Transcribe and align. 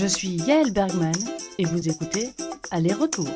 Je 0.00 0.06
suis 0.06 0.28
Yael 0.28 0.72
Bergman 0.72 1.10
et 1.58 1.64
vous 1.64 1.88
écoutez 1.88 2.28
Aller-retour. 2.70 3.26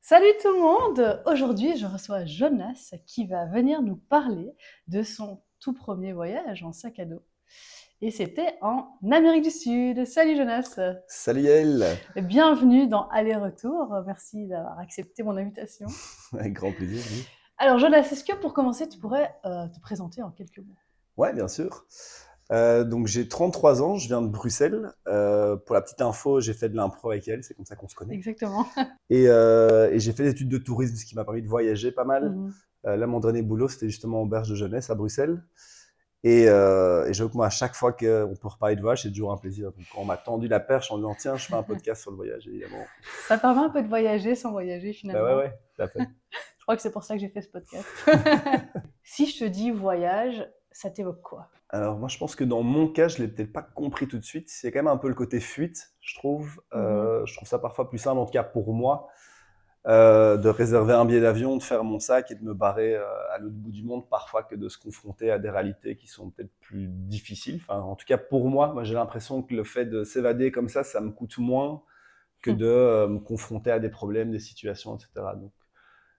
Salut 0.00 0.26
tout 0.42 0.52
le 0.52 0.60
monde 0.60 1.22
Aujourd'hui, 1.26 1.76
je 1.76 1.86
reçois 1.86 2.24
Jonas 2.24 2.96
qui 3.06 3.24
va 3.24 3.46
venir 3.46 3.82
nous 3.82 3.94
parler 3.94 4.52
de 4.88 5.04
son 5.04 5.40
tout 5.60 5.72
premier 5.72 6.12
voyage 6.12 6.64
en 6.64 6.72
sac 6.72 6.98
à 6.98 7.04
dos. 7.04 7.22
Et 8.00 8.10
c'était 8.10 8.56
en 8.62 8.88
Amérique 9.12 9.44
du 9.44 9.52
Sud. 9.52 10.04
Salut 10.04 10.36
Jonas 10.36 10.76
Salut 11.06 11.42
Yael 11.42 11.84
Bienvenue 12.16 12.88
dans 12.88 13.06
Aller-retour. 13.10 13.94
Merci 14.04 14.48
d'avoir 14.48 14.80
accepté 14.80 15.22
mon 15.22 15.36
invitation. 15.36 15.86
Avec 16.32 16.54
grand 16.54 16.72
plaisir. 16.72 17.00
Oui. 17.12 17.24
Alors 17.58 17.78
Jonas, 17.78 18.08
est-ce 18.10 18.24
que 18.24 18.34
pour 18.34 18.54
commencer, 18.54 18.88
tu 18.88 18.98
pourrais 18.98 19.36
euh, 19.44 19.68
te 19.68 19.78
présenter 19.78 20.20
en 20.20 20.32
quelques 20.32 20.58
mots? 20.58 20.74
Ouais, 21.18 21.32
bien 21.34 21.48
sûr. 21.48 21.84
Euh, 22.50 22.84
donc 22.84 23.06
j'ai 23.08 23.28
33 23.28 23.82
ans, 23.82 23.96
je 23.96 24.06
viens 24.06 24.22
de 24.22 24.28
Bruxelles. 24.28 24.92
Euh, 25.06 25.56
pour 25.56 25.74
la 25.74 25.82
petite 25.82 26.00
info, 26.00 26.40
j'ai 26.40 26.54
fait 26.54 26.68
de 26.68 26.76
l'impro 26.76 27.10
avec 27.10 27.28
elle, 27.28 27.44
c'est 27.44 27.54
comme 27.54 27.66
ça 27.66 27.76
qu'on 27.76 27.88
se 27.88 27.94
connaît. 27.94 28.14
Exactement. 28.14 28.66
Et, 29.10 29.28
euh, 29.28 29.90
et 29.90 30.00
j'ai 30.00 30.12
fait 30.12 30.22
des 30.22 30.30
études 30.30 30.48
de 30.48 30.58
tourisme, 30.58 30.94
ce 30.94 31.04
qui 31.04 31.14
m'a 31.14 31.24
permis 31.24 31.42
de 31.42 31.48
voyager 31.48 31.92
pas 31.92 32.04
mal. 32.04 32.30
Mhm. 32.30 32.52
Là, 32.84 33.06
mon 33.06 33.20
dernier 33.20 33.42
boulot, 33.42 33.68
c'était 33.68 33.88
justement 33.88 34.22
auberge 34.22 34.48
de 34.48 34.54
jeunesse 34.54 34.88
à 34.88 34.94
Bruxelles. 34.94 35.42
Et, 36.24 36.44
et 36.44 37.12
j'avoue 37.12 37.28
que 37.28 37.36
moi, 37.36 37.46
à 37.46 37.50
chaque 37.50 37.74
fois 37.74 37.92
qu'on 37.92 38.34
peut 38.40 38.48
reparler 38.48 38.76
de 38.76 38.80
voyage, 38.80 39.02
c'est 39.02 39.10
toujours 39.10 39.32
un 39.32 39.36
plaisir. 39.36 39.72
Donc, 39.72 39.84
quand 39.92 40.00
on 40.00 40.04
m'a 40.04 40.16
tendu 40.16 40.48
la 40.48 40.60
perche 40.60 40.90
en 40.90 40.96
disant 40.96 41.14
tiens, 41.18 41.36
je 41.36 41.46
fais 41.46 41.54
un 41.54 41.62
podcast 41.64 42.02
sur 42.02 42.12
le 42.12 42.16
voyage, 42.16 42.46
évidemment. 42.46 42.84
Ça 43.26 43.36
permet 43.36 43.60
un 43.60 43.70
peu 43.70 43.82
de 43.82 43.88
voyager 43.88 44.34
sans 44.34 44.52
voyager 44.52 44.92
finalement. 44.92 45.22
Bah 45.22 45.36
ouais, 45.36 45.42
ouais, 45.44 45.58
tout 45.76 45.82
à 45.82 45.88
fait. 45.88 46.00
Je 46.58 46.64
crois 46.64 46.76
que 46.76 46.82
c'est 46.82 46.92
pour 46.92 47.02
ça 47.02 47.14
que 47.14 47.20
j'ai 47.20 47.30
fait 47.30 47.40
ce 47.40 47.48
podcast. 47.48 47.86
si 49.02 49.26
je 49.26 49.38
te 49.38 49.44
dis 49.44 49.70
voyage, 49.70 50.46
ça 50.72 50.90
t'évoque 50.90 51.22
quoi? 51.22 51.48
Alors 51.70 51.98
moi, 51.98 52.08
je 52.08 52.18
pense 52.18 52.34
que 52.34 52.44
dans 52.44 52.62
mon 52.62 52.88
cas, 52.88 53.08
je 53.08 53.18
l'ai 53.18 53.28
peut-être 53.28 53.52
pas 53.52 53.62
compris 53.62 54.08
tout 54.08 54.18
de 54.18 54.24
suite. 54.24 54.48
C'est 54.48 54.72
quand 54.72 54.78
même 54.78 54.88
un 54.88 54.96
peu 54.96 55.08
le 55.08 55.14
côté 55.14 55.40
fuite, 55.40 55.92
je 56.00 56.16
trouve. 56.16 56.60
Euh, 56.74 57.24
je 57.26 57.34
trouve 57.34 57.48
ça 57.48 57.58
parfois 57.58 57.88
plus 57.88 57.98
simple, 57.98 58.18
en 58.18 58.24
tout 58.24 58.32
cas 58.32 58.42
pour 58.42 58.72
moi, 58.72 59.08
euh, 59.86 60.36
de 60.36 60.48
réserver 60.48 60.94
un 60.94 61.04
billet 61.04 61.20
d'avion, 61.20 61.56
de 61.56 61.62
faire 61.62 61.84
mon 61.84 61.98
sac 62.00 62.30
et 62.30 62.34
de 62.34 62.42
me 62.44 62.54
barrer 62.54 62.94
euh, 62.94 63.04
à 63.32 63.38
l'autre 63.38 63.56
bout 63.56 63.70
du 63.72 63.82
monde, 63.84 64.08
parfois 64.08 64.42
que 64.42 64.54
de 64.54 64.68
se 64.68 64.78
confronter 64.78 65.30
à 65.30 65.38
des 65.38 65.50
réalités 65.50 65.96
qui 65.96 66.08
sont 66.08 66.30
peut-être 66.30 66.52
plus 66.60 66.88
difficiles. 66.88 67.60
Enfin, 67.62 67.80
en 67.80 67.96
tout 67.96 68.06
cas 68.06 68.18
pour 68.18 68.48
moi, 68.48 68.72
moi 68.72 68.84
j'ai 68.84 68.94
l'impression 68.94 69.42
que 69.42 69.54
le 69.54 69.64
fait 69.64 69.86
de 69.86 70.04
s'évader 70.04 70.52
comme 70.52 70.68
ça, 70.68 70.84
ça 70.84 71.00
me 71.00 71.10
coûte 71.10 71.38
moins 71.38 71.82
que 72.42 72.50
Mm. 72.50 72.56
de 72.56 73.06
me 73.08 73.18
confronter 73.18 73.70
à 73.70 73.78
des 73.80 73.90
problèmes, 73.90 74.30
des 74.30 74.38
situations, 74.40 74.96
etc. 74.96 75.10
Donc 75.36 75.52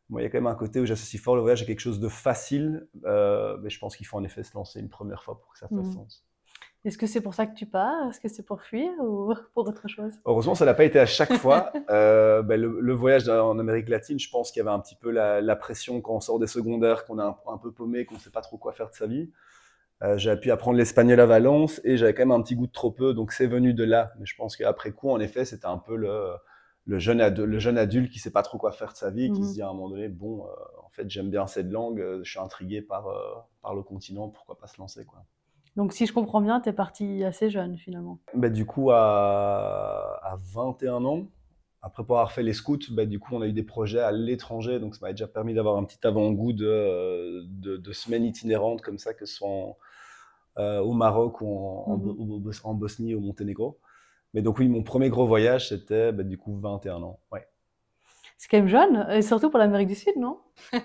moi, 0.09 0.21
il 0.21 0.23
y 0.23 0.27
a 0.27 0.29
quand 0.29 0.37
même 0.37 0.47
un 0.47 0.55
côté 0.55 0.79
où 0.79 0.85
j'associe 0.85 1.21
fort 1.21 1.35
le 1.35 1.41
voyage 1.41 1.61
à 1.61 1.65
quelque 1.65 1.79
chose 1.81 1.99
de 1.99 2.09
facile, 2.09 2.87
euh, 3.05 3.57
mais 3.61 3.69
je 3.69 3.79
pense 3.79 3.95
qu'il 3.95 4.05
faut 4.07 4.17
en 4.17 4.23
effet 4.23 4.43
se 4.43 4.53
lancer 4.55 4.79
une 4.79 4.89
première 4.89 5.23
fois 5.23 5.39
pour 5.39 5.51
que 5.53 5.59
ça 5.59 5.67
fasse 5.67 5.77
Mhm. 5.77 5.93
sens. 5.93 6.25
Est-ce 6.85 6.97
que 6.97 7.07
c'est 7.07 7.19
pour 7.19 7.33
ça 7.33 7.45
que 7.45 7.53
tu 7.55 7.65
pars? 7.65 8.09
Est-ce 8.09 8.21
que 8.21 8.29
c'est 8.29 8.43
pour 8.45 8.61
fuir 8.61 8.89
ou 9.01 9.33
pour 9.53 9.67
autre 9.67 9.87
chose? 9.89 10.13
Heureusement, 10.25 10.55
ça 10.55 10.63
n'a 10.65 10.73
pas 10.73 10.85
été 10.85 10.97
à 10.99 11.05
chaque 11.05 11.33
fois. 11.33 11.71
Euh, 11.89 12.41
ben, 12.43 12.59
le, 12.61 12.79
le 12.79 12.93
voyage 12.93 13.27
en 13.27 13.57
Amérique 13.59 13.89
latine, 13.89 14.19
je 14.19 14.29
pense 14.29 14.51
qu'il 14.51 14.59
y 14.59 14.61
avait 14.61 14.73
un 14.75 14.79
petit 14.79 14.95
peu 14.95 15.09
la, 15.11 15.41
la 15.41 15.55
pression 15.55 16.01
quand 16.01 16.13
on 16.15 16.19
sort 16.21 16.39
des 16.39 16.47
secondaires, 16.47 17.03
qu'on 17.05 17.19
est 17.19 17.23
un, 17.23 17.35
un 17.47 17.57
peu 17.57 17.71
paumé, 17.71 18.05
qu'on 18.05 18.15
ne 18.15 18.19
sait 18.19 18.29
pas 18.29 18.41
trop 18.41 18.57
quoi 18.57 18.71
faire 18.73 18.89
de 18.89 18.95
sa 18.95 19.07
vie. 19.07 19.31
Euh, 20.03 20.17
j'avais 20.17 20.39
pu 20.39 20.51
apprendre 20.51 20.77
l'espagnol 20.77 21.19
à 21.19 21.25
Valence 21.25 21.81
et 21.83 21.97
j'avais 21.97 22.13
quand 22.13 22.21
même 22.21 22.31
un 22.31 22.41
petit 22.41 22.55
goût 22.55 22.67
de 22.67 22.71
trop 22.71 22.91
peu, 22.91 23.13
donc 23.13 23.33
c'est 23.33 23.47
venu 23.47 23.73
de 23.73 23.83
là. 23.83 24.13
Mais 24.19 24.25
je 24.25 24.35
pense 24.35 24.55
qu'après 24.55 24.91
coup, 24.91 25.09
en 25.09 25.19
effet, 25.19 25.43
c'était 25.45 25.65
un 25.65 25.77
peu 25.79 25.95
le, 25.97 26.31
le, 26.89 26.99
jeune, 26.99 27.25
le 27.45 27.59
jeune 27.59 27.77
adulte 27.77 28.11
qui 28.11 28.19
sait 28.19 28.31
pas 28.31 28.41
trop 28.43 28.57
quoi 28.57 28.71
faire 28.71 28.91
de 28.93 28.97
sa 28.97 29.11
vie, 29.11 29.31
qui 29.31 29.41
Mhm. 29.41 29.47
se 29.47 29.53
dit 29.53 29.61
à 29.61 29.69
un 29.69 29.73
moment 29.73 29.89
donné, 29.89 30.07
bon, 30.09 30.45
euh, 30.45 30.49
en 30.85 30.89
fait, 30.89 31.09
j'aime 31.09 31.29
bien 31.29 31.45
cette 31.47 31.71
langue, 31.71 32.01
euh, 32.01 32.21
je 32.23 32.29
suis 32.31 32.39
intrigué 32.39 32.81
par, 32.81 33.07
euh, 33.07 33.35
par 33.61 33.75
le 33.75 33.83
continent, 33.83 34.29
pourquoi 34.29 34.57
pas 34.57 34.67
se 34.67 34.79
lancer, 34.79 35.05
quoi. 35.05 35.23
Donc 35.75 35.93
si 35.93 36.05
je 36.07 36.13
comprends 36.13 36.41
bien, 36.41 36.59
t'es 36.59 36.73
parti 36.73 37.23
assez 37.23 37.49
jeune 37.49 37.77
finalement. 37.77 38.19
Bah, 38.33 38.49
du 38.49 38.65
coup, 38.65 38.89
à, 38.91 40.19
à 40.23 40.37
21 40.53 41.05
ans, 41.05 41.27
après 41.81 42.03
pour 42.03 42.17
avoir 42.17 42.31
fait 42.31 42.43
les 42.43 42.53
scouts, 42.53 42.79
bah, 42.91 43.05
du 43.05 43.19
coup, 43.19 43.35
on 43.35 43.41
a 43.41 43.47
eu 43.47 43.53
des 43.53 43.63
projets 43.63 43.99
à 43.99 44.11
l'étranger. 44.11 44.79
Donc, 44.79 44.95
ça 44.95 45.05
m'a 45.05 45.11
déjà 45.11 45.27
permis 45.27 45.53
d'avoir 45.53 45.77
un 45.77 45.83
petit 45.85 46.05
avant-goût 46.05 46.53
de, 46.53 47.43
de, 47.47 47.77
de 47.77 47.91
semaines 47.93 48.25
itinérantes 48.25 48.81
comme 48.81 48.97
ça, 48.97 49.13
que 49.13 49.25
ce 49.25 49.35
soit 49.35 49.47
en- 49.47 49.77
au 50.57 50.93
Maroc 50.93 51.41
ou 51.41 51.47
en, 51.47 51.85
en 51.93 51.97
Bo- 51.97 52.15
Mhm. 52.17 52.51
en 52.63 52.73
Bosnie 52.73 53.15
ou 53.15 53.19
au 53.19 53.21
Monténégro. 53.21 53.77
Mais 54.33 54.41
donc, 54.41 54.59
oui, 54.59 54.67
mon 54.67 54.83
premier 54.83 55.09
gros 55.09 55.27
voyage, 55.27 55.69
c'était 55.69 56.11
bah, 56.11 56.23
du 56.23 56.37
coup 56.37 56.59
21 56.59 57.01
ans. 57.03 57.19
Ouais. 57.31 57.47
C'est 58.37 58.49
quand 58.49 58.57
même 58.57 58.67
jeune, 58.67 59.07
et 59.11 59.21
surtout 59.21 59.49
pour 59.49 59.59
l'Amérique 59.59 59.87
du 59.87 59.95
Sud, 59.95 60.13
non? 60.17 60.39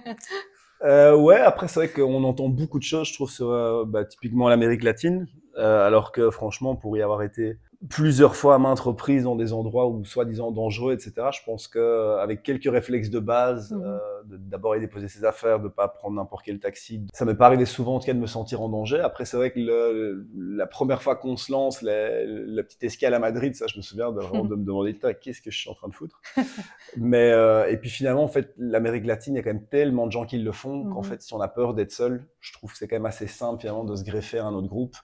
Euh, 0.82 1.16
ouais, 1.16 1.38
après, 1.38 1.66
c'est 1.66 1.81
vrai 1.81 1.88
qu'on 1.88 2.25
entend 2.25 2.49
beaucoup 2.50 2.78
de 2.78 2.84
choses, 2.84 3.09
je 3.09 3.15
trouve, 3.15 3.31
sur 3.31 3.50
euh, 3.50 3.84
bah, 3.87 4.05
typiquement 4.05 4.50
l'Amérique 4.50 4.82
latine, 4.82 5.27
euh, 5.56 5.87
alors 5.87 6.12
que 6.12 6.31
franchement, 6.31 6.77
pour 6.77 6.94
y 6.97 7.03
avoir 7.03 7.22
été 7.22 7.56
plusieurs 7.91 8.34
fois 8.37 8.55
à 8.55 8.59
maintes 8.59 8.81
reprises 8.81 9.25
dans 9.25 9.37
des 9.37 9.53
endroits 9.53 9.87
où 9.89 10.05
soi-disant 10.05 10.50
dangereux, 10.50 10.95
etc., 10.95 11.28
je 11.33 11.41
pense 11.45 11.69
qu'avec 11.69 12.43
quelques 12.43 12.71
réflexes 12.71 13.11
de 13.11 13.19
base, 13.19 13.72
Mhm. 13.72 13.83
euh, 13.84 13.99
d'abord 14.25 14.72
aller 14.72 14.81
déposer 14.81 15.09
ses 15.09 15.25
affaires, 15.25 15.61
de 15.61 15.69
pas 15.69 15.89
prendre 15.89 16.17
n'importe 16.17 16.44
quel 16.44 16.59
taxi, 16.61 17.06
ça 17.12 17.25
m'est 17.25 17.34
pas 17.34 17.47
arrivé 17.47 17.67
souvent 17.67 17.97
en 17.97 17.99
tout 18.00 18.06
cas 18.06 18.15
de 18.15 18.19
me 18.19 18.27
sentir 18.27 18.62
en 18.62 18.69
danger. 18.69 19.00
Après, 19.00 19.25
c'est 19.25 19.37
vrai 19.37 19.50
que 19.50 19.61
le- 19.61 20.27
la 20.56 20.67
première 20.67 21.03
fois 21.03 21.17
qu'on 21.17 21.37
se 21.37 21.53
lance, 21.53 21.83
la, 21.83 22.25
la 22.25 22.62
petite 22.62 22.83
escale 22.84 23.12
à 23.15 23.19
Madrid, 23.19 23.55
ça, 23.55 23.67
je 23.67 23.77
me 23.77 23.83
souviens 23.83 24.12
de, 24.12 24.21
vraiment 24.21 24.44
de 24.44 24.55
me 24.56 24.65
demander, 24.65 24.94
qu'est-ce 25.21 25.43
que 25.43 25.50
je 25.50 25.59
suis 25.59 25.69
en 25.71 25.75
train 25.75 25.89
de 25.89 25.94
foutre? 25.94 26.21
Mais 26.97 27.33
euh, 27.33 27.69
et 27.69 27.77
puis 27.77 27.91
finalement, 27.91 28.23
en 28.25 28.28
fait, 28.28 28.55
l'Amérique 28.56 29.05
latine, 29.05 29.34
il 29.34 29.39
y 29.39 29.41
a 29.41 29.43
quand 29.43 29.53
même 29.53 29.67
tellement 29.67 30.06
de 30.06 30.12
gens 30.12 30.25
qui 30.27 30.39
le 30.39 30.53
font 30.53 30.84
qu'en 30.84 30.99
Mhm. 31.00 31.05
fait, 31.05 31.23
si 31.23 31.34
on 31.34 31.41
a 31.41 31.49
peur 31.49 31.75
d'être 31.75 31.93
seul, 31.93 32.25
je 32.41 32.53
trouve 32.53 32.73
que 32.73 32.78
c'est 32.78 32.89
quand 32.89 32.97
même 32.97 33.06
assez 33.06 33.27
simple 33.27 33.61
finalement 33.61 33.84
de 33.84 33.97
se 33.97 34.05
greffer 34.05 34.39
à 34.39 34.47
un 34.47 34.55
autre 34.55 34.69
groupe 34.69 34.94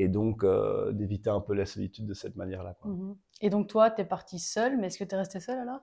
et 0.00 0.08
donc 0.08 0.44
euh, 0.44 0.92
d'éviter 0.92 1.28
un 1.28 1.40
peu 1.40 1.54
la 1.54 1.66
solitude 1.66 2.06
de 2.06 2.14
cette 2.14 2.34
manière-là. 2.34 2.74
Mhm. 2.84 3.16
Et 3.42 3.50
donc 3.50 3.68
toi, 3.68 3.90
t'es 3.90 4.04
parti 4.04 4.38
seul, 4.38 4.78
mais 4.78 4.86
est-ce 4.86 4.98
que 4.98 5.04
t'es 5.04 5.16
resté 5.16 5.40
seul 5.40 5.58
alors? 5.58 5.80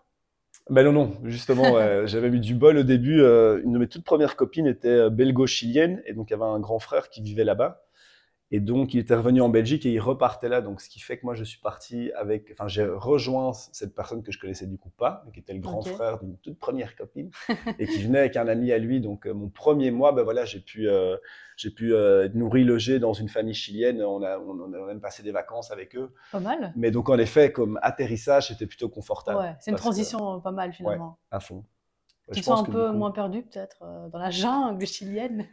Ben 0.72 0.84
non, 0.84 0.92
non, 0.92 1.14
justement, 1.24 1.74
ouais, 1.74 2.02
j'avais 2.08 2.30
eu 2.30 2.40
du 2.40 2.56
bol 2.56 2.78
au 2.78 2.84
début. 2.84 3.22
euh, 3.22 3.62
une 3.64 3.74
de 3.74 3.78
mes 3.78 3.88
toutes 3.88 4.04
premières 4.04 4.36
copines 4.36 4.66
était 4.66 4.88
euh, 4.88 5.10
belgo-chilienne 5.12 6.02
et 6.06 6.14
donc 6.14 6.30
il 6.30 6.34
y 6.34 6.34
avait 6.34 6.46
un 6.46 6.60
grand 6.60 6.80
frère 6.80 7.10
qui 7.10 7.22
vivait 7.22 7.44
là-bas. 7.44 7.87
Et 8.50 8.62
donc, 8.62 8.94
il 8.94 9.00
était 9.00 9.16
revenu 9.16 9.42
en 9.42 9.50
Belgique 9.50 9.86
et 9.86 9.92
il 9.92 10.00
repartait 10.00 10.48
là. 10.48 10.62
Donc, 10.62 10.80
ce 10.80 10.88
qui 10.90 11.02
fait 11.02 11.18
que 11.18 11.26
moi, 11.26 11.36
je 11.36 11.44
suis 11.44 11.60
parti 11.60 12.12
avec. 12.14 12.50
Enfin, 12.54 12.70
j'ai 12.70 12.86
rejoint 12.86 13.52
cette 13.54 13.94
personne 13.94 14.24
que 14.24 14.32
je 14.32 14.40
connaissais 14.40 14.68
du 14.68 14.78
coup 14.78 14.90
pas, 14.90 15.22
mais 15.26 15.34
qui 15.34 15.40
était 15.42 15.54
le 15.54 15.60
grand 15.60 15.82
frère 15.82 16.20
d'une 16.20 16.38
toute 16.38 16.58
première 16.58 16.96
copine 16.96 17.30
et 17.80 17.88
qui 17.88 18.02
venait 18.04 18.20
avec 18.20 18.38
un 18.38 18.48
ami 18.48 18.72
à 18.72 18.78
lui. 18.78 19.02
Donc, 19.02 19.28
euh, 19.28 19.34
mon 19.34 19.50
premier 19.50 19.92
mois, 19.92 20.14
ben 20.14 20.24
voilà, 20.24 20.46
j'ai 20.46 20.62
pu, 20.62 20.88
euh, 20.88 21.18
j'ai 21.58 21.72
pu 21.72 21.94
euh, 21.94 22.24
être 22.26 22.36
nourri, 22.36 22.64
logé 22.64 23.00
dans 23.00 23.12
une 23.12 23.28
famille 23.28 23.54
chilienne. 23.54 24.02
On 24.02 24.24
a, 24.24 24.40
on, 24.40 24.58
on 24.60 24.72
a 24.74 24.86
même 24.88 25.02
passé 25.02 25.24
des 25.24 25.32
vacances 25.32 25.72
avec 25.72 25.98
eux. 25.98 26.14
Pas 26.32 26.40
mal 26.40 26.72
Mais 26.78 26.90
donc, 26.90 27.10
en 27.10 27.18
effet, 27.18 27.52
comme 27.52 27.78
atterrissage, 27.82 28.48
c'était 28.48 28.66
plutôt 28.68 28.88
confortable. 28.88 29.40
Ouais, 29.40 29.56
c'est 29.60 29.72
une 29.72 29.78
que- 29.78 29.82
transition 29.82 30.40
pas 30.40 30.52
mal 30.52 30.72
finalement. 30.72 31.18
à 31.32 31.42
fond. 31.42 31.66
Tu 32.32 32.40
te 32.40 32.46
sens 32.46 32.62
un 32.62 32.72
peu 32.72 32.92
moins 32.92 33.12
perdu 33.12 33.42
peut-être 33.44 33.80
dans 34.12 34.20
la 34.20 34.30
jungle 34.32 34.86
chilienne? 34.86 35.48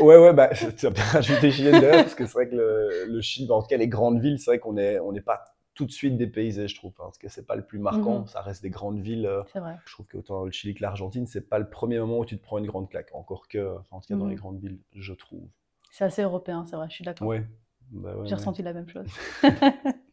Ouais, 0.00 0.16
ouais, 0.16 0.32
bah, 0.32 0.48
tu 0.78 0.86
as 0.86 0.90
bien 0.90 1.04
rajouté 1.04 1.50
Chilienne 1.50 1.80
derrière, 1.80 2.02
parce 2.04 2.14
que 2.14 2.24
c'est 2.26 2.32
vrai 2.32 2.48
que 2.48 2.54
le, 2.56 3.04
le 3.06 3.20
Chili, 3.20 3.46
bah, 3.46 3.54
en 3.54 3.62
tout 3.62 3.68
cas 3.68 3.76
les 3.76 3.88
grandes 3.88 4.20
villes, 4.20 4.38
c'est 4.38 4.50
vrai 4.50 4.58
qu'on 4.58 4.76
est, 4.76 4.98
on 5.00 5.12
n'est 5.12 5.20
pas 5.20 5.44
tout 5.74 5.84
de 5.86 5.90
suite 5.90 6.16
dépaysé, 6.16 6.68
je 6.68 6.74
trouve. 6.74 6.92
En 6.98 7.10
tout 7.10 7.18
cas, 7.20 7.28
c'est 7.28 7.46
pas 7.46 7.56
le 7.56 7.64
plus 7.64 7.78
marquant, 7.78 8.20
Mhm. 8.20 8.26
ça 8.28 8.40
reste 8.42 8.62
des 8.62 8.70
grandes 8.70 9.00
villes. 9.00 9.26
euh, 9.26 9.42
C'est 9.52 9.60
vrai. 9.60 9.76
Je 9.86 9.92
trouve 9.92 10.06
qu'autant 10.06 10.44
le 10.44 10.50
Chili 10.50 10.74
que 10.74 10.82
l'Argentine, 10.82 11.26
c'est 11.26 11.48
pas 11.48 11.58
le 11.58 11.68
premier 11.68 11.98
moment 11.98 12.18
où 12.18 12.24
tu 12.24 12.38
te 12.38 12.42
prends 12.42 12.58
une 12.58 12.66
grande 12.66 12.88
claque. 12.88 13.10
Encore 13.14 13.48
que, 13.48 13.76
en 13.90 14.00
tout 14.00 14.08
cas, 14.08 14.16
dans 14.16 14.24
Mhm. 14.24 14.30
les 14.30 14.36
grandes 14.36 14.58
villes, 14.60 14.78
je 14.94 15.12
trouve. 15.12 15.42
C'est 15.92 16.04
assez 16.04 16.22
européen, 16.22 16.64
c'est 16.68 16.76
vrai, 16.76 16.86
je 16.88 16.94
suis 16.94 17.04
d'accord. 17.04 17.28
Ouais. 17.28 17.44
Bah 17.90 18.14
ouais, 18.16 18.24
J'ai 18.24 18.30
ouais. 18.30 18.34
ressenti 18.36 18.62
la 18.62 18.72
même 18.72 18.88
chose. 18.88 19.06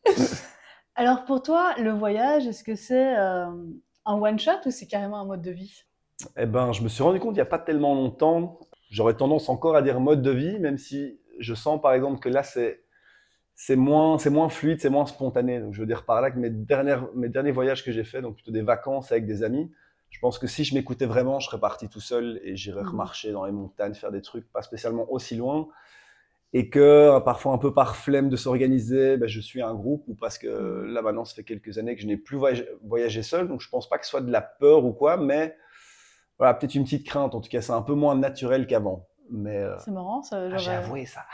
Alors 0.95 1.25
pour 1.25 1.43
toi, 1.43 1.75
le 1.77 1.91
voyage, 1.91 2.47
est-ce 2.47 2.63
que 2.63 2.75
c'est 2.75 3.17
euh, 3.17 3.45
un 4.05 4.13
one-shot 4.15 4.65
ou 4.65 4.71
c'est 4.71 4.87
carrément 4.87 5.19
un 5.19 5.25
mode 5.25 5.41
de 5.41 5.51
vie? 5.51 5.83
Eh 6.35 6.45
ben, 6.45 6.71
je 6.73 6.81
me 6.81 6.87
suis 6.89 7.03
rendu 7.03 7.19
compte 7.19 7.31
il 7.33 7.35
n'y 7.37 7.41
a 7.41 7.45
pas 7.45 7.59
tellement 7.59 7.93
longtemps, 7.93 8.59
j'aurais 8.89 9.15
tendance 9.15 9.49
encore 9.49 9.75
à 9.75 9.81
dire 9.81 9.99
mode 9.99 10.21
de 10.21 10.31
vie, 10.31 10.59
même 10.59 10.77
si 10.77 11.19
je 11.39 11.53
sens 11.53 11.81
par 11.81 11.93
exemple 11.93 12.19
que 12.19 12.29
là 12.29 12.43
c'est 12.43 12.81
c'est 13.55 13.75
moins 13.75 14.17
c'est 14.19 14.29
moins 14.29 14.49
fluide, 14.49 14.79
c'est 14.81 14.89
moins 14.89 15.05
spontané. 15.05 15.59
Donc 15.59 15.73
je 15.73 15.79
veux 15.81 15.87
dire 15.87 16.05
par 16.05 16.21
là 16.21 16.31
que 16.31 16.39
mes 16.39 16.49
dernières 16.49 17.07
mes 17.15 17.29
derniers 17.29 17.51
voyages 17.51 17.83
que 17.83 17.91
j'ai 17.91 18.03
faits, 18.03 18.21
donc 18.21 18.35
plutôt 18.35 18.51
des 18.51 18.61
vacances 18.61 19.11
avec 19.11 19.25
des 19.25 19.43
amis, 19.43 19.71
je 20.11 20.19
pense 20.19 20.39
que 20.39 20.47
si 20.47 20.63
je 20.63 20.75
m'écoutais 20.75 21.05
vraiment, 21.05 21.39
je 21.39 21.47
serais 21.49 21.59
parti 21.59 21.89
tout 21.89 21.99
seul 22.01 22.39
et 22.43 22.55
j'irais 22.55 22.83
Mhm. 22.83 22.89
remarcher 22.91 23.31
dans 23.31 23.45
les 23.45 23.51
montagnes, 23.51 23.93
faire 23.95 24.11
des 24.11 24.21
trucs 24.21 24.51
pas 24.51 24.61
spécialement 24.61 25.11
aussi 25.11 25.35
loin. 25.35 25.67
Et 26.53 26.69
que 26.69 27.19
parfois 27.25 27.53
un 27.53 27.57
peu 27.57 27.73
par 27.73 27.97
flemme 27.97 28.29
de 28.29 28.37
s'organiser, 28.37 29.17
ben, 29.17 29.27
je 29.27 29.41
suis 29.41 29.61
un 29.61 29.73
groupe 29.75 30.03
ou 30.07 30.15
parce 30.15 30.37
que 30.37 30.47
là 30.87 31.01
maintenant 31.01 31.25
ça 31.25 31.35
fait 31.35 31.43
quelques 31.43 31.77
années 31.77 31.95
que 31.95 32.01
je 32.01 32.07
n'ai 32.07 32.17
plus 32.17 32.37
voyagé, 32.37 32.67
voyagé 32.83 33.21
seul, 33.21 33.47
donc 33.49 33.61
je 33.61 33.69
pense 33.69 33.89
pas 33.89 33.97
que 33.97 34.05
ce 34.05 34.11
soit 34.11 34.21
de 34.21 34.31
la 34.31 34.41
peur 34.41 34.85
ou 34.85 34.93
quoi, 34.93 35.17
mais 35.17 35.55
voilà, 36.37 36.53
peut-être 36.53 36.75
une 36.75 36.83
petite 36.83 37.05
crainte. 37.05 37.35
En 37.35 37.41
tout 37.41 37.49
cas, 37.49 37.61
c'est 37.61 37.73
un 37.73 37.81
peu 37.81 37.93
moins 37.93 38.15
naturel 38.15 38.67
qu'avant. 38.67 39.07
Mais 39.29 39.57
euh, 39.57 39.77
C'est 39.79 39.91
marrant, 39.91 40.21
ça. 40.23 40.37
ah, 40.51 40.57
j'ai 40.57 40.71
euh, 40.71 40.77
avoué 40.77 41.05
ça. 41.05 41.25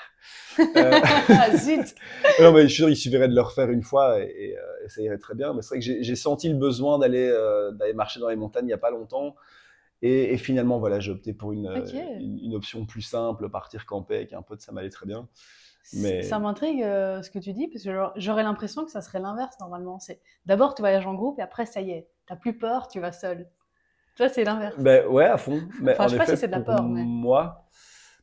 Euh, 0.60 0.64
ah 1.30 1.56
zut 1.58 1.94
non, 2.42 2.52
mais 2.52 2.64
je 2.64 2.68
suis 2.68 2.76
sûr, 2.78 2.90
il 2.90 2.96
suffirait 2.96 3.28
de 3.28 3.36
le 3.36 3.42
refaire 3.42 3.70
une 3.70 3.84
fois 3.84 4.20
et, 4.20 4.24
et, 4.24 4.58
euh, 4.58 4.62
et 4.86 4.90
ça 4.90 5.02
irait 5.04 5.20
très 5.20 5.36
bien. 5.36 5.54
Mais 5.54 5.62
c'est 5.62 5.76
vrai 5.76 5.80
que 5.80 6.04
j'ai 6.04 6.16
senti 6.16 6.50
le 6.50 6.56
besoin 6.58 6.98
d'aller 6.98 7.30
euh, 7.32 7.72
d'aller 7.72 7.94
marcher 7.94 8.20
dans 8.20 8.30
les 8.30 8.36
montagnes 8.36 8.66
il 8.66 8.68
n'y 8.68 8.74
a 8.74 8.80
pas 8.80 8.90
longtemps. 8.92 9.36
Et, 10.02 10.34
et 10.34 10.38
finalement, 10.38 10.80
voilà, 10.80 11.00
j'ai 11.00 11.12
opté 11.12 11.34
pour 11.34 11.54
une, 11.54 11.68
une, 12.20 12.40
une 12.40 12.56
option 12.56 12.86
plus 12.86 13.02
simple, 13.04 13.48
partir 13.50 13.86
camper 13.86 14.16
avec 14.16 14.34
un 14.34 14.42
pote, 14.42 14.60
ça 14.62 14.72
m'allait 14.72 14.90
très 14.90 15.06
bien. 15.06 15.30
Mais- 15.94 16.24
Ça 16.24 16.40
m'intrigue 16.40 16.82
euh, 16.84 17.22
ce 17.22 17.30
que 17.30 17.40
tu 17.40 17.54
dis, 17.54 17.68
parce 17.68 17.84
que 17.84 17.92
j'aurais 18.16 18.44
l'impression 18.44 18.86
que 18.86 18.92
ça 18.92 19.02
serait 19.02 19.20
l'inverse 19.20 19.56
normalement. 19.60 20.00
C'est 20.00 20.20
d'abord 20.46 20.76
tu 20.76 20.82
voyages 20.82 21.06
en 21.06 21.14
groupe 21.14 21.40
et 21.40 21.42
après 21.42 21.66
ça 21.66 21.80
y 21.82 21.92
est, 21.92 22.08
t'as 22.26 22.36
plus 22.38 22.58
peur, 22.58 22.88
tu 22.88 23.00
vas 23.00 23.12
seul. 23.12 23.48
Toi 24.16 24.30
c'est 24.30 24.44
l'inverse. 24.44 24.76
Ben 24.80 25.06
ouais, 25.08 25.26
à 25.26 25.38
fond. 25.38 25.62
Mais 25.82 25.94
Enfin, 25.94 26.06
en 26.06 26.08
je 26.08 26.12
sais 26.14 26.18
pas 26.18 26.24
effet, 26.24 26.36
si 26.36 26.42
c'est 26.42 26.48
de 26.48 26.52
la 26.52 26.58
pour 26.60 26.66
peur, 26.76 26.84
mais- 26.84 27.04
moi, 27.04 27.66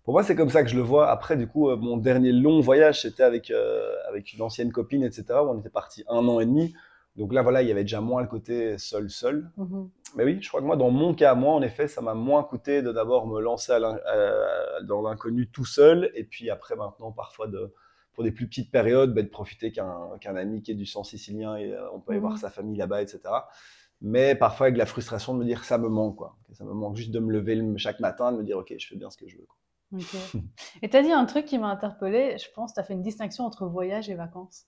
pour 0.05 0.15
moi, 0.15 0.23
c'est 0.23 0.35
comme 0.35 0.51
ça 0.51 0.63
que 0.63 0.71
je 0.71 0.77
le 0.77 0.83
vois. 0.83 1.11
Après, 1.11 1.37
du 1.37 1.47
coup, 1.47 1.69
euh, 1.69 1.77
mon 1.77 1.97
dernier 1.97 2.33
long 2.33 2.61
voyage, 2.61 3.03
c'était 3.03 3.23
avec, 3.23 3.51
euh, 3.51 3.93
avec 4.09 4.33
une 4.33 4.41
ancienne 4.43 4.73
copine, 4.73 5.03
etc. 5.05 5.25
où 5.43 5.51
on 5.51 5.59
était 5.59 5.69
parti 5.71 6.05
un 6.09 6.27
an 6.27 6.41
et 6.41 6.47
demi. 6.47 6.75
Donc 7.17 7.35
là, 7.35 7.43
voilà, 7.43 7.61
il 7.63 7.69
y 7.69 7.71
avait 7.73 7.83
déjà 7.83 8.01
moins 8.01 8.23
le 8.23 8.29
côté 8.29 8.79
seul, 8.79 9.11
seul. 9.11 9.51
Mhm. 9.57 9.91
Mais 10.17 10.25
oui, 10.25 10.39
je 10.41 10.49
crois 10.49 10.61
que 10.61 10.67
moi, 10.67 10.77
dans 10.77 10.91
mon 10.91 11.13
cas, 11.15 11.35
moi, 11.35 11.53
en 11.53 11.61
effet, 11.63 11.87
ça 11.87 12.01
m'a 12.01 12.15
moins 12.15 12.43
coûté 12.45 12.83
de 12.83 12.93
d'abord 12.93 13.27
me 13.27 13.41
lancer 13.41 13.73
à 13.73 13.79
l'in- 13.79 13.99
à- 14.07 14.83
dans 14.83 15.03
l'inconnu 15.03 15.49
tout 15.51 15.67
seul, 15.67 16.11
et 16.15 16.25
puis 16.25 16.51
après, 16.51 16.77
maintenant, 16.77 17.13
parfois, 17.13 17.47
de, 17.47 17.73
pour 18.15 18.25
des 18.25 18.33
plus 18.33 18.47
petites 18.49 18.71
périodes, 18.73 19.13
ben, 19.13 19.25
de 19.25 19.31
profiter 19.31 19.71
qu'un 19.71 20.17
qu'un 20.21 20.35
ami 20.37 20.63
qui 20.63 20.71
est 20.73 20.75
du 20.75 20.87
sang 20.87 21.05
sicilien 21.05 21.57
et 21.57 21.73
euh, 21.73 21.91
on 21.93 22.01
peut 22.01 22.13
aller 22.13 22.21
Mhm. 22.21 22.27
voir 22.27 22.39
sa 22.39 22.49
famille 22.51 22.77
là-bas, 22.79 23.03
etc. 23.03 23.21
Mais 24.03 24.35
parfois, 24.35 24.67
avec 24.67 24.79
la 24.79 24.87
frustration 24.87 25.35
de 25.35 25.41
me 25.41 25.45
dire 25.45 25.65
ça 25.65 25.77
me 25.79 25.89
manque, 25.89 26.17
quoi. 26.17 26.37
Ça 26.53 26.65
me 26.65 26.73
manque 26.73 26.97
juste 26.97 27.11
de 27.11 27.19
me 27.19 27.33
lever 27.33 27.55
le- 27.55 27.77
chaque 27.77 28.01
matin, 28.01 28.33
de 28.33 28.39
me 28.39 28.43
dire, 28.45 28.57
OK, 28.59 28.73
je 28.79 28.87
fais 28.87 28.97
bien 28.97 29.11
ce 29.11 29.17
que 29.19 29.29
je 29.29 29.37
veux. 29.37 29.47
quoi. 29.47 29.57
Et 30.83 30.89
t'as 30.89 31.03
dit 31.03 31.13
un 31.13 31.27
truc 31.27 31.45
qui 31.47 31.59
m'a 31.59 31.69
interpellé, 31.69 32.39
je 32.39 32.47
pense, 32.55 32.73
t'as 32.75 32.83
fait 32.83 32.95
une 32.95 33.03
distinction 33.03 33.45
entre 33.45 33.67
voyage 33.67 34.09
et 34.09 34.15
vacances. 34.15 34.67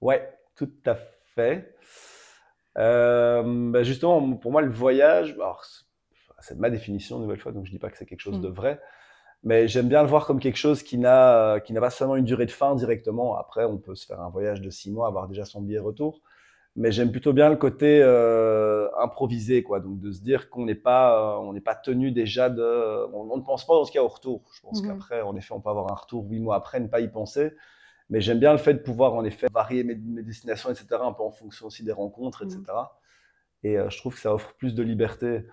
Ouais, 0.00 0.38
tout 0.54 0.70
à 0.86 0.94
fait. 0.94 1.74
Euh, 2.78 3.42
ben, 3.44 3.82
justement, 3.82 4.36
pour 4.36 4.52
moi, 4.52 4.62
le 4.62 4.70
voyage, 4.70 5.32
alors, 5.32 5.64
c'est- 6.40 6.54
ma 6.56 6.70
définition, 6.70 7.16
une 7.16 7.22
nouvelle 7.22 7.38
fois, 7.40 7.52
donc 7.52 7.66
je 7.66 7.70
dis 7.70 7.78
pas 7.78 7.90
que 7.90 7.96
c'est 7.96 8.06
quelque 8.06 8.20
chose 8.20 8.40
de 8.40 8.48
Mm. 8.48 8.52
vrai, 8.54 8.80
mais 9.42 9.68
j'aime 9.68 9.88
bien 9.88 10.02
le 10.02 10.08
voir 10.08 10.26
comme 10.26 10.40
quelque 10.40 10.56
chose 10.58 10.82
qui 10.82 10.98
n'a 10.98 11.60
qui 11.64 11.72
n'a 11.72 11.80
pas 11.80 11.90
seulement 11.90 12.16
une 12.16 12.24
durée 12.24 12.46
de 12.46 12.50
fin 12.50 12.74
directement. 12.74 13.36
Après, 13.36 13.64
on 13.64 13.78
peut 13.78 13.94
se 13.94 14.06
faire 14.06 14.20
un 14.20 14.28
voyage 14.28 14.60
de 14.60 14.70
six 14.70 14.90
mois, 14.90 15.08
avoir 15.08 15.28
déjà 15.28 15.44
son 15.44 15.62
billet 15.62 15.78
retour, 15.78 16.20
mais 16.76 16.92
j'aime 16.92 17.10
plutôt 17.12 17.32
bien 17.32 17.48
le 17.50 17.56
côté 17.56 18.00
euh, 18.02 18.88
improvisé, 18.98 19.62
quoi. 19.62 19.80
Donc 19.80 20.00
de 20.00 20.12
se 20.12 20.20
dire 20.22 20.50
qu'on 20.50 20.64
n'est 20.66 20.74
pas, 20.76 21.36
euh, 21.36 21.40
on 21.40 21.52
n'est 21.54 21.60
pas 21.62 21.74
tenu 21.74 22.12
déjà 22.12 22.50
de, 22.50 23.06
on, 23.14 23.30
on 23.32 23.36
ne 23.38 23.42
pense 23.42 23.66
pas 23.66 23.74
dans 23.74 23.84
ce 23.86 23.92
cas 23.92 24.02
au 24.02 24.08
retour. 24.08 24.44
Je 24.54 24.60
pense 24.60 24.80
Mhm. 24.80 24.82
qu'après, 24.82 25.22
en 25.22 25.36
effet, 25.36 25.52
on 25.54 25.60
peut 25.60 25.70
avoir 25.70 25.90
un 25.90 25.94
retour 25.96 26.26
huit 26.28 26.40
mois 26.40 26.56
après, 26.56 26.80
ne 26.80 26.88
pas 26.88 27.00
y 27.00 27.08
penser. 27.08 27.52
Mais 28.10 28.20
j'aime 28.20 28.40
bien 28.40 28.52
le 28.52 28.58
fait 28.58 28.74
de 28.74 28.80
pouvoir, 28.80 29.14
en 29.14 29.24
effet, 29.24 29.48
varier 29.52 29.84
mes, 29.84 29.96
mes 29.96 30.22
destinations, 30.22 30.70
etc., 30.70 31.06
un 31.06 31.12
peu 31.12 31.22
en 31.24 31.30
fonction 31.32 31.66
aussi 31.66 31.84
des 31.84 31.92
rencontres, 31.92 32.42
etc. 32.44 32.98
Et 33.64 33.78
euh, 33.78 33.90
je 33.90 33.98
trouve 33.98 34.14
que 34.14 34.20
ça 34.20 34.34
offre 34.34 34.54
plus 34.56 34.74
de 34.74 34.82
liberté. 34.82 35.46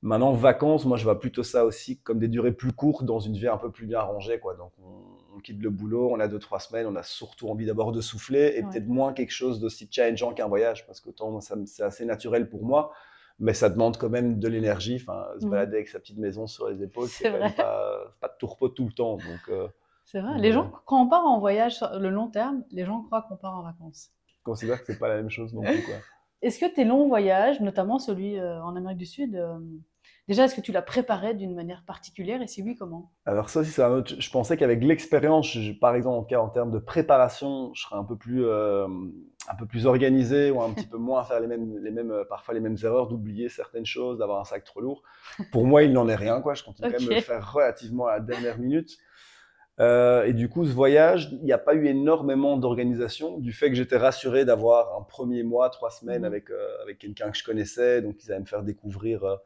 Maintenant, 0.00 0.32
vacances, 0.32 0.84
moi, 0.86 0.96
je 0.96 1.04
vois 1.04 1.18
plutôt 1.18 1.42
ça 1.42 1.64
aussi 1.64 1.98
comme 2.00 2.18
des 2.20 2.28
durées 2.28 2.52
plus 2.52 2.72
courtes 2.72 3.04
dans 3.04 3.18
une 3.18 3.34
vie 3.34 3.48
un 3.48 3.56
peu 3.58 3.70
plus 3.72 3.86
bien 3.86 4.00
rangée, 4.00 4.38
quoi. 4.38 4.54
Donc, 4.54 4.72
on, 4.78 5.34
on 5.36 5.40
quitte 5.40 5.60
le 5.60 5.70
boulot, 5.70 6.10
on 6.12 6.20
a 6.20 6.28
deux, 6.28 6.38
trois 6.38 6.60
semaines, 6.60 6.86
on 6.86 6.94
a 6.94 7.02
surtout 7.02 7.48
envie 7.48 7.66
d'abord 7.66 7.90
de 7.90 8.00
souffler 8.00 8.54
et 8.56 8.62
Ouais. 8.64 8.70
peut-être 8.70 8.86
moins 8.86 9.12
quelque 9.12 9.32
chose 9.32 9.58
d'aussi 9.60 9.88
challengeant 9.90 10.32
qu'un 10.34 10.46
voyage, 10.46 10.86
parce 10.86 11.00
ça 11.40 11.56
me- 11.56 11.66
c'est 11.66 11.82
assez 11.82 12.04
naturel 12.04 12.48
pour 12.48 12.64
moi, 12.64 12.92
mais 13.40 13.54
ça 13.54 13.68
demande 13.70 13.96
quand 13.96 14.08
même 14.08 14.38
de 14.38 14.46
l'énergie. 14.48 14.98
Enfin, 15.00 15.26
se 15.40 15.44
Mhm. 15.44 15.50
balader 15.50 15.76
avec 15.76 15.88
sa 15.88 15.98
petite 15.98 16.18
maison 16.18 16.46
sur 16.46 16.68
les 16.68 16.80
épaules, 16.82 17.08
C'est 17.08 17.30
pas, 17.56 18.14
pas 18.20 18.36
de 18.40 18.46
repos 18.46 18.68
tout 18.68 18.86
le 18.86 18.92
temps. 18.92 19.16
Donc, 19.16 19.48
euh, 19.48 19.66
C'est 20.04 20.20
vrai. 20.20 20.34
Ouais. 20.34 20.40
Les 20.40 20.52
gens, 20.52 20.70
quand 20.86 21.02
on 21.02 21.08
part 21.08 21.24
en 21.26 21.40
voyage 21.40 21.76
sur 21.76 21.98
le 21.98 22.08
long 22.08 22.28
terme, 22.28 22.62
les 22.70 22.84
gens 22.84 23.02
croient 23.02 23.22
qu'on 23.28 23.36
part 23.36 23.54
en 23.58 23.62
vacances. 23.62 24.10
je 24.26 24.34
considère 24.44 24.78
que 24.80 24.86
c'est 24.92 24.98
pas 24.98 25.08
la 25.08 25.16
même 25.16 25.28
chose 25.28 25.52
non 25.52 25.62
plus, 25.62 25.82
quoi. 25.82 25.96
Est-ce 26.42 26.58
que 26.58 26.66
tes 26.72 26.84
longs 26.84 27.08
voyages, 27.08 27.60
notamment 27.60 27.98
celui 27.98 28.38
euh, 28.38 28.62
en 28.62 28.76
Amérique 28.76 28.98
du 28.98 29.06
Sud, 29.06 29.34
euh, 29.36 29.58
déjà, 30.28 30.44
est-ce 30.44 30.54
que 30.54 30.60
tu 30.60 30.72
l'as 30.72 30.82
préparé 30.82 31.34
d'une 31.34 31.54
manière 31.54 31.84
particulière 31.84 32.42
et 32.42 32.46
si 32.46 32.62
oui, 32.62 32.76
comment? 32.76 33.12
Alors 33.26 33.50
ça 33.50 33.60
aussi, 33.60 33.70
c'est 33.72 33.82
un 33.82 33.90
autre. 33.90 34.14
Je 34.18 34.30
pensais 34.30 34.56
qu'avec 34.56 34.82
l'expérience, 34.82 35.50
je- 35.52 35.72
par 35.72 35.94
exemple, 35.94 36.34
en, 36.36 36.48
termes 36.48 36.70
de 36.70 36.78
préparation, 36.78 37.72
je 37.74 37.82
serais 37.82 37.96
un 37.96 38.04
peu 38.04 38.16
plus, 38.16 38.44
euh, 38.46 38.86
un 39.48 39.54
peu 39.58 39.66
plus 39.66 39.86
organisé 39.86 40.50
ou 40.50 40.62
un 40.62 40.72
petit 40.72 40.86
peu 40.88 40.96
moins 40.96 41.20
à 41.20 41.24
faire 41.24 41.40
les 41.40 41.46
mêmes, 41.46 41.76
les 41.82 41.90
mêmes, 41.90 42.10
euh, 42.10 42.24
parfois 42.24 42.54
les 42.54 42.60
mêmes 42.60 42.76
erreurs, 42.82 43.08
d'oublier 43.08 43.48
certaines 43.48 43.84
choses, 43.86 44.18
d'avoir 44.18 44.40
un 44.40 44.44
sac 44.44 44.64
trop 44.64 44.80
lourd. 44.80 45.02
Pour 45.50 45.66
moi, 45.66 45.82
il 45.82 45.92
n'en 45.92 46.08
est 46.08 46.14
rien, 46.14 46.40
quoi. 46.40 46.54
Je 46.54 46.62
continue 46.64 46.88
quand 46.88 46.98
même 46.98 47.06
de 47.06 47.12
le 47.12 47.16
Ok. 47.16 47.22
faire 47.22 47.52
relativement 47.52 48.06
à 48.06 48.12
la 48.14 48.20
dernière 48.20 48.58
minute. 48.58 48.96
Euh, 49.80 50.24
et 50.24 50.32
du 50.32 50.48
coup, 50.48 50.64
ce 50.64 50.72
voyage, 50.72 51.28
il 51.32 51.44
n'y 51.44 51.52
a 51.52 51.58
pas 51.58 51.74
eu 51.74 51.86
énormément 51.86 52.56
d'organisation 52.56 53.38
du 53.38 53.52
fait 53.52 53.68
que 53.68 53.76
j'étais 53.76 53.96
rassuré 53.96 54.44
d'avoir 54.44 54.98
un 54.98 55.02
premier 55.02 55.42
mois, 55.44 55.70
trois 55.70 55.90
semaines 55.90 56.22
Mhm. 56.22 56.26
avec, 56.26 56.50
euh, 56.50 56.82
avec 56.82 56.98
quelqu'un 56.98 57.30
que 57.30 57.38
je 57.38 57.44
connaissais, 57.44 58.02
donc 58.02 58.16
ils 58.24 58.30
allaient 58.32 58.40
me 58.40 58.46
faire 58.46 58.62
découvrir. 58.62 59.24
euh, 59.24 59.36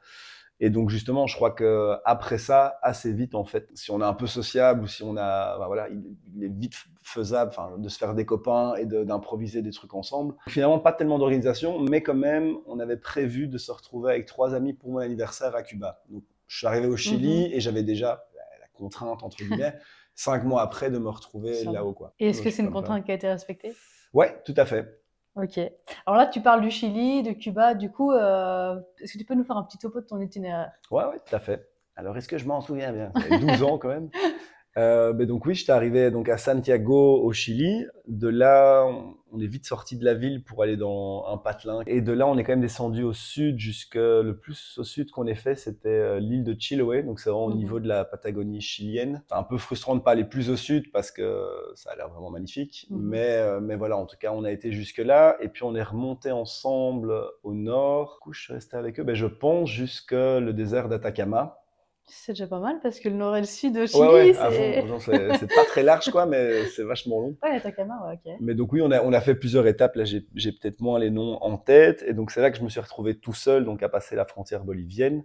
et 0.61 0.71
donc 0.71 0.91
justement, 0.91 1.27
je 1.27 1.35
crois 1.35 1.51
que 1.51 1.95
après 2.05 2.39
ça, 2.39 2.79
assez 2.83 3.13
vite 3.13 3.35
en 3.35 3.45
fait, 3.45 3.69
si 3.75 3.91
on 3.91 4.01
est 4.01 4.05
un 4.05 4.15
peu 4.15 4.29
sociable 4.29 4.83
ou 4.85 4.87
si 4.87 5.03
on 5.03 5.17
a, 5.17 5.59
ben 5.59 5.67
voilà, 5.67 5.89
il, 5.89 6.17
il 6.37 6.45
est 6.45 6.49
vite 6.49 6.75
faisable, 7.03 7.51
de 7.79 7.89
se 7.89 7.99
faire 7.99 8.15
des 8.15 8.25
copains 8.25 8.77
et 8.77 8.87
de- 8.87 9.03
d'improviser 9.03 9.61
des 9.63 9.73
trucs 9.73 9.93
ensemble. 9.95 10.35
Finalement, 10.49 10.79
pas 10.79 10.93
tellement 10.93 11.19
d'organisation, 11.19 11.81
mais 11.81 12.03
quand 12.03 12.15
même, 12.15 12.55
on 12.67 12.79
avait 12.79 12.97
prévu 12.97 13.49
de 13.49 13.59
se 13.59 13.73
retrouver 13.73 14.13
avec 14.13 14.27
trois 14.27 14.55
amis 14.55 14.73
pour 14.73 14.91
mon 14.91 14.99
anniversaire 14.99 15.57
à 15.57 15.63
Cuba. 15.65 16.01
Donc, 16.11 16.23
je 16.47 16.59
suis 16.59 16.67
arrivé 16.67 16.87
au 16.87 16.97
Chili 16.97 17.53
et 17.53 17.59
j'avais 17.61 17.83
déjà 17.83 18.25
la, 18.37 18.43
la 18.61 18.67
contrainte 18.73 19.23
entre 19.25 19.39
guillemets 19.39 19.75
cinq 20.15 20.45
mois 20.45 20.63
après 20.63 20.91
de 20.91 20.99
me 20.99 21.09
retrouver 21.09 21.65
là-haut 21.65 21.93
quoi. 21.93 22.15
Et 22.19 22.29
est-ce 22.29 22.39
Donc, 22.39 22.45
que 22.45 22.51
c'est 22.51 22.63
une 22.63 22.71
contrainte 22.71 23.05
qui 23.05 23.11
a 23.11 23.15
été 23.15 23.29
respectée? 23.29 23.75
Ouais, 24.13 24.41
tout 24.45 24.55
à 24.57 24.65
fait. 24.65 25.03
Ok. 25.35 25.59
Alors 26.07 26.19
là, 26.19 26.27
tu 26.27 26.43
parles 26.43 26.61
du 26.61 26.71
Chili, 26.71 27.23
de 27.23 27.33
Cuba. 27.33 27.75
Du 27.75 27.91
coup, 27.91 28.13
euh, 28.13 28.79
est-ce 29.01 29.15
que 29.15 29.19
tu 29.19 29.25
peux 29.25 29.35
nous 29.35 29.45
faire 29.45 29.57
un 29.57 29.63
petit 29.63 29.79
topo 29.79 30.01
de 30.01 30.07
ton 30.07 30.21
itinéraire? 30.21 30.71
Ouais, 30.91 31.05
ouais, 31.07 31.19
tout 31.27 31.35
à 31.35 31.39
fait. 31.39 31.67
Alors, 31.97 32.17
est-ce 32.17 32.29
que 32.29 32.37
je 32.37 32.47
m'en 32.47 32.61
souviens 32.61 32.93
bien? 32.93 33.13
Ça 33.15 33.23
fait 33.23 33.39
12 33.39 33.63
ans 33.63 33.79
quand 33.79 33.89
même. 33.89 34.11
Euh, 34.79 35.13
ben 35.13 35.27
donc 35.27 35.45
oui, 35.45 35.55
j'étais 35.55 35.73
arrivé 35.73 36.11
donc 36.11 36.29
à 36.31 36.39
Santiago 36.39 37.21
au 37.23 37.33
Chili. 37.33 37.87
De 38.09 38.29
là, 38.29 38.87
on, 39.31 39.39
est 39.41 39.47
vite 39.47 39.67
sorti 39.67 39.97
de 39.99 40.05
la 40.05 40.15
ville 40.15 40.43
pour 40.43 40.63
aller 40.63 40.77
dans 40.77 41.25
un 41.29 41.37
patelin. 41.37 41.81
Et 41.87 42.01
de 42.01 42.13
là, 42.13 42.27
on 42.27 42.37
est 42.39 42.45
quand 42.45 42.53
même 42.53 42.61
descendu 42.63 43.03
au 43.03 43.13
sud 43.13 43.59
jusque 43.59 43.95
le 43.97 44.33
plus 44.41 44.79
au 44.79 44.85
sud 44.85 45.11
qu'on 45.11 45.27
ait 45.27 45.35
fait, 45.35 45.57
c'était 45.57 45.89
euh, 45.89 46.21
l'île 46.21 46.43
de 46.45 46.55
Chiloé. 46.59 47.03
Donc 47.03 47.21
c'est 47.21 47.29
vraiment 47.31 47.47
au 47.47 47.51
Mhm. 47.51 47.57
niveau 47.59 47.81
de 47.81 47.89
la 47.89 48.05
Patagonie 48.05 48.61
chilienne. 48.63 49.23
C'est 49.29 49.37
un 49.37 49.43
peu 49.43 49.59
frustrant 49.59 49.95
de 49.95 50.01
pas 50.01 50.13
aller 50.13 50.25
plus 50.25 50.49
au 50.51 50.57
sud 50.57 50.91
parce 50.91 51.11
que 51.11 51.45
ça 51.75 51.91
a 51.91 51.97
l'air 51.97 52.09
vraiment 52.09 52.31
magnifique. 52.31 52.87
Mhm. 52.91 52.99
Mais 53.03 53.29
euh, 53.37 53.61
mais 53.61 53.77
voilà, 53.77 53.97
en 53.99 54.07
tout 54.07 54.17
cas, 54.19 54.33
on 54.33 54.43
a 54.45 54.51
été 54.51 54.73
jusque 54.73 54.99
là 54.99 55.37
et 55.41 55.49
puis 55.49 55.65
on 55.65 55.75
est 55.75 55.83
remonté 55.83 56.31
ensemble 56.31 57.13
au 57.43 57.53
nord. 57.55 58.15
Du 58.21 58.25
coup, 58.25 58.33
je 58.33 58.41
suis 58.43 58.53
resté 58.55 58.77
avec 58.77 58.99
eux. 59.01 59.05
Ben, 59.05 59.15
je 59.15 59.27
pense 59.27 59.69
jusque 59.71 60.13
le 60.13 60.53
désert 60.53 60.89
d'Atacama. 60.89 61.62
C'est 62.07 62.33
déjà 62.33 62.47
pas 62.47 62.59
mal 62.59 62.81
parce 62.83 63.01
que 63.01 63.09
le 63.09 63.15
nord 63.15 63.37
et 63.37 63.41
le 63.41 63.47
sud 63.47 63.77
au 63.77 63.87
Chili, 63.87 64.01
Ouais, 64.03 64.09
ouais, 64.33 64.37
à 64.37 64.51
c'est. 64.51 65.55
pas 65.55 65.65
très 65.65 65.83
large, 65.83 66.11
quoi, 66.11 66.27
mais 66.27 66.67
c'est 66.67 66.83
vachement 66.83 67.21
long. 67.21 67.37
Ouais, 67.43 67.57
Atacama, 67.57 67.95
ouais, 68.07 68.15
ok. 68.25 68.33
Mais 68.41 68.55
donc, 68.55 68.73
oui, 68.73 68.83
on 68.83 68.91
a, 68.91 69.01
on 69.03 69.13
a 69.13 69.21
fait 69.21 69.35
plusieurs 69.35 69.67
étapes. 69.67 69.95
Là, 69.97 70.05
j'ai 70.05 70.27
j'ai 70.35 70.53
peut-être 70.53 70.81
moins 70.81 70.99
les 70.99 71.11
noms 71.11 71.39
en 71.43 71.57
tête. 71.57 72.05
Et 72.07 72.13
donc, 72.13 72.31
c'est 72.31 72.41
là 72.41 72.51
que 72.51 72.59
je 72.59 72.63
me 72.65 72.69
suis 72.69 72.81
retrouvé 72.81 73.19
tout 73.19 73.35
seul, 73.35 73.65
donc 73.65 73.83
à 73.83 73.89
passer 73.89 74.17
la 74.17 74.25
frontière 74.25 74.65
bolivienne. 74.65 75.25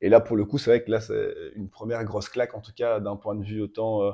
Et 0.00 0.08
là, 0.08 0.20
pour 0.20 0.36
le 0.36 0.44
coup, 0.44 0.58
c'est 0.58 0.70
vrai 0.70 0.82
que 0.82 0.90
là, 0.90 1.00
c'est 1.00 1.34
une 1.54 1.68
première 1.68 2.02
grosse 2.04 2.28
claque, 2.28 2.54
en 2.54 2.60
tout 2.60 2.72
cas, 2.74 2.98
d'un 3.00 3.16
point 3.16 3.34
de 3.34 3.44
vue 3.44 3.60
autant 3.60 4.02
euh, 4.02 4.12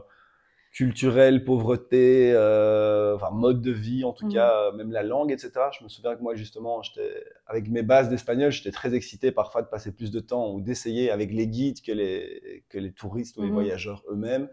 culturel, 0.72 1.44
pauvreté, 1.44 2.32
euh, 2.34 3.16
enfin, 3.16 3.30
mode 3.30 3.60
de 3.62 3.72
vie, 3.72 4.04
en 4.04 4.12
tout 4.12 4.26
Mhm. 4.26 4.32
cas, 4.32 4.52
euh, 4.68 4.72
même 4.72 4.92
la 4.92 5.02
langue, 5.02 5.32
etc. 5.32 5.50
Je 5.78 5.82
me 5.84 5.88
souviens 5.88 6.14
que 6.14 6.22
moi, 6.22 6.34
justement, 6.34 6.82
avec 7.46 7.68
mes 7.68 7.82
bases 7.82 8.08
d'espagnol, 8.08 8.52
j'étais 8.52 8.70
très 8.70 8.94
excité 8.94 9.32
parfois 9.32 9.62
de 9.62 9.66
passer 9.68 9.92
plus 9.92 10.10
de 10.10 10.20
temps 10.20 10.52
ou 10.52 10.60
d'essayer 10.60 11.10
avec 11.10 11.32
les 11.32 11.48
guides 11.48 11.80
que 11.82 11.92
les, 11.92 12.64
que 12.68 12.78
les 12.78 12.92
touristes 12.92 13.36
ou 13.38 13.42
les 13.42 13.48
Mhm. 13.48 13.54
voyageurs 13.54 14.02
eux-mêmes. 14.10 14.48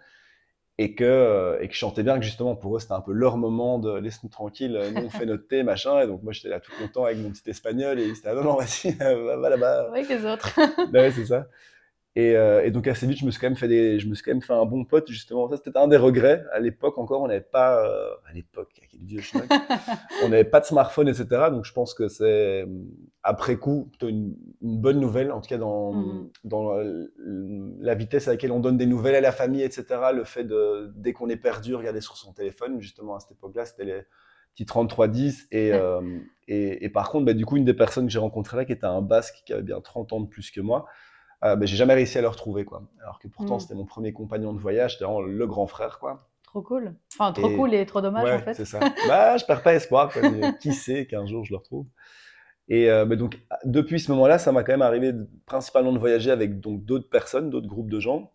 Et 0.77 0.93
que, 0.93 1.05
euh, 1.05 1.57
et 1.61 1.69
que 1.69 1.73
je 1.73 1.79
chantais 1.79 2.03
bien 2.03 2.19
que 2.19 2.25
justement 2.25 2.53
pour 2.53 2.75
eux 2.75 2.81
c'était 2.81 2.91
un 2.91 2.99
peu 2.99 3.13
leur 3.13 3.37
moment 3.37 3.79
de 3.79 3.93
laisse-nous 3.97 4.27
tranquille, 4.29 4.77
nous 4.93 5.03
on 5.05 5.09
fait 5.09 5.25
notre 5.25 5.47
thé, 5.47 5.63
machin. 5.63 6.01
Et 6.01 6.07
donc 6.07 6.21
moi 6.21 6.33
j'étais 6.33 6.49
là 6.49 6.59
tout 6.59 6.73
content 6.77 7.05
avec 7.05 7.17
mon 7.17 7.29
petit 7.31 7.49
espagnol 7.49 7.97
et 7.97 8.03
ils 8.05 8.17
étaient 8.17 8.27
là 8.27 8.35
non, 8.35 8.43
non, 8.43 8.55
vas-y, 8.57 8.91
va, 8.99 9.37
va 9.37 9.49
là-bas. 9.49 9.87
Avec 9.91 10.09
les 10.09 10.25
autres. 10.25 10.53
Bah 10.91 10.99
ouais, 10.99 11.11
c'est 11.11 11.23
ça. 11.27 11.47
Et, 12.17 12.37
euh, 12.37 12.63
et 12.63 12.71
donc 12.71 12.87
assez 12.87 13.05
vite, 13.07 13.17
je 13.19 13.25
me 13.25 13.31
suis 13.31 13.41
quand 13.41 13.47
même 13.47 13.57
fait 13.57 13.67
des, 13.67 13.99
je 13.99 14.07
me 14.07 14.15
suis 14.15 14.23
quand 14.23 14.31
même 14.31 14.41
fait 14.41 14.53
un 14.53 14.63
bon 14.65 14.85
pote 14.85 15.09
justement. 15.11 15.49
Ça 15.49 15.57
c'était 15.57 15.77
un 15.77 15.89
des 15.89 15.97
regrets. 15.97 16.45
À 16.53 16.59
l'époque 16.59 16.97
encore, 16.97 17.21
on 17.21 17.27
n'avait 17.27 17.41
pas, 17.41 17.85
euh, 17.85 18.07
à 18.29 18.31
l'époque, 18.33 18.69
quel 18.89 19.01
vieux 19.01 19.19
schmuck, 19.19 19.49
on 20.23 20.29
n'avait 20.29 20.45
pas 20.45 20.61
de 20.61 20.65
smartphone, 20.65 21.09
etc. 21.09 21.25
Donc 21.51 21.65
je 21.65 21.73
pense 21.73 21.93
que 21.93 22.07
c'est 22.07 22.61
euh, 22.63 22.65
après 23.21 23.57
coup 23.57 23.87
plutôt 23.91 24.07
une, 24.07 24.33
une 24.61 24.79
bonne 24.79 25.01
nouvelle, 25.01 25.31
en 25.33 25.41
tout 25.41 25.49
cas 25.49 25.57
dans, 25.57 25.91
Mhm. 25.91 26.29
dans 26.45 26.77
euh, 26.77 27.07
la 27.81 27.95
vitesse 27.95 28.29
à 28.29 28.31
laquelle 28.31 28.53
on 28.53 28.61
donne 28.61 28.77
des 28.77 28.85
nouvelles 28.85 29.15
à 29.15 29.21
la 29.21 29.33
famille, 29.33 29.63
etc. 29.63 29.85
Le 30.13 30.23
fait 30.23 30.45
de 30.45 30.93
dès 30.95 31.11
qu'on 31.11 31.27
est 31.27 31.35
perdu, 31.35 31.75
regarder 31.75 31.99
sur 31.99 32.15
son 32.15 32.31
téléphone. 32.31 32.79
Justement 32.79 33.15
à 33.15 33.19
cette 33.19 33.31
époque-là, 33.33 33.65
c'était 33.65 33.83
les 33.83 34.01
petits 34.53 34.65
3310 34.65 35.47
et, 35.51 35.71
Ouais. 35.71 35.77
euh, 35.77 36.01
et, 36.47 36.85
et 36.85 36.89
par 36.89 37.09
contre, 37.09 37.25
bah, 37.25 37.33
du 37.33 37.45
coup, 37.45 37.57
une 37.57 37.65
des 37.65 37.73
personnes 37.73 38.05
que 38.05 38.11
j'ai 38.13 38.19
rencontrées 38.19 38.55
là, 38.55 38.63
qui 38.63 38.71
était 38.71 38.85
un 38.85 39.01
Basque 39.01 39.43
qui 39.45 39.51
avait 39.51 39.63
bien 39.63 39.81
30 39.81 40.13
ans 40.13 40.21
de 40.21 40.27
plus 40.27 40.49
que 40.51 40.61
moi, 40.61 40.85
euh, 41.43 41.57
j'ai 41.61 41.75
jamais 41.75 41.93
réussi 41.93 42.17
à 42.17 42.21
le 42.21 42.27
retrouver, 42.27 42.65
quoi. 42.65 42.83
Alors 43.01 43.19
que 43.19 43.27
pourtant, 43.27 43.55
Mhm. 43.55 43.59
c'était 43.59 43.75
mon 43.75 43.85
premier 43.85 44.13
compagnon 44.13 44.53
de 44.53 44.59
voyage, 44.59 44.93
c'était 44.93 45.05
vraiment 45.05 45.21
le 45.21 45.47
grand 45.47 45.67
frère, 45.67 45.99
quoi. 45.99 46.27
Trop 46.43 46.61
cool. 46.61 46.95
Enfin, 47.13 47.33
trop 47.33 47.49
Et- 47.49 47.55
cool 47.55 47.73
et 47.73 47.85
trop 47.85 48.01
dommage 48.01 48.23
ouais, 48.23 48.33
en 48.33 48.39
fait. 48.39 48.53
c'est 48.53 48.65
ça. 48.65 48.79
bah, 49.07 49.35
je 49.37 49.45
perds 49.45 49.61
pas 49.63 49.73
espoir, 49.75 50.11
quoi. 50.13 50.21
qui 50.61 50.73
sait 50.73 51.05
qu'un 51.05 51.25
jour 51.25 51.43
je 51.45 51.51
le 51.51 51.57
retrouve. 51.57 51.85
Et 52.67 52.89
euh, 52.89 53.05
donc, 53.05 53.39
depuis 53.65 53.99
ce 53.99 54.11
moment-là, 54.13 54.39
ça 54.39 54.51
m'a 54.51 54.63
quand 54.63 54.71
même 54.73 54.81
arrivé 54.81 55.13
principalement 55.45 55.91
de 55.93 55.99
voyager 55.99 56.31
avec 56.31 56.59
donc 56.61 56.83
d'autres 56.83 57.09
personnes, 57.09 57.49
d'autres 57.51 57.67
groupes 57.67 57.91
de 57.91 57.99
gens. 57.99 58.31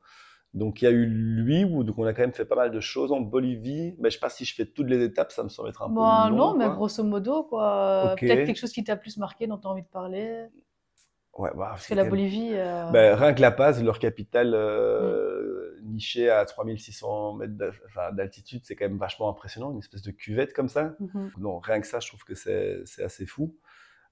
Donc, 0.55 0.83
il 0.83 0.85
y 0.85 0.89
a 0.89 0.91
eu 0.91 1.07
lui, 1.07 1.65
où 1.65 1.83
donc 1.85 1.97
on 1.99 2.05
a 2.05 2.13
quand 2.13 2.23
même 2.23 2.33
fait 2.33 2.45
pas 2.45 2.57
mal 2.57 2.71
de 2.73 2.81
choses 2.81 3.11
en 3.13 3.21
Bolivie. 3.21 3.95
Mais 3.99 4.11
je 4.11 4.15
sais 4.15 4.21
pas 4.21 4.29
si 4.31 4.45
je 4.45 4.55
fais 4.55 4.67
toutes 4.67 4.89
les 4.89 5.03
étapes, 5.03 5.33
ça 5.33 5.43
me 5.43 5.49
semble 5.49 5.69
être 5.71 5.83
un 5.83 5.89
peu 5.89 5.95
Bah, 5.95 6.27
long. 6.29 6.37
non, 6.37 6.55
mais 6.57 6.67
quoi. 6.67 6.75
grosso 6.75 7.03
modo, 7.05 7.45
quoi. 7.45 8.15
Peut-être 8.21 8.47
quelque 8.47 8.59
chose 8.59 8.73
qui 8.73 8.85
t'a 8.85 8.97
plus 8.97 9.17
marqué, 9.17 9.47
dont 9.47 9.59
tu 9.59 9.67
as 9.67 9.71
envie 9.71 9.83
de 9.83 9.89
parler. 9.89 10.47
Ouais, 11.41 11.51
bah, 11.57 11.69
Parce 11.71 11.87
que 11.87 11.95
la 11.95 12.05
Bolivie. 12.05 12.51
euh, 12.53 12.91
Ben, 12.91 13.15
rien 13.15 13.33
que 13.33 13.41
La 13.41 13.51
Paz, 13.51 13.83
leur 13.83 13.99
capitale 13.99 14.53
euh, 14.55 15.79
nichée 15.83 16.29
à 16.29 16.45
3600 16.45 17.35
mètres 17.35 17.55
d'altitude, 18.13 18.61
c'est 18.65 18.77
quand 18.77 18.85
même 18.87 18.99
vachement 18.99 19.29
impressionnant, 19.31 19.73
une 19.73 19.79
espèce 19.79 20.03
de 20.03 20.11
cuvette 20.11 20.53
comme 20.53 20.69
ça. 20.69 20.95
Non, 21.39 21.59
rien 21.59 21.81
que 21.81 21.87
ça, 21.87 21.99
je 22.01 22.09
trouve 22.09 22.25
que 22.25 22.35
c'est 22.35 22.83
c'est 22.85 23.03
assez 23.03 23.25
fou. 23.27 23.57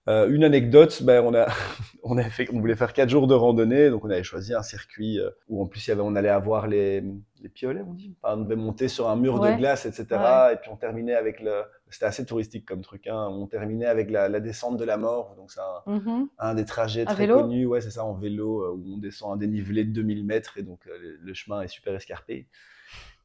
Euh, 0.08 0.26
une 0.30 0.42
anecdote, 0.42 1.02
ben, 1.02 1.22
on, 1.24 1.34
a, 1.34 1.46
on, 2.02 2.16
avait 2.16 2.30
fait, 2.30 2.48
on 2.52 2.58
voulait 2.60 2.76
faire 2.76 2.92
quatre 2.94 3.10
jours 3.10 3.26
de 3.26 3.34
randonnée, 3.34 3.90
donc 3.90 4.04
on 4.04 4.10
avait 4.10 4.22
choisi 4.22 4.54
un 4.54 4.62
circuit 4.62 5.20
euh, 5.20 5.28
où 5.48 5.62
en 5.62 5.66
plus 5.66 5.86
il 5.86 5.90
y 5.90 5.92
avait, 5.92 6.00
on 6.00 6.16
allait 6.16 6.30
avoir 6.30 6.66
les, 6.66 7.04
les 7.42 7.48
piolets, 7.50 7.82
on 7.86 7.92
dit. 7.92 8.14
Enfin, 8.22 8.36
on 8.38 8.42
devait 8.42 8.56
monter 8.56 8.88
sur 8.88 9.08
un 9.10 9.16
mur 9.16 9.38
Ouais. 9.38 9.52
de 9.52 9.58
glace, 9.58 9.84
etc. 9.86 10.06
Ouais. 10.12 10.54
Et 10.54 10.56
puis 10.56 10.70
on 10.72 10.76
terminait 10.76 11.14
avec 11.14 11.40
le. 11.40 11.62
C'était 11.90 12.06
assez 12.06 12.24
touristique 12.24 12.66
comme 12.66 12.80
truc, 12.82 13.06
hein. 13.06 13.28
On 13.30 13.46
terminait 13.46 13.86
avec 13.86 14.10
la, 14.10 14.28
la 14.28 14.40
descente 14.40 14.76
de 14.78 14.84
la 14.84 14.96
mort, 14.96 15.34
donc 15.36 15.50
c'est 15.50 15.60
un, 15.60 15.92
Mhm. 15.92 16.28
un 16.38 16.54
des 16.54 16.64
trajets 16.64 17.04
très 17.04 17.26
connus, 17.28 17.66
ouais, 17.66 17.80
c'est 17.82 17.90
ça, 17.90 18.04
en 18.04 18.14
vélo, 18.14 18.62
euh, 18.62 18.70
où 18.72 18.94
on 18.94 18.98
descend 18.98 19.32
un 19.34 19.36
dénivelé 19.36 19.84
de 19.84 19.90
2000 19.92 20.24
mètres 20.24 20.56
et 20.58 20.62
donc 20.62 20.80
le, 20.86 21.18
le 21.22 21.34
chemin 21.34 21.60
est 21.62 21.68
super 21.68 21.94
escarpé. 21.94 22.46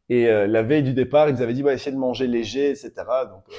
Et 0.09 0.27
euh, 0.27 0.47
la 0.47 0.63
veille 0.63 0.83
du 0.83 0.93
départ, 0.93 1.29
ils 1.29 1.35
nous 1.35 1.41
avaient 1.41 1.53
dit, 1.53 1.63
ouais, 1.63 1.75
essayez 1.75 1.95
de 1.95 1.99
manger 1.99 2.27
léger, 2.27 2.69
etc. 2.71 2.91
Donc, 3.29 3.43
euh, 3.49 3.53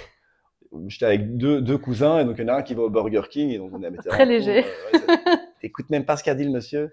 j'étais 0.88 1.06
avec 1.06 1.36
deux, 1.36 1.60
deux 1.60 1.78
cousins, 1.78 2.20
et 2.20 2.24
donc 2.24 2.36
il 2.38 2.42
y 2.46 2.50
en 2.50 2.54
a 2.54 2.58
un 2.58 2.62
qui 2.62 2.74
va 2.74 2.82
au 2.82 2.90
Burger 2.90 3.22
King, 3.30 3.50
et 3.50 3.58
donc 3.58 3.70
on 3.74 3.82
a 3.82 3.90
Très 4.08 4.26
léger. 4.26 4.64
T'écoutes 5.60 5.88
même 5.90 6.04
pas 6.04 6.16
ce 6.16 6.24
qu'a 6.24 6.34
dit 6.34 6.44
le 6.44 6.50
monsieur. 6.50 6.90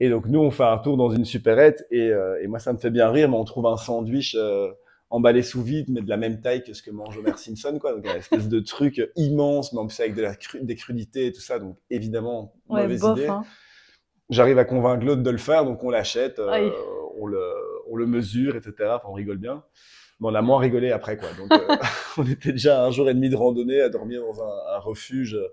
Et 0.00 0.08
donc 0.08 0.26
nous, 0.26 0.40
on 0.40 0.50
fait 0.50 0.64
un 0.64 0.78
tour 0.78 0.96
dans 0.96 1.10
une 1.10 1.24
supérette, 1.24 1.86
et, 1.90 2.10
euh, 2.10 2.40
et 2.42 2.46
moi, 2.46 2.58
ça 2.58 2.72
me 2.72 2.78
fait 2.78 2.90
bien 2.90 3.08
rire, 3.10 3.28
mais 3.28 3.36
on 3.36 3.44
trouve 3.44 3.66
un 3.66 3.76
sandwich 3.76 4.34
euh, 4.38 4.70
emballé 5.10 5.42
sous 5.42 5.62
vide, 5.62 5.86
mais 5.90 6.00
de 6.00 6.08
la 6.08 6.16
même 6.16 6.40
taille 6.40 6.64
que 6.64 6.72
ce 6.72 6.82
que 6.82 6.90
mange 6.90 7.16
Homer 7.18 7.36
Simpson, 7.36 7.78
quoi. 7.80 7.92
Donc, 7.92 8.06
une 8.06 8.16
espèce 8.16 8.48
de 8.48 8.60
truc 8.60 9.00
immense, 9.16 9.72
mais 9.72 9.78
en 9.80 9.86
plus 9.86 10.00
avec 10.00 10.14
de 10.14 10.22
la 10.22 10.34
cru- 10.34 10.64
des 10.64 10.74
crudités 10.74 11.26
et 11.26 11.32
tout 11.32 11.40
ça. 11.42 11.58
Donc, 11.58 11.76
évidemment, 11.90 12.54
Ouais, 12.68 12.82
mauvaise 12.82 13.00
bof. 13.00 13.18
idée. 13.18 13.28
hein. 13.28 13.44
J'arrive 14.30 14.58
à 14.58 14.64
convaincre 14.64 15.04
l'autre 15.04 15.22
de 15.22 15.30
le 15.30 15.36
faire, 15.38 15.64
donc 15.66 15.84
on 15.84 15.90
l'achète, 15.90 16.38
euh, 16.38 16.50
on, 17.18 17.26
le, 17.26 17.42
on 17.90 17.96
le 17.96 18.06
mesure, 18.06 18.56
etc. 18.56 18.72
Enfin, 18.94 19.08
on 19.08 19.12
rigole 19.12 19.36
bien. 19.36 19.62
Mais 20.22 20.28
on 20.28 20.34
a 20.34 20.40
moins 20.42 20.58
rigolé 20.58 20.90
après, 20.92 21.16
quoi. 21.18 21.28
Donc, 21.36 21.52
euh, 21.52 21.76
on 22.18 22.26
était 22.26 22.52
déjà 22.52 22.82
à 22.82 22.86
un 22.86 22.90
jour 22.90 23.10
et 23.10 23.14
demi 23.14 23.28
de 23.28 23.36
randonnée 23.36 23.80
à 23.80 23.88
dormir 23.90 24.22
dans 24.22 24.42
un, 24.42 24.76
un 24.76 24.78
refuge, 24.78 25.34
euh, 25.34 25.48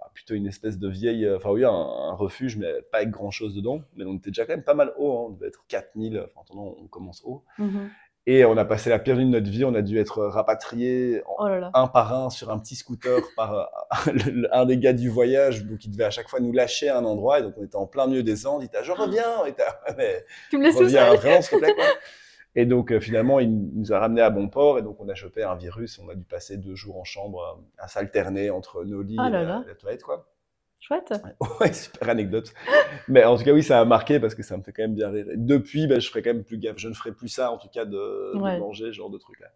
ah, 0.00 0.08
plutôt 0.14 0.34
une 0.34 0.46
espèce 0.46 0.78
de 0.78 0.88
vieille, 0.88 1.26
euh, 1.26 1.36
enfin 1.36 1.50
oui, 1.50 1.64
un, 1.64 1.70
un 1.70 2.14
refuge, 2.14 2.56
mais 2.56 2.72
pas 2.90 2.98
avec 2.98 3.10
grand 3.10 3.30
chose 3.30 3.54
dedans. 3.54 3.80
Mais 3.96 4.04
on 4.04 4.14
était 4.16 4.30
déjà 4.30 4.46
quand 4.46 4.54
même 4.54 4.64
pas 4.64 4.74
mal 4.74 4.92
haut, 4.96 5.12
hein. 5.12 5.24
on 5.26 5.30
devait 5.30 5.48
être 5.48 5.64
4000, 5.68 6.18
enfin, 6.20 6.30
en 6.36 6.40
attendant, 6.42 6.76
on 6.82 6.86
commence 6.86 7.22
haut. 7.24 7.44
Mhm. 7.58 7.90
Et 8.24 8.44
on 8.44 8.56
a 8.56 8.64
passé 8.64 8.88
la 8.88 9.00
pire 9.00 9.16
nuit 9.16 9.24
de 9.24 9.30
notre 9.30 9.50
vie, 9.50 9.64
on 9.64 9.74
a 9.74 9.82
dû 9.82 9.98
être 9.98 10.22
rapatriés 10.24 11.22
Oh 11.40 11.48
là 11.48 11.58
là. 11.58 11.70
un 11.74 11.88
par 11.88 12.14
un 12.14 12.30
sur 12.30 12.50
un 12.50 12.58
petit 12.60 12.76
scooter 12.76 13.20
par 13.34 13.52
euh, 13.54 13.64
le- 14.12 14.30
le- 14.42 14.56
un 14.56 14.64
des 14.64 14.78
gars 14.78 14.92
du 14.92 15.08
voyage, 15.08 15.64
donc 15.64 15.84
il 15.84 15.90
devait 15.90 16.04
à 16.04 16.10
chaque 16.10 16.28
fois 16.28 16.38
nous 16.38 16.52
lâcher 16.52 16.88
à 16.88 16.98
un 16.98 17.04
endroit, 17.04 17.40
et 17.40 17.42
donc 17.42 17.54
on 17.58 17.64
était 17.64 17.74
en 17.74 17.88
plein 17.88 18.06
milieu 18.06 18.22
des 18.22 18.46
Andes, 18.46 18.62
il 18.62 18.66
était 18.66 18.84
je 18.84 18.92
reviens, 18.92 19.24
t'as- 19.56 19.94
mais 19.96 20.24
Tu 20.50 20.58
me 20.58 20.62
laisses 20.62 20.76
reviens 20.76 21.14
vraiment 21.14 21.42
s'il 21.42 21.58
te 21.58 21.64
plaît 21.64 21.74
quoi. 21.74 21.84
Et 22.54 22.66
donc 22.66 22.92
euh, 22.92 23.00
finalement 23.00 23.40
il 23.40 23.50
nous 23.74 23.92
a 23.92 23.98
ramené 23.98 24.20
à 24.20 24.30
bon 24.30 24.48
port, 24.48 24.78
et 24.78 24.82
donc 24.82 25.00
on 25.00 25.08
a 25.08 25.14
chopé 25.14 25.42
un 25.42 25.54
virus, 25.54 25.98
on 25.98 26.08
a 26.08 26.14
dû 26.14 26.24
passer 26.24 26.58
deux 26.58 26.74
jours 26.74 26.98
en 26.98 27.04
chambre 27.04 27.40
euh, 27.58 27.62
à 27.78 27.88
s'alterner 27.88 28.50
entre 28.50 28.84
nos 28.84 29.02
lits 29.02 29.16
Ah 29.18 29.28
et 29.28 29.30
la, 29.30 29.42
là. 29.44 29.64
la 29.66 29.74
toilette 29.74 30.02
quoi. 30.02 30.31
Chouette. 30.82 31.14
Ouais, 31.60 31.72
super 31.72 32.08
anecdote. 32.08 32.52
Mais 33.08 33.22
en 33.24 33.36
tout 33.36 33.44
cas, 33.44 33.52
oui, 33.52 33.62
ça 33.62 33.80
a 33.80 33.84
marqué 33.84 34.18
parce 34.18 34.34
que 34.34 34.42
ça 34.42 34.56
me 34.56 34.62
fait 34.62 34.72
quand 34.72 34.82
même 34.82 34.94
bien 34.96 35.10
rire. 35.10 35.26
Et 35.30 35.36
depuis, 35.36 35.86
ben, 35.86 36.00
je 36.00 36.08
ferai 36.08 36.22
quand 36.22 36.34
même 36.34 36.42
plus 36.44 36.58
gaffe. 36.58 36.78
Je 36.78 36.88
ne 36.88 36.94
ferai 36.94 37.12
plus 37.12 37.28
ça, 37.28 37.52
en 37.52 37.56
tout 37.56 37.68
cas, 37.68 37.84
de, 37.84 37.92
de 37.92 38.38
Ouais. 38.40 38.58
manger 38.58 38.86
ce 38.86 38.92
genre 38.92 39.08
de 39.10 39.16
trucs-là. 39.18 39.46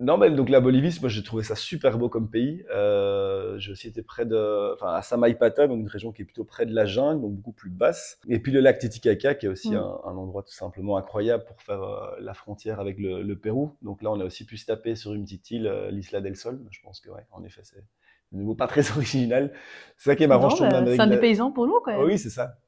Non, 0.00 0.18
mais 0.18 0.28
donc 0.30 0.48
la 0.48 0.58
Bolivie, 0.60 0.98
moi, 1.00 1.08
j'ai 1.08 1.22
trouvé 1.22 1.44
ça 1.44 1.54
super 1.54 1.96
beau 1.98 2.08
comme 2.08 2.28
pays. 2.28 2.64
Euh, 2.74 3.56
j'ai 3.58 3.70
aussi 3.70 3.86
été 3.86 4.02
près 4.02 4.26
de, 4.26 4.74
enfin, 4.74 4.88
à 4.92 5.02
Samaipata, 5.02 5.68
donc 5.68 5.78
une 5.78 5.88
région 5.88 6.10
qui 6.10 6.22
est 6.22 6.24
plutôt 6.24 6.44
près 6.44 6.66
de 6.66 6.74
la 6.74 6.84
jungle, 6.84 7.20
donc 7.22 7.34
beaucoup 7.34 7.52
plus 7.52 7.70
basse. 7.70 8.18
Et 8.28 8.40
puis 8.40 8.50
le 8.50 8.58
lac 8.58 8.80
Titicaca, 8.80 9.36
qui 9.36 9.46
est 9.46 9.48
aussi 9.48 9.70
Mm. 9.70 9.76
un, 9.76 10.00
un 10.04 10.16
endroit 10.16 10.42
tout 10.42 10.52
simplement 10.52 10.96
incroyable 10.96 11.44
pour 11.44 11.62
faire 11.62 11.82
euh, 11.82 12.10
la 12.18 12.34
frontière 12.34 12.80
avec 12.80 12.98
le, 12.98 13.22
le 13.22 13.38
Pérou. 13.38 13.76
Donc 13.82 14.02
là, 14.02 14.10
on 14.10 14.18
a 14.20 14.24
aussi 14.24 14.44
pu 14.44 14.56
se 14.56 14.66
taper 14.66 14.96
sur 14.96 15.14
une 15.14 15.22
petite 15.24 15.48
île, 15.52 15.68
euh, 15.68 15.90
l'Isla 15.92 16.20
del 16.20 16.34
Sol. 16.36 16.60
Je 16.72 16.80
pense 16.82 17.00
que, 17.00 17.08
ouais, 17.10 17.24
en 17.30 17.44
effet, 17.44 17.60
c'est 17.62 17.84
de 18.32 18.38
nouveau 18.38 18.54
pas 18.54 18.66
très 18.66 18.90
original. 18.96 19.52
C'est 19.96 20.10
ça 20.10 20.16
qui 20.16 20.24
est 20.24 20.26
marrant, 20.26 20.44
Non, 20.44 20.50
je 20.50 20.56
trouve, 20.56 20.68
bah, 20.68 20.84
c'est 20.86 21.00
un 21.00 21.16
paysans 21.16 21.50
pour 21.52 21.66
nous, 21.66 21.80
quand 21.84 21.92
même. 21.92 22.02
oui, 22.06 22.18
c'est 22.18 22.30
ça. 22.30 22.58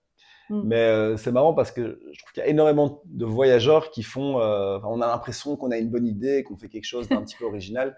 Mm. 0.51 0.63
Mais 0.65 0.77
euh, 0.77 1.17
c'est 1.17 1.33
marrant 1.33 1.53
parce 1.55 1.71
que 1.73 2.01
je 2.13 2.19
trouve 2.21 2.33
qu'il 2.33 2.43
y 2.43 2.47
a 2.47 2.49
énormément 2.49 3.03
de 3.05 3.25
voyageurs 3.25 3.91
qui 3.91 4.03
font. 4.03 4.41
euh, 4.41 4.79
on 4.85 5.01
a 5.01 5.07
l'impression 5.07 5.57
qu'on 5.57 5.71
a 5.71 5.77
une 5.79 5.91
bonne 5.91 6.07
idée, 6.07 6.43
qu'on 6.43 6.57
fait 6.57 6.69
quelque 6.69 6.87
chose 6.87 7.09
d'un 7.09 7.23
petit 7.23 7.37
peu 7.37 7.45
original. 7.45 7.97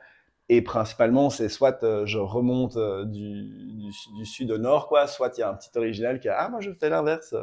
Et 0.49 0.63
principalement, 0.63 1.31
c'est 1.31 1.49
soit 1.49 1.85
euh, 1.85 2.07
je 2.07 2.19
remonte 2.19 2.77
du, 3.07 3.45
du, 3.77 3.91
du 4.17 4.25
sud 4.27 4.51
au 4.51 4.59
nord, 4.59 4.89
quoi, 4.89 5.07
soit 5.07 5.31
il 5.37 5.41
y 5.41 5.43
a 5.45 5.51
un 5.51 5.55
petit 5.55 5.71
original 5.77 6.19
qui 6.19 6.29
a 6.29 6.37
Ah, 6.39 6.49
moi 6.49 6.61
je 6.61 6.73
fais 6.73 6.89
l'inverse. 6.91 7.35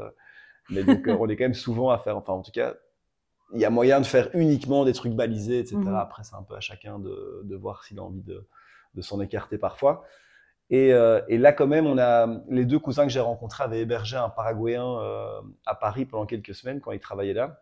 Mais 0.70 0.84
donc, 0.84 1.08
on 1.08 1.30
est 1.30 1.38
quand 1.38 1.46
même 1.46 1.54
souvent 1.54 1.90
à 1.90 1.98
faire. 1.98 2.18
Enfin, 2.18 2.34
en 2.34 2.42
tout 2.42 2.52
cas, 2.52 2.74
il 3.54 3.62
y 3.62 3.66
a 3.66 3.70
moyen 3.70 4.02
de 4.02 4.06
faire 4.06 4.30
uniquement 4.34 4.84
des 4.84 4.92
trucs 4.92 5.14
balisés, 5.14 5.60
etc. 5.60 5.78
Mhm. 5.78 5.96
Après, 5.96 6.24
c'est 6.26 6.36
un 6.36 6.44
peu 6.44 6.56
à 6.56 6.60
chacun 6.60 7.00
de, 7.00 7.44
de 7.46 7.56
voir 7.56 7.86
s'il 7.86 8.00
a 8.00 8.04
envie 8.04 8.24
de, 8.24 8.46
de 8.96 9.02
s'en 9.02 9.22
écarter 9.22 9.58
parfois. 9.58 10.04
Et, 10.70 10.94
euh, 10.94 11.22
et 11.30 11.38
là, 11.38 11.54
quand 11.54 11.68
même, 11.68 11.88
on 11.88 11.98
a 11.98 12.28
les 12.50 12.66
deux 12.66 12.80
cousins 12.80 13.04
que 13.04 13.10
j'ai 13.12 13.22
rencontrés 13.22 13.64
avaient 13.64 13.80
hébergé 13.82 14.18
un 14.18 14.30
Paraguayen 14.30 14.86
euh, 15.00 15.42
à 15.66 15.76
Paris 15.76 16.06
pendant 16.06 16.26
quelques 16.26 16.54
semaines 16.56 16.82
quand 16.82 16.92
ils 16.92 17.00
travaillaient 17.00 17.34
là. 17.34 17.62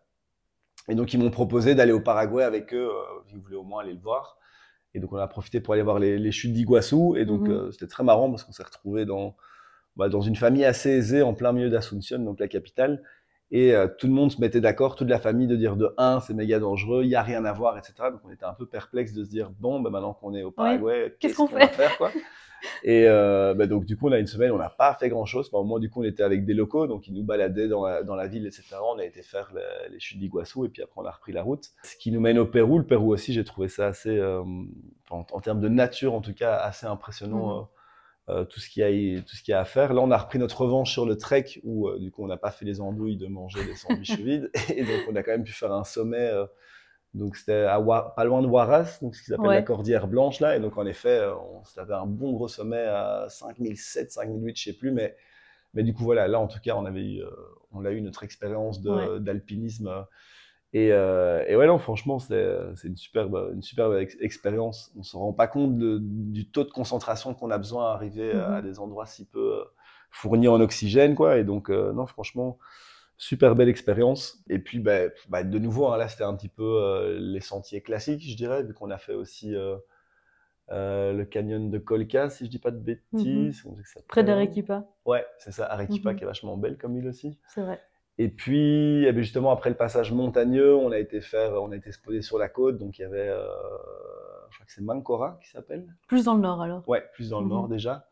Et 0.90 0.96
donc, 0.96 1.14
ils 1.14 1.20
m'ont 1.20 1.32
proposé 1.32 1.76
d'aller 1.76 1.92
au 1.92 2.00
Paraguay 2.02 2.44
avec 2.44 2.74
eux. 2.74 2.90
Euh, 2.90 3.02
ils 3.32 3.38
voulaient 3.40 3.56
au 3.58 3.64
moins 3.64 3.82
aller 3.84 3.94
le 3.94 4.00
voir. 4.00 4.38
Et 4.94 5.00
donc, 5.00 5.12
on 5.14 5.18
a 5.18 5.28
profité 5.28 5.60
pour 5.60 5.74
aller 5.74 5.84
voir 5.84 6.00
les, 6.00 6.18
les 6.18 6.32
chutes 6.32 6.54
d'Iguassou. 6.54 7.16
Et 7.18 7.26
donc, 7.26 7.48
Mhm. 7.48 7.52
euh, 7.52 7.72
c'était 7.72 7.88
très 7.88 8.04
marrant 8.04 8.30
parce 8.30 8.44
qu'on 8.44 8.54
s'est 8.54 8.64
retrouvés 8.64 9.06
dans, 9.06 9.36
bah, 9.96 10.10
dans 10.10 10.22
une 10.22 10.36
famille 10.36 10.66
assez 10.66 10.90
aisée 10.90 11.22
en 11.22 11.34
plein 11.34 11.52
milieu 11.54 11.70
d'Asunción, 11.70 12.20
donc 12.20 12.40
la 12.40 12.48
capitale. 12.48 13.04
Et 13.52 13.74
euh, 13.76 13.88
tout 14.00 14.08
le 14.08 14.14
monde 14.14 14.32
se 14.32 14.42
mettait 14.42 14.60
d'accord, 14.62 14.96
toute 14.96 15.08
la 15.10 15.20
famille, 15.20 15.48
de 15.48 15.56
dire 15.56 15.76
de 15.76 15.94
un, 15.98 16.20
c'est 16.20 16.34
méga 16.34 16.60
dangereux, 16.60 17.04
il 17.04 17.08
n'y 17.10 17.16
a 17.16 17.22
rien 17.22 17.46
à 17.46 17.54
voir, 17.54 17.78
etc. 17.78 17.94
Donc 18.12 18.22
on 18.26 18.32
était 18.32 18.46
un 18.46 18.54
peu 18.54 18.66
perplexe 18.66 19.14
de 19.14 19.24
se 19.24 19.30
dire, 19.30 19.52
bon, 19.60 19.80
bah, 19.80 19.90
maintenant 19.92 20.14
qu'on 20.14 20.34
est 20.34 20.44
au 20.44 20.52
Paraguay, 20.52 21.16
Qu'est-ce 21.20 21.36
qu'on 21.36 21.46
va 21.46 21.68
fait 21.68 21.74
faire 21.74 21.98
quoi? 21.98 22.12
Et 22.84 23.06
euh, 23.08 23.54
bah, 23.54 23.68
donc 23.68 23.86
du 23.86 23.96
coup, 23.96 24.08
on 24.08 24.12
a 24.12 24.18
une 24.18 24.26
semaine, 24.26 24.52
on 24.52 24.58
n'a 24.58 24.72
pas 24.72 24.96
fait 24.96 25.10
grand-chose. 25.10 25.50
Enfin, 25.52 25.62
au 25.62 25.66
moins, 25.66 25.80
du 25.80 25.92
coup, 25.92 26.02
on 26.02 26.04
était 26.04 26.24
avec 26.24 26.46
des 26.46 26.56
locaux, 26.56 26.88
donc 26.88 27.08
ils 27.08 27.14
nous 27.14 27.24
baladaient 27.24 27.68
dans 27.68 27.86
la, 27.86 28.02
dans 28.02 28.16
la 28.16 28.26
ville, 28.28 28.48
etc. 28.48 28.78
On 28.92 28.98
a 28.98 29.06
été 29.06 29.22
faire 29.22 29.52
la- 29.54 29.88
les 29.90 30.00
chutes 30.00 30.18
d'Iguassou, 30.20 30.66
et 30.66 30.70
puis 30.70 30.82
après, 30.82 31.00
on 31.00 31.06
a 31.06 31.12
repris 31.12 31.32
la 31.32 31.44
route. 31.44 31.66
Ce 31.84 31.96
qui 31.98 32.12
nous 32.12 32.20
mène 32.22 32.40
au 32.40 32.46
Pérou. 32.48 32.80
Le 32.80 32.86
Pérou 32.86 33.14
aussi, 33.14 33.34
j'ai 33.34 33.44
trouvé 33.44 33.68
ça 33.68 33.86
assez, 33.88 34.18
euh, 34.18 34.42
en, 35.12 35.26
en 35.32 35.40
termes 35.42 35.60
de 35.62 35.70
nature, 35.70 36.16
en 36.16 36.22
tout 36.22 36.34
cas, 36.34 36.56
assez 36.56 36.88
impressionnant. 36.88 37.60
Euh, 37.60 37.62
tout 38.28 38.60
ce 38.60 38.70
qu'il 38.70 38.82
y 38.84 39.18
a 39.18 39.22
tout 39.22 39.36
ce 39.36 39.44
qu'il 39.44 39.52
y 39.52 39.56
a 39.56 39.60
à 39.60 39.66
faire. 39.66 39.94
Là, 39.94 40.02
on 40.02 40.12
a 40.12 40.18
repris 40.18 40.40
notre 40.40 40.62
revanche 40.62 40.92
sur 40.92 41.06
le 41.06 41.18
trek 41.18 41.46
où 41.64 41.88
euh, 41.88 42.00
du 42.00 42.12
coup 42.12 42.24
on 42.24 42.28
n'a 42.28 42.38
pas 42.38 42.52
fait 42.52 42.66
les 42.66 42.82
andouilles 42.82 43.18
de 43.18 43.28
manger 43.28 43.64
des 43.66 43.76
sandwichs 43.76 44.18
vides 44.20 44.50
et 44.74 44.82
donc 44.84 45.02
on 45.10 45.16
a 45.16 45.24
quand 45.24 45.32
même 45.32 45.44
pu 45.44 45.54
faire 45.54 45.72
un 45.74 45.84
sommet. 45.84 46.18
euh, 46.32 46.46
donc 47.14 47.38
c'était 47.38 47.64
pas 47.64 48.24
loin 48.26 48.42
de 48.42 48.48
Huaraz, 48.48 49.00
donc 49.02 49.16
ce 49.16 49.22
qui 49.22 49.28
s'appelle 49.30 49.46
Ouais. 49.48 49.56
la 49.56 49.62
Cordillère 49.62 50.08
Blanche 50.08 50.42
là. 50.42 50.58
Et 50.58 50.60
donc 50.60 50.78
en 50.78 50.86
effet, 50.86 51.20
euh, 51.20 51.34
on 51.36 51.64
avait 51.82 51.94
un 51.94 52.06
bon 52.06 52.34
gros 52.34 52.48
sommet 52.50 52.84
à 52.84 53.28
5007, 53.30 54.12
5008, 54.12 54.58
je 54.58 54.64
sais 54.66 54.74
plus, 54.74 54.92
mais 54.92 55.16
mais 55.74 55.84
du 55.84 55.94
coup 55.94 56.04
voilà, 56.04 56.28
là 56.28 56.40
en 56.40 56.48
tout 56.48 56.60
cas 56.62 56.76
on 56.76 56.86
avait 56.86 57.04
eu, 57.06 57.22
euh, 57.22 57.30
on 57.72 57.86
a 57.86 57.92
eu 57.92 58.02
notre 58.02 58.24
expérience 58.24 58.82
Ouais. 58.90 59.20
Euh, 60.76 60.80
et, 60.80 60.92
euh, 60.92 61.46
et 61.48 61.56
ouais, 61.56 61.68
non, 61.68 61.78
franchement, 61.78 62.20
c'est 62.20 62.38
une 62.84 62.98
superbe, 62.98 63.52
une 63.54 63.62
superbe 63.62 63.96
ex- 63.98 64.18
expérience. 64.20 64.92
On 64.98 65.04
se 65.04 65.18
rend 65.18 65.34
pas 65.34 65.48
compte 65.48 65.78
de- 65.78 66.00
du 66.02 66.50
taux 66.50 66.64
de 66.64 66.72
concentration 66.72 67.34
qu'on 67.34 67.52
a 67.52 67.58
besoin 67.58 67.92
à 67.92 67.94
arriver 67.94 68.34
à, 68.34 68.54
à 68.56 68.62
Mhm. 68.62 68.62
des 68.62 68.80
endroits 68.80 69.06
si 69.06 69.26
peu 69.26 69.60
euh, 69.62 69.64
fournis 70.12 70.48
en 70.48 70.60
oxygène, 70.62 71.16
quoi. 71.16 71.38
Et 71.38 71.44
donc, 71.44 71.70
euh, 71.70 71.94
non, 71.94 72.08
franchement, 72.08 72.58
super 73.18 73.56
belle 73.56 73.70
expérience. 73.70 74.44
Et 74.50 74.60
puis, 74.60 74.80
bah, 74.80 75.10
bah, 75.30 75.44
de 75.44 75.60
nouveau, 75.60 75.88
hein, 75.88 75.98
là, 75.98 76.08
c'était 76.10 76.24
un 76.26 76.36
petit 76.36 76.50
peu 76.50 76.64
euh, 76.64 77.18
les 77.20 77.42
sentiers 77.42 77.82
classiques, 77.82 78.24
je 78.24 78.36
dirais, 78.38 78.64
vu 78.64 78.74
qu'on 78.74 78.92
a 78.92 78.98
fait 78.98 79.14
aussi 79.16 79.56
le 80.70 81.24
canyon 81.26 81.70
de 81.72 81.78
Colca, 81.80 82.30
si 82.30 82.46
je 82.46 82.50
dis 82.52 82.60
pas 82.60 82.72
de 82.72 82.78
bêtises. 82.80 83.62
Comment 83.64 83.78
ça 83.84 84.02
Près 84.08 84.24
d'Arequipa, 84.24 84.88
Ouais, 85.06 85.26
c'est 85.40 85.52
ça, 85.54 85.66
Arequipa, 85.72 86.14
Mhm. 86.14 86.16
qui 86.16 86.24
est 86.24 86.28
vachement 86.28 86.58
belle 86.58 86.78
comme 86.78 86.98
île 86.98 87.08
aussi. 87.08 87.40
c'est 87.48 87.62
vrai. 87.62 87.82
Et 88.18 88.30
puis, 88.30 89.06
eh 89.06 89.12
bien, 89.12 89.22
justement, 89.22 89.52
après 89.52 89.70
le 89.70 89.76
passage 89.76 90.14
montagneux, 90.14 90.74
on 90.76 90.92
a 90.92 90.98
été 91.00 91.20
faire, 91.20 91.62
on 91.62 91.72
a 91.72 91.76
été 91.76 91.90
poser 92.04 92.22
sur 92.22 92.38
la 92.38 92.48
côte. 92.48 92.78
Donc, 92.78 92.98
il 92.98 93.02
y 93.02 93.06
avait, 93.06 93.28
euh, 93.28 93.46
je 94.50 94.56
crois 94.56 94.66
que 94.66 94.72
c'est 94.72 94.82
Mancora 94.82 95.38
qui 95.44 95.50
s'appelle. 95.50 95.86
Plus 96.08 96.24
dans 96.26 96.36
le 96.36 96.42
nord, 96.42 96.62
alors. 96.62 96.88
Ouais, 96.88 97.04
plus 97.14 97.30
dans 97.32 97.40
le 97.40 97.46
Mhm. 97.46 97.52
nord 97.52 97.68
déjà. 97.68 98.08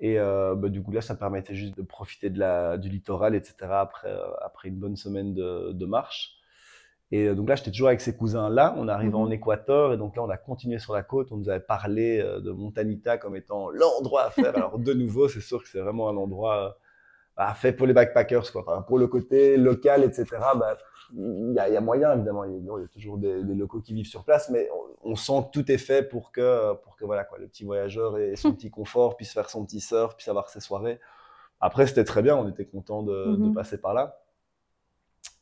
Et 0.00 0.18
euh, 0.18 0.54
bah, 0.56 0.68
du 0.68 0.82
coup, 0.82 0.90
là, 0.90 1.00
ça 1.00 1.14
permettait 1.14 1.54
juste 1.54 1.76
de 1.76 1.82
profiter 1.82 2.28
de 2.28 2.38
la, 2.40 2.76
du 2.76 2.88
littoral, 2.88 3.34
etc. 3.36 3.54
Après, 3.70 4.08
euh, 4.10 4.18
après 4.44 4.68
une 4.68 4.78
bonne 4.78 4.96
semaine 4.96 5.32
de, 5.32 5.70
de 5.72 5.86
marche. 5.86 6.32
Et 7.12 7.32
donc 7.36 7.48
là, 7.48 7.54
j'étais 7.54 7.70
toujours 7.70 7.86
avec 7.86 8.00
ces 8.00 8.16
cousins-là. 8.16 8.74
On 8.78 8.88
arrive 8.88 9.10
Mhm. 9.10 9.14
en 9.14 9.30
Équateur 9.30 9.92
et 9.92 9.96
donc 9.96 10.16
là, 10.16 10.24
on 10.24 10.28
a 10.28 10.36
continué 10.36 10.80
sur 10.80 10.92
la 10.92 11.04
côte. 11.04 11.30
On 11.30 11.36
nous 11.36 11.48
avait 11.48 11.60
parlé 11.60 12.18
de 12.18 12.50
Montanita 12.50 13.16
comme 13.16 13.36
étant 13.36 13.70
l'endroit 13.70 14.24
à 14.24 14.30
faire. 14.30 14.56
Alors 14.74 14.76
de 14.80 14.92
nouveau, 14.92 15.28
c'est 15.28 15.40
sûr 15.40 15.62
que 15.62 15.68
c'est 15.68 15.78
vraiment 15.78 16.08
un 16.08 16.16
endroit 16.16 16.76
bah, 17.36 17.52
fait 17.54 17.72
pour 17.72 17.86
les 17.86 17.92
backpackers, 17.92 18.50
quoi. 18.52 18.62
Enfin, 18.62 18.82
pour 18.82 18.98
le 18.98 19.06
côté 19.08 19.56
local, 19.56 20.04
etc. 20.04 20.26
Bah, 20.56 20.76
il 21.14 21.52
y, 21.54 21.58
a, 21.58 21.68
il 21.68 21.74
y 21.74 21.76
a 21.76 21.80
moyen 21.80 22.12
évidemment. 22.14 22.44
Il 22.44 22.52
y 22.52 22.54
a, 22.56 22.58
il 22.58 22.64
y 22.82 22.84
a 22.84 22.88
toujours 22.88 23.18
des, 23.18 23.42
des 23.44 23.54
locaux 23.54 23.80
qui 23.80 23.94
vivent 23.94 24.06
sur 24.08 24.24
place, 24.24 24.50
mais 24.50 24.68
on, 25.04 25.12
on 25.12 25.16
sent 25.16 25.44
que 25.46 25.50
tout 25.60 25.70
est 25.70 25.78
fait 25.78 26.02
pour 26.02 26.32
que 26.32 26.74
pour 26.82 26.96
que 26.96 27.04
voilà 27.04 27.24
quoi, 27.24 27.38
le 27.38 27.46
petit 27.46 27.64
voyageur 27.64 28.18
ait 28.18 28.36
son 28.36 28.52
petit 28.56 28.70
confort, 28.70 29.16
puisse 29.16 29.32
faire 29.32 29.48
son 29.50 29.64
petit 29.64 29.80
surf, 29.80 30.16
puisse 30.16 30.28
avoir 30.28 30.48
ses 30.48 30.60
soirées. 30.60 30.98
Après, 31.60 31.86
c'était 31.86 32.04
très 32.04 32.22
bien. 32.22 32.36
On 32.36 32.48
était 32.48 32.66
content 32.66 33.02
de, 33.02 33.36
de 33.36 33.48
Mhm. 33.48 33.54
passer 33.54 33.78
par 33.78 33.94
là. 33.94 34.18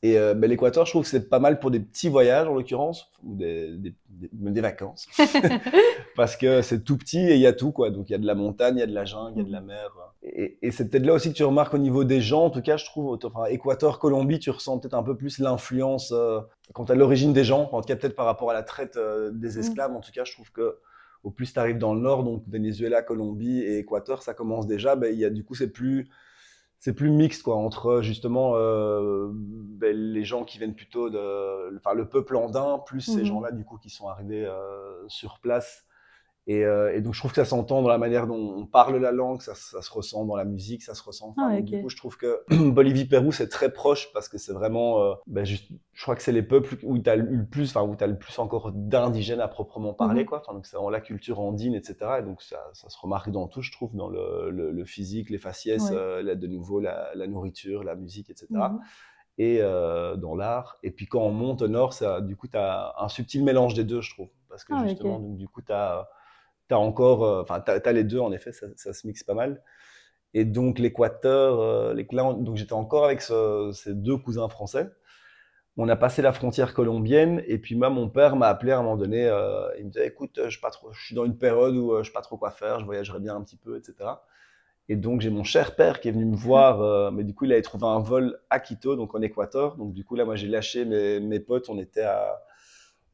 Et 0.05 0.19
euh, 0.19 0.35
ben, 0.35 0.51
l'Équateur, 0.51 0.85
je 0.85 0.93
trouve 0.93 1.05
que 1.05 1.09
c'est 1.09 1.31
pas 1.31 1.39
mal 1.39 1.59
pour 1.59 1.71
des 1.71 1.81
petits 1.81 2.11
voyages, 2.11 2.47
en 2.47 2.53
l'occurrence, 2.55 3.11
ou 3.25 3.35
des, 3.35 3.71
des, 3.79 3.95
des- 4.11 4.31
même 4.39 4.53
des 4.53 4.61
vacances. 4.61 5.07
Parce 6.15 6.37
que 6.37 6.61
c'est 6.61 6.85
tout 6.85 6.99
petit 6.99 7.21
et 7.21 7.35
il 7.35 7.41
y 7.41 7.47
a 7.47 7.55
tout, 7.55 7.73
quoi. 7.73 7.89
Donc 7.91 8.11
il 8.11 8.13
y 8.13 8.15
a 8.15 8.19
de 8.19 8.27
la 8.27 8.35
montagne, 8.35 8.77
il 8.77 8.81
y 8.81 8.83
a 8.83 8.87
de 8.87 8.93
la 8.95 9.07
jungle, 9.07 9.33
il 9.37 9.39
y 9.39 9.41
a 9.41 9.49
de 9.49 9.53
la 9.53 9.63
mer. 9.63 9.91
Et, 10.23 10.59
et 10.61 10.71
c'est 10.73 10.89
peut-être 10.91 11.07
là 11.07 11.15
aussi 11.15 11.31
que 11.31 11.37
tu 11.37 11.45
remarques 11.45 11.73
au 11.73 11.79
niveau 11.79 12.05
des 12.05 12.21
gens, 12.21 12.45
en 12.45 12.51
tout 12.51 12.61
cas, 12.61 12.77
je 12.77 12.85
trouve, 12.85 13.19
enfin, 13.25 13.47
Équateur, 13.47 13.99
Colombie, 13.99 14.39
tu 14.39 14.51
ressens 14.51 14.79
peut-être 14.79 14.95
un 14.95 15.03
peu 15.03 15.17
plus 15.17 15.39
l'influence 15.39 16.13
euh, 16.13 16.41
quant 16.75 16.85
à 16.85 16.95
l'origine 16.95 17.33
des 17.33 17.45
gens, 17.45 17.71
en 17.73 17.81
tout 17.81 17.87
cas 17.89 17.97
peut-être 17.97 18.15
par 18.17 18.27
rapport 18.27 18.51
à 18.51 18.55
la 18.55 18.63
traite 18.63 18.97
euh, 18.97 19.31
des 19.33 19.59
esclaves. 19.59 19.95
En 19.97 20.01
tout 20.01 20.13
cas, 20.13 20.25
je 20.25 20.33
trouve 20.33 20.51
que 20.53 20.77
au 21.23 21.31
plus 21.31 21.53
tu 21.55 21.59
arrives 21.59 21.79
dans 21.79 21.95
le 21.95 22.01
nord, 22.01 22.25
donc 22.25 22.43
Venezuela, 22.47 23.01
Colombie 23.03 23.61
et 23.61 23.79
Équateur, 23.79 24.23
ça 24.23 24.35
commence 24.35 24.67
déjà, 24.67 24.97
ben, 24.97 25.11
il 25.13 25.19
y 25.19 25.25
a, 25.25 25.31
du 25.31 25.45
coup, 25.45 25.55
c'est 25.55 25.71
plus 25.71 26.09
c'est 26.79 26.95
plus 26.95 27.11
mixte 27.11 27.43
quoi 27.43 27.57
entre 27.57 28.03
justement 28.03 28.53
euh, 28.57 29.31
ben, 29.33 29.97
les 29.97 30.25
gens 30.25 30.45
qui 30.45 30.59
viennent 30.59 30.75
plutôt 30.75 31.11
de 31.11 31.77
enfin 31.77 31.95
le 31.95 32.09
peuple 32.09 32.37
andin 32.37 32.79
plus 32.87 33.01
ces 33.01 33.25
Mhm. 33.25 33.25
gens-là 33.25 33.53
du 33.53 33.65
coup 33.65 33.79
qui 33.79 33.91
sont 33.91 34.09
arrivés 34.09 34.45
euh, 34.45 35.09
sur 35.09 35.39
place 35.41 35.85
et, 36.47 36.65
euh, 36.65 36.95
et 36.95 37.01
donc 37.01 37.15
je 37.15 37.21
trouve 37.21 37.31
que 37.31 37.37
ça 37.37 37.47
s'entend 37.47 37.81
dans 37.81 37.89
la 37.89 37.97
manière 37.97 38.27
dont 38.27 38.37
on 38.37 38.67
parle 38.67 38.97
la 38.99 39.13
langue 39.13 39.41
ça, 39.41 39.55
ça 39.55 39.81
se 39.81 39.91
ressent 39.91 40.27
dans 40.27 40.37
la 40.37 40.45
musique 40.45 40.83
ça 40.83 40.95
se 40.95 41.03
ressent. 41.03 41.29
Enfin, 41.31 41.43
Ah 41.47 41.49
ouais, 41.55 41.57
donc, 41.63 41.65
du 41.65 41.83
coup 41.83 41.89
je 41.89 41.97
trouve 41.97 42.19
que 42.19 42.43
Bolivie 42.71 43.07
Pérou 43.07 43.33
c'est 43.33 43.49
très 43.49 43.73
proche 43.73 44.13
parce 44.13 44.29
que 44.29 44.37
c'est 44.37 44.53
vraiment 44.53 45.03
euh, 45.03 45.15
ben, 45.27 45.45
je 45.47 45.57
crois 46.03 46.15
que 46.17 46.23
c'est 46.23 46.33
les 46.33 46.43
peuples 46.43 46.77
où 46.83 46.99
tu 46.99 47.09
as 47.09 47.17
le 47.17 47.47
plus 47.47 47.71
enfin 47.75 47.83
où 47.89 47.97
tu 47.97 48.05
as 48.05 48.09
le 48.09 48.19
plus 48.19 48.39
encore 48.39 48.73
d'indigènes 48.73 49.41
à 49.41 49.49
proprement 49.49 49.95
parler 49.95 50.21
Mhm. 50.23 50.27
quoi. 50.27 50.39
Enfin 50.41 50.53
donc 50.53 50.67
c'est 50.67 50.77
la 50.91 51.01
culture 51.01 51.41
andine 51.41 51.75
etc 51.75 51.97
et 52.19 52.23
donc 52.23 52.43
ça, 52.43 52.59
ça 52.75 52.91
se 52.91 52.99
remarque 52.99 53.31
dans 53.31 53.49
tout 53.49 53.63
je 53.63 53.73
trouve 53.73 53.95
dans 53.97 54.09
le, 54.11 54.51
le, 54.51 54.71
le 54.71 54.85
physique 54.85 55.31
les 55.31 55.39
faciès 55.39 55.83
Ouais. 55.91 55.97
euh, 55.97 56.23
là, 56.23 56.35
de 56.35 56.47
nouveau 56.47 56.79
la, 56.79 57.09
la 57.15 57.27
nourriture 57.27 57.85
la 57.85 57.95
musique 57.95 58.29
etc 58.29 58.47
Mhm. 58.51 58.81
et 59.39 59.59
euh, 59.63 60.17
dans 60.17 60.35
l'art. 60.37 60.77
Et 60.83 60.91
puis 60.91 61.07
quand 61.07 61.23
on 61.23 61.33
monte 61.33 61.63
au 61.63 61.69
nord 61.69 61.95
ça 61.95 62.21
du 62.21 62.37
coup 62.37 62.49
tu 62.49 62.57
as 62.59 62.95
un 62.99 63.09
subtil 63.09 63.43
mélange 63.45 63.73
des 63.75 63.85
deux 63.85 64.03
je 64.03 64.11
trouve. 64.13 64.29
Parce 64.51 64.63
que 64.65 64.75
Ah, 64.77 64.87
justement 64.87 65.19
donc, 65.19 65.37
du 65.39 65.49
coup 65.49 65.63
tu 65.63 65.73
as 65.73 66.07
T'as 66.69 66.77
encore, 66.77 67.25
euh, 67.25 67.43
enfin, 67.43 67.61
t'as 67.61 67.93
les 67.93 68.05
deux 68.05 68.21
en 68.21 68.33
effet, 68.33 68.53
ça, 68.53 68.67
ça 68.77 68.93
se 68.95 69.07
mixe 69.07 69.23
pas 69.23 69.35
mal. 69.35 69.63
Et 70.35 70.45
donc 70.45 70.79
l'Équateur, 70.81 71.61
euh, 71.61 71.95
les- 71.95 72.05
donc 72.05 72.57
j'étais 72.57 72.73
encore 72.75 73.07
avec 73.07 73.23
ce- 73.23 73.73
ces 73.75 73.95
deux 73.95 74.17
cousins 74.19 74.49
français. 74.49 74.91
On 75.77 75.89
a 75.89 75.97
passé 75.97 76.23
la 76.23 76.33
frontière 76.33 76.73
colombienne 76.75 77.43
et 77.49 77.59
puis 77.59 77.75
moi, 77.77 77.91
mon 77.91 78.09
père 78.09 78.37
m'a 78.37 78.49
appelé 78.49 78.73
à 78.73 78.79
un 78.79 78.83
moment 78.83 78.97
donné. 78.97 79.27
euh, 79.27 79.69
il 79.79 79.87
me 79.87 79.91
disait, 79.91 80.07
écoute, 80.07 80.41
je, 80.45 80.51
suis 80.51 80.61
pas 80.61 80.71
trop, 80.71 80.93
je 80.93 81.05
suis 81.05 81.15
dans 81.17 81.25
une 81.25 81.37
période 81.39 81.75
où 81.77 81.99
je 81.99 82.05
sais 82.05 82.13
pas 82.13 82.21
trop 82.23 82.37
quoi 82.37 82.51
faire, 82.53 82.79
je 82.81 82.85
voyagerais 82.85 83.19
bien 83.21 83.35
un 83.37 83.43
petit 83.43 83.57
peu, 83.57 83.77
etc. 83.79 84.27
Et 84.89 84.97
donc 84.97 85.21
j'ai 85.23 85.31
mon 85.31 85.45
cher 85.45 85.77
père 85.77 86.01
qui 86.01 86.09
est 86.09 86.13
venu 86.13 86.27
me 86.27 86.37
voir, 86.37 86.81
euh, 86.83 87.11
mais 87.11 87.25
du 87.25 87.35
coup 87.35 87.45
il 87.47 87.53
avait 87.53 87.63
trouvé 87.63 87.87
un 87.87 88.01
vol 88.01 88.39
à 88.51 88.61
Quito, 88.61 88.97
donc 88.97 89.15
en 89.15 89.23
Équateur. 89.23 89.77
Donc 89.77 89.95
du 89.95 90.05
coup 90.05 90.15
là, 90.17 90.25
moi 90.25 90.37
j'ai 90.37 90.49
lâché 90.49 90.85
mes, 90.85 91.21
mes 91.21 91.41
potes, 91.41 91.69
on 91.71 91.79
était 91.79 92.03
à 92.03 92.41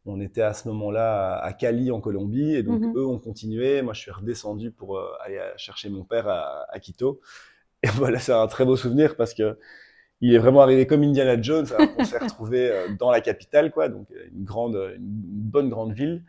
on 0.07 0.21
était 0.21 0.43
à 0.43 0.55
ce 0.55 0.69
moment-là 0.69 1.37
à 1.39 1.53
Cali 1.53 1.91
en 1.91 2.01
Colombie 2.01 2.55
et 2.55 2.63
donc 2.63 2.81
Mhm. 2.81 2.95
eux 2.95 3.07
ont 3.07 3.19
continué. 3.19 3.83
Moi, 3.83 3.95
je 3.95 4.01
suis 4.01 4.11
redescendu 4.11 4.71
pour 4.73 4.99
euh, 4.99 5.09
aller 5.23 5.41
chercher 5.57 5.91
mon 5.91 6.05
père 6.05 6.29
à, 6.29 6.67
à 6.71 6.81
Quito. 6.81 7.21
Et 7.83 7.89
voilà, 7.97 8.19
c'est 8.21 8.33
un 8.33 8.47
très 8.49 8.65
beau 8.65 8.77
souvenir 8.77 9.17
parce 9.17 9.35
que 9.35 9.59
il 10.21 10.35
est 10.35 10.39
vraiment 10.39 10.63
arrivé 10.63 10.87
comme 10.87 11.03
Indiana 11.03 11.41
Jones. 11.41 11.67
Alors 11.75 11.93
qu'on 11.93 12.05
s'est 12.05 12.19
retrouvé 12.21 12.71
euh, 12.71 12.89
dans 12.89 13.11
la 13.11 13.21
capitale, 13.21 13.71
quoi, 13.73 13.89
donc 13.89 14.11
euh, 14.13 14.29
une 14.35 14.45
grande, 14.45 14.77
une 14.97 15.01
bonne 15.01 15.69
grande 15.71 15.93
ville. 15.93 16.25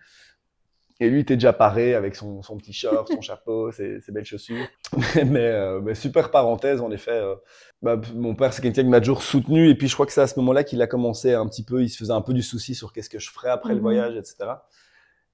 Et 1.02 1.10
lui 1.10 1.20
était 1.22 1.36
déjà 1.36 1.52
paré 1.52 1.96
avec 1.96 2.16
son, 2.16 2.42
son 2.44 2.56
petit 2.58 2.72
short, 2.74 3.08
son 3.10 3.20
chapeau, 3.22 3.72
ses, 3.72 4.00
ses 4.02 4.12
belles 4.12 4.24
chaussures. 4.26 4.68
mais, 5.26 5.40
euh, 5.48 5.82
mais 5.82 5.96
super 5.96 6.32
parenthèse, 6.32 6.80
en 6.80 6.92
effet. 6.92 7.12
euh, 7.12 7.36
bah, 7.82 8.00
mon 8.16 8.36
père, 8.36 8.54
c'est 8.54 8.62
quelqu'un 8.62 8.84
qui 8.84 8.88
m'a 8.90 9.00
toujours 9.02 9.24
soutenu. 9.24 9.68
Et 9.70 9.76
puis, 9.76 9.88
je 9.88 9.94
crois 9.96 10.06
que 10.06 10.14
c'est 10.14 10.22
à 10.22 10.28
ce 10.28 10.40
moment-là 10.40 10.64
qu'il 10.64 10.82
a 10.82 10.88
commencé 10.88 11.34
un 11.34 11.48
petit 11.48 11.64
peu, 11.66 11.82
il 11.84 11.90
se 11.90 11.98
faisait 11.98 12.14
un 12.14 12.22
peu 12.22 12.34
du 12.34 12.44
souci 12.44 12.76
sur 12.76 12.94
qu'est-ce 12.94 13.10
que 13.10 13.20
je 13.20 13.32
ferais 13.32 13.50
après 13.50 13.70
le 13.74 13.78
Mhm. 13.78 13.82
voyage, 13.82 14.16
etc. 14.16 14.52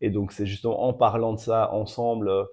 Et 0.02 0.10
donc, 0.10 0.32
c'est 0.32 0.46
justement 0.46 0.84
en 0.88 0.94
parlant 0.94 1.34
de 1.34 1.40
ça 1.40 1.72
ensemble 1.74 2.30
euh, 2.30 2.44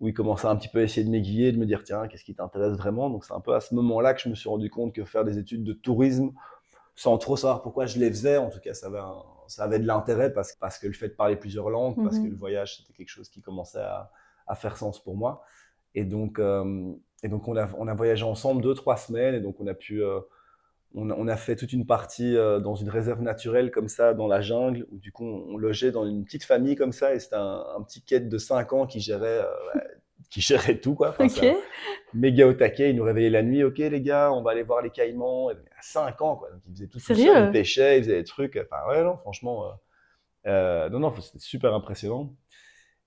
où 0.00 0.08
il 0.08 0.14
commençait 0.14 0.46
un 0.46 0.56
petit 0.56 0.68
peu 0.68 0.80
à 0.80 0.82
essayer 0.82 1.04
de 1.04 1.10
m'aiguiller, 1.10 1.52
de 1.52 1.58
me 1.58 1.66
dire, 1.66 1.82
tiens, 1.84 2.06
qu'est-ce 2.08 2.24
qui 2.24 2.34
t'intéresse 2.34 2.76
vraiment? 2.76 3.10
Donc, 3.10 3.24
c'est 3.24 3.34
un 3.34 3.40
peu 3.40 3.54
à 3.54 3.60
ce 3.60 3.74
moment-là 3.74 4.14
que 4.14 4.20
je 4.20 4.28
me 4.28 4.34
suis 4.34 4.48
rendu 4.48 4.70
compte 4.70 4.94
que 4.94 5.04
faire 5.04 5.24
des 5.24 5.38
études 5.38 5.64
de 5.64 5.72
tourisme, 5.72 6.30
sans 6.94 7.18
trop 7.18 7.36
savoir 7.36 7.62
pourquoi 7.62 7.86
je 7.86 7.98
les 7.98 8.10
faisais, 8.10 8.36
en 8.36 8.50
tout 8.50 8.60
cas, 8.60 8.74
ça 8.74 8.86
avait, 8.88 8.98
un- 8.98 9.22
ça 9.48 9.64
avait 9.64 9.78
de 9.78 9.86
l'intérêt 9.86 10.32
parce, 10.32 10.54
parce 10.56 10.78
que 10.78 10.86
le 10.86 10.92
fait 10.92 11.08
de 11.08 11.14
parler 11.14 11.36
plusieurs 11.36 11.70
langues, 11.70 12.00
parce 12.02 12.18
Mhm. 12.18 12.20
que 12.20 12.28
le 12.28 12.36
voyage, 12.36 12.78
c'était 12.78 12.92
quelque 12.92 13.08
chose 13.08 13.28
qui 13.28 13.40
commençait 13.42 13.80
à, 13.80 14.10
à 14.46 14.54
faire 14.54 14.76
sens 14.76 15.02
pour 15.02 15.16
moi. 15.16 15.42
Et 15.94 16.04
donc, 16.04 16.38
euh, 16.38 16.92
et 17.22 17.28
donc 17.28 17.48
on, 17.48 17.56
a, 17.56 17.68
on 17.78 17.88
a 17.88 17.94
voyagé 17.94 18.24
ensemble 18.24 18.62
deux, 18.62 18.74
trois 18.74 18.96
semaines, 18.96 19.34
et 19.34 19.40
donc 19.40 19.60
on 19.60 19.66
a 19.66 19.74
pu... 19.74 20.02
euh, 20.02 20.20
on, 20.94 21.10
a- 21.10 21.14
on 21.16 21.28
a 21.28 21.36
fait 21.36 21.56
toute 21.56 21.72
une 21.72 21.86
partie 21.86 22.36
euh, 22.36 22.60
dans 22.60 22.74
une 22.76 22.90
réserve 22.90 23.22
naturelle 23.22 23.70
comme 23.70 23.88
ça, 23.88 24.14
dans 24.14 24.28
la 24.28 24.40
jungle, 24.40 24.86
où 24.92 24.98
du 24.98 25.12
coup 25.12 25.24
on, 25.26 25.54
on 25.54 25.56
logeait 25.56 25.92
dans 25.92 26.06
une 26.06 26.24
petite 26.24 26.44
famille 26.44 26.76
comme 26.76 26.92
ça, 26.92 27.14
et 27.14 27.20
c'était 27.20 27.36
un, 27.36 27.64
un 27.76 27.82
petit 27.82 28.02
quête 28.02 28.28
de 28.28 28.38
5 28.38 28.72
ans 28.72 28.86
qui 28.86 29.00
gérait, 29.00 29.44
qui 30.32 30.40
gérait 30.40 30.78
tout, 30.78 30.94
quoi. 30.94 31.10
Enfin, 31.10 31.26
Ok. 31.26 31.32
c'est 31.32 31.50
un 31.50 31.56
méga 32.14 32.46
au 32.46 32.54
taquet, 32.54 32.90
il 32.90 32.96
nous 32.96 33.04
réveillait 33.04 33.28
la 33.28 33.42
nuit, 33.42 33.62
ok 33.64 33.78
les 33.78 34.00
gars, 34.00 34.32
on 34.32 34.42
va 34.42 34.52
aller 34.52 34.62
voir 34.62 34.80
les 34.80 34.88
caïmans, 34.88 35.50
et, 35.50 35.54
à 35.54 35.82
5 35.82 36.22
ans, 36.22 36.36
quoi. 36.36 36.50
Donc 36.50 36.62
il 36.66 36.72
faisait 36.72 36.86
tout, 36.86 36.98
Sérieux 36.98 37.32
il 37.36 37.50
pêchait, 37.50 37.98
il 37.98 38.04
faisait 38.04 38.16
des 38.16 38.24
trucs, 38.24 38.56
enfin 38.56 38.88
ouais, 38.88 39.02
non, 39.04 39.18
franchement, 39.18 39.66
euh, 39.66 39.70
euh, 40.46 40.88
non, 40.88 41.00
non, 41.00 41.14
c'était 41.20 41.38
super 41.38 41.74
impressionnant. 41.74 42.34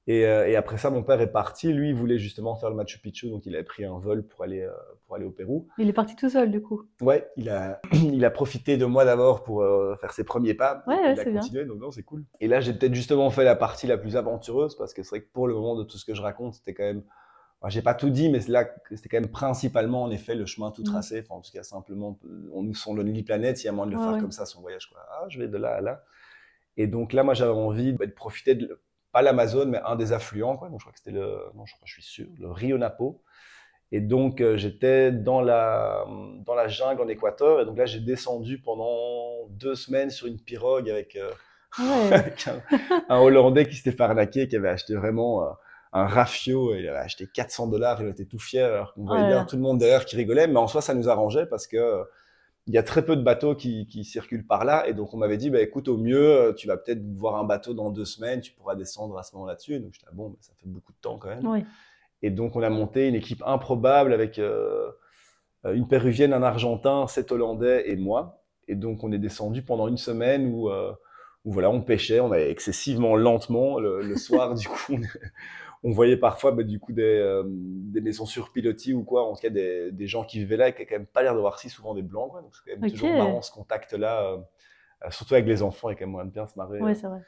Et, 0.07 0.25
euh, 0.27 0.47
et 0.47 0.55
après 0.55 0.77
ça, 0.77 0.91
mon 0.91 1.01
père 1.01 1.19
est 1.19 1.31
parti. 1.31 1.73
Lui, 1.73 1.89
il 1.89 1.95
voulait 1.95 2.19
justement 2.19 2.55
faire 2.55 2.69
le 2.69 2.75
Machu 2.75 2.99
Picchu, 2.99 3.29
donc 3.29 3.45
il 3.47 3.55
avait 3.55 3.63
pris 3.63 3.85
un 3.85 3.97
vol 3.97 4.21
pour 4.27 4.43
aller, 4.43 4.61
euh, 4.61 4.71
pour 5.07 5.15
aller 5.15 5.25
au 5.25 5.31
Pérou. 5.31 5.67
Il 5.79 5.89
est 5.89 5.93
parti 5.93 6.15
tout 6.15 6.29
seul, 6.29 6.51
du 6.51 6.61
coup. 6.61 6.83
Ouais, 7.01 7.27
il 7.37 7.49
a, 7.49 7.81
il 7.91 8.23
a 8.23 8.29
profité 8.29 8.77
de 8.77 8.85
moi 8.85 9.03
d'abord 9.03 9.43
pour 9.43 9.63
euh, 9.63 9.95
faire 9.95 10.13
ses 10.13 10.23
premiers 10.23 10.53
pas. 10.53 10.83
Ouais, 10.85 10.93
ouais, 10.95 11.13
il 11.13 11.19
a 11.19 11.23
c'est 11.23 11.31
bien. 11.31 11.41
continué, 11.41 11.65
donc 11.65 11.79
non, 11.79 11.89
c'est 11.89 12.03
cool. 12.03 12.23
Et 12.39 12.47
là, 12.47 12.59
j'ai 12.61 12.73
peut-être 12.73 12.93
justement 12.93 13.31
fait 13.31 13.43
la 13.43 13.55
partie 13.55 13.87
la 13.87 13.97
plus 13.97 14.15
aventureuse 14.15 14.75
parce 14.77 14.93
que 14.93 15.01
c'est 15.01 15.09
vrai 15.09 15.21
que 15.21 15.31
pour 15.33 15.47
le 15.47 15.55
moment 15.55 15.75
de 15.75 15.83
tout 15.83 15.97
ce 15.97 16.05
que 16.05 16.13
je 16.13 16.21
raconte, 16.21 16.53
c'était 16.53 16.75
quand 16.75 16.83
même. 16.83 17.03
Enfin, 17.61 17.69
j'ai 17.69 17.81
pas 17.81 17.95
tout 17.95 18.09
dit, 18.11 18.29
mais 18.29 18.39
là 18.47 18.65
c'était 18.91 19.09
quand 19.09 19.19
même 19.19 19.31
principalement 19.31 20.03
en 20.03 20.11
effet 20.11 20.35
le 20.35 20.45
chemin 20.45 20.69
tout 20.69 20.81
Mhm. 20.81 20.87
tracé. 20.87 21.23
Enfin, 21.25 21.39
en 21.39 21.41
tout 21.41 21.51
cas, 21.51 21.63
simplement, 21.63 22.19
on 22.53 22.61
nous 22.61 22.75
son 22.75 22.93
Lonely 22.93 23.23
Planet, 23.23 23.59
il 23.63 23.65
y 23.65 23.69
a 23.69 23.71
moyen 23.71 23.87
de 23.89 23.95
le 23.95 23.97
Ouais, 23.99 24.05
faire 24.05 24.13
ouais. 24.15 24.19
comme 24.21 24.31
ça 24.33 24.45
son 24.45 24.61
voyage. 24.61 24.87
Quoi. 24.87 24.99
Ah, 25.09 25.25
je 25.29 25.39
vais 25.39 25.47
de 25.47 25.57
là 25.57 25.69
à 25.69 25.81
là. 25.81 26.03
Et 26.77 26.85
donc 26.85 27.11
là, 27.13 27.23
moi, 27.23 27.33
j'avais 27.33 27.53
envie 27.53 27.93
bah, 27.93 28.05
de 28.05 28.11
profiter 28.11 28.53
de 28.53 28.79
pas 29.15 29.21
l'Amazone, 29.21 29.69
mais 29.69 29.79
un 29.85 29.95
des 29.95 30.11
affluents. 30.11 30.57
Quoi. 30.57 30.67
Donc 30.67 30.81
je 30.81 30.83
crois 30.83 30.91
que 30.91 30.99
c'était 30.99 31.17
le, 31.17 31.39
non, 31.55 31.65
je 31.65 31.73
crois, 31.73 31.85
je 31.85 31.93
suis 31.93 32.03
sûr, 32.03 32.25
le 32.37 32.51
Rio 32.51 32.77
Napo. 32.77 33.21
Et 33.93 34.01
donc, 34.01 34.41
euh, 34.41 34.57
j'étais 34.57 35.09
dans 35.13 35.39
la, 35.39 36.05
dans 36.45 36.53
la 36.53 36.67
jungle 36.67 37.01
en 37.01 37.07
Équateur. 37.07 37.61
Et 37.61 37.65
donc 37.65 37.77
là, 37.77 37.85
j'ai 37.85 38.01
descendu 38.01 38.59
pendant 38.59 39.47
deux 39.51 39.75
semaines 39.75 40.09
sur 40.09 40.27
une 40.27 40.37
pirogue 40.37 40.89
avec, 40.89 41.15
euh, 41.15 41.31
Ouais. 41.79 42.13
avec 42.13 42.45
un, 42.47 42.61
un 43.07 43.19
Hollandais 43.19 43.65
qui 43.65 43.75
s'était 43.75 43.93
fait 43.93 44.03
arnaquer, 44.03 44.49
qui 44.49 44.57
avait 44.57 44.67
acheté 44.67 44.95
vraiment 44.95 45.43
euh, 45.43 45.49
un 45.93 46.07
rafio. 46.07 46.75
Et 46.75 46.79
il 46.79 46.89
avait 46.89 46.97
acheté 46.97 47.25
400 47.33 47.67
dollars. 47.67 48.01
Il 48.01 48.09
était 48.09 48.25
tout 48.25 48.39
fier. 48.39 48.65
Alors 48.65 48.93
qu'on 48.95 49.05
voyait 49.05 49.23
là 49.23 49.29
bien 49.29 49.45
tout 49.45 49.55
le 49.55 49.61
monde 49.61 49.77
derrière 49.77 50.03
qui 50.03 50.17
rigolait. 50.17 50.47
Mais 50.47 50.57
en 50.57 50.67
soi, 50.67 50.81
ça 50.81 50.93
nous 50.93 51.07
arrangeait 51.07 51.45
parce 51.45 51.67
que 51.67 52.03
il 52.67 52.73
y 52.73 52.77
a 52.77 52.83
très 52.83 53.05
peu 53.05 53.15
de 53.15 53.21
bateaux 53.21 53.55
qui, 53.55 53.85
qui 53.85 54.03
circulent 54.03 54.45
par 54.45 54.65
là. 54.65 54.87
Et 54.87 54.93
donc, 54.93 55.13
on 55.13 55.17
m'avait 55.17 55.37
dit, 55.37 55.49
bah, 55.49 55.61
écoute, 55.61 55.87
au 55.87 55.97
mieux, 55.97 56.31
euh, 56.31 56.53
tu 56.53 56.67
vas 56.67 56.77
peut-être 56.77 57.01
voir 57.15 57.35
un 57.35 57.43
bateau 57.43 57.73
dans 57.73 57.91
deux 57.91 58.05
semaines. 58.05 58.41
Tu 58.41 58.53
pourras 58.53 58.75
descendre 58.75 59.17
à 59.17 59.23
ce 59.23 59.35
moment 59.35 59.45
là-dessus. 59.45 59.79
Donc, 59.79 59.93
j'étais, 59.93 60.07
ah 60.09 60.13
bon, 60.13 60.29
bah, 60.29 60.37
ça 60.39 60.53
fait 60.57 60.67
beaucoup 60.67 60.91
de 60.91 60.97
temps 60.97 61.17
quand 61.17 61.29
même. 61.29 61.41
Et 62.23 62.31
donc, 62.31 62.55
on 62.55 62.63
a 62.63 62.69
monté 62.69 63.07
une 63.07 63.15
équipe 63.15 63.43
improbable 63.45 64.13
avec 64.13 64.39
euh, 64.39 64.89
une 65.63 65.87
péruvienne, 65.87 66.33
un 66.33 66.41
argentin, 66.41 67.05
sept 67.07 67.31
hollandais 67.31 67.89
et 67.89 67.95
moi. 67.95 68.41
Et 68.67 68.73
donc, 68.73 69.03
on 69.03 69.11
est 69.11 69.19
descendu 69.19 69.61
pendant 69.61 69.87
une 69.87 69.97
semaine 69.97 70.51
où, 70.51 70.69
euh, 70.69 70.91
où 71.43 71.51
voilà, 71.51 71.69
on 71.69 71.81
pêchait, 71.81 72.19
on 72.19 72.31
allait 72.31 72.49
excessivement 72.49 73.15
lentement. 73.15 73.79
Le, 73.79 74.01
le 74.01 74.17
soir, 74.17 74.55
du 74.55 74.67
coup, 74.67 74.95
on, 74.95 75.01
on 75.85 75.91
voyait 75.91 76.17
parfois 76.17 76.51
bah, 76.51 76.63
du 76.63 76.79
coup 76.81 76.93
des, 76.93 77.03
euh, 77.03 77.43
des 77.47 78.01
maisons 78.01 78.25
sur 78.27 78.51
pilotis 78.51 78.93
ou 78.93 79.03
quoi, 79.05 79.23
en 79.25 79.35
tout 79.35 79.41
cas 79.43 79.51
des, 79.51 79.91
des 79.93 80.07
gens 80.07 80.25
qui 80.25 80.39
vivaient 80.39 80.57
là 80.57 80.69
et 80.69 80.73
qui 80.73 80.79
n'avaient 80.79 80.87
quand 80.89 80.97
même 80.99 81.07
pas 81.07 81.23
l'air 81.23 81.35
d'avoir 81.35 81.59
si 81.59 81.69
souvent 81.69 81.95
des 81.95 82.03
blancs. 82.03 82.31
Quoi. 82.31 82.41
Donc, 82.41 82.55
c'est 82.55 82.63
quand 82.71 82.75
même 82.77 82.85
Ok. 82.85 82.91
toujours 82.91 83.15
marrant 83.15 83.41
ce 83.43 83.51
contact-là, 83.53 84.33
euh, 84.33 84.37
euh, 85.05 85.11
surtout 85.11 85.35
avec 85.35 85.47
les 85.47 85.63
enfants, 85.63 85.89
il 85.89 85.93
y 85.93 85.95
a 85.95 85.99
quand 85.99 86.05
même 86.05 86.11
moyen 86.11 86.27
de 86.27 86.33
bien 86.33 86.47
se 86.47 86.55
marrer. 86.57 86.79
Ouais, 86.79 86.95
c'est 86.95 87.07
vrai. 87.07 87.21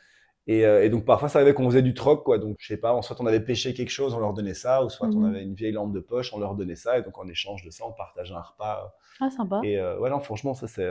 Et, 0.47 0.65
euh, 0.65 0.83
et 0.85 0.89
donc 0.89 1.05
parfois 1.05 1.29
ça 1.29 1.39
arrivait 1.39 1.53
qu'on 1.53 1.69
faisait 1.69 1.81
du 1.81 1.93
troc, 1.93 2.23
quoi. 2.23 2.39
Donc 2.39 2.57
je 2.59 2.67
sais 2.67 2.77
pas, 2.77 3.01
soit 3.01 3.19
on 3.21 3.25
avait 3.27 3.41
pêché 3.41 3.73
quelque 3.73 3.89
chose, 3.89 4.13
on 4.13 4.19
leur 4.19 4.33
donnait 4.33 4.53
ça, 4.53 4.83
ou 4.85 4.89
soit 4.89 5.09
on 5.15 5.23
Mhm. 5.23 5.25
avait 5.25 5.43
une 5.43 5.55
vieille 5.55 5.73
lampe 5.73 5.93
de 5.93 5.99
poche, 5.99 6.33
on 6.33 6.39
leur 6.39 6.55
donnait 6.55 6.75
ça, 6.77 6.97
et 6.99 7.03
donc 7.03 7.17
en 7.17 7.27
échange 7.27 7.63
de 7.65 7.69
ça, 7.71 7.85
on 7.85 7.91
partageait 7.93 8.33
un 8.35 8.41
repas. 8.41 8.95
Ah, 9.19 9.29
sympa. 9.29 9.61
Et 9.63 9.77
euh, 9.79 9.99
ouais, 9.99 10.09
non, 10.09 10.19
franchement, 10.21 10.53
ça 10.55 10.67
c'est. 10.67 10.87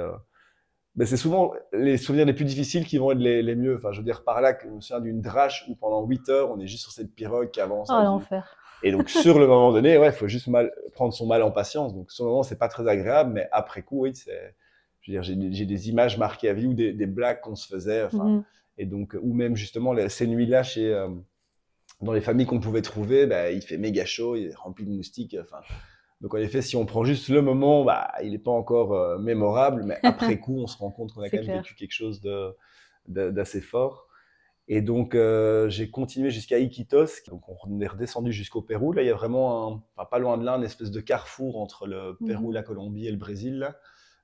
Ben, 0.96 1.06
c'est 1.06 1.18
souvent 1.18 1.52
les 1.72 1.98
souvenirs 1.98 2.24
les 2.24 2.32
plus 2.32 2.46
difficiles 2.46 2.87
qui 2.87 2.96
vont 2.96 3.11
être 3.11 3.18
les, 3.18 3.42
les 3.42 3.54
mieux. 3.54 3.76
Enfin, 3.76 3.92
je 3.92 3.98
veux 3.98 4.04
dire, 4.04 4.24
par 4.24 4.40
là, 4.40 4.56
je 4.62 4.68
me 4.68 4.80
souviens 4.80 5.00
d'une 5.00 5.20
drache 5.20 5.66
où 5.68 5.74
pendant 5.74 6.04
8 6.06 6.28
heures, 6.30 6.50
on 6.50 6.59
est 6.59 6.66
juste 6.66 6.82
sur 6.85 6.92
cette 6.92 7.14
pirogue 7.14 7.50
qui 7.50 7.61
avance. 7.61 7.88
Oh, 7.90 8.02
l'enfer. 8.02 8.56
Et 8.82 8.92
donc, 8.92 9.11
sur 9.11 9.38
le 9.38 9.46
moment 9.46 9.72
donné, 9.72 9.98
ouais, 9.98 10.09
il 10.09 10.12
faut 10.12 10.28
juste 10.28 10.48
mal, 10.48 10.72
prendre 10.94 11.12
son 11.12 11.26
mal 11.26 11.42
en 11.42 11.50
patience. 11.50 11.94
Donc, 11.94 12.11
sur 12.11 12.24
le 12.24 12.30
moment, 12.30 12.42
c'est 12.42 12.59
pas 12.59 12.68
très 12.68 12.88
agréable, 12.88 13.32
mais 13.32 13.48
après 13.52 13.82
coup, 13.82 14.02
oui, 14.02 14.14
c'est, 14.14 14.54
je 15.02 15.12
veux 15.12 15.20
dire, 15.20 15.50
j'ai 15.52 15.66
des 15.66 15.88
images 15.90 16.16
marquées 16.18 16.48
à 16.48 16.54
vie 16.54 16.66
ou 16.66 16.74
des, 16.74 16.92
des 16.92 17.06
blagues 17.06 17.40
qu'on 17.40 17.56
se 17.56 17.68
faisait. 17.68 18.04
Enfin, 18.04 18.24
mhm. 18.24 18.44
et 18.78 18.87
donc, 18.87 19.16
ou 19.20 19.35
même 19.35 19.54
justement, 19.54 19.94
ces 20.09 20.26
nuits-là 20.26 20.62
chez, 20.62 20.92
euh, 20.92 21.09
dans 22.00 22.12
les 22.12 22.20
familles 22.20 22.46
qu'on 22.46 22.61
pouvait 22.61 22.82
trouver, 22.82 23.26
bah, 23.26 23.50
il 23.50 23.62
fait 23.62 23.78
méga 23.78 24.04
chaud, 24.04 24.37
il 24.37 24.46
est 24.46 24.54
rempli 24.54 24.85
de 24.87 24.90
moustiques. 24.90 25.37
Enfin, 25.40 25.59
donc 26.20 26.35
en 26.35 26.38
effet, 26.38 26.62
si 26.62 26.76
on 26.76 26.87
prend 26.87 27.05
juste 27.05 27.29
le 27.29 27.42
moment, 27.42 27.85
bah, 27.85 28.11
il 28.22 28.31
n'est 28.31 28.38
pas 28.38 28.50
encore 28.50 28.94
euh, 28.94 29.18
mémorable, 29.18 29.83
mais 29.85 29.98
après 30.02 30.38
coup, 30.38 30.57
on 30.59 30.66
se 30.66 30.79
rend 30.79 30.90
compte 30.90 31.12
qu'on 31.12 31.22
a 31.22 31.29
quand 31.29 31.42
même 31.42 31.59
vécu 31.59 31.74
quelque 31.74 31.92
chose 31.92 32.20
d'assez 33.07 33.61
fort. 33.61 34.09
Et 34.68 34.81
donc 34.81 35.14
euh, 35.14 35.68
j'ai 35.68 35.90
continué 35.90 36.31
jusqu'à 36.31 36.59
Iquitos, 36.59 37.22
donc 37.29 37.42
on 37.64 37.81
est 37.81 37.87
redescendu 37.87 38.33
jusqu'au 38.33 38.62
Pérou. 38.62 38.92
Là, 38.92 39.02
il 39.02 39.07
y 39.07 39.11
a 39.11 39.14
vraiment, 39.14 39.85
un, 39.96 40.05
pas 40.05 40.18
loin 40.18 40.38
de 40.38 40.44
là, 40.44 40.57
une 40.57 40.64
espèce 40.64 40.90
de 40.90 41.00
carrefour 41.00 41.61
entre 41.61 41.87
le 41.87 42.16
Pérou, 42.26 42.48
mhm. 42.48 42.55
la 42.55 42.62
Colombie 42.64 43.07
et 43.07 43.12
le 43.12 43.16
Brésil, 43.16 43.59
là, 43.59 43.76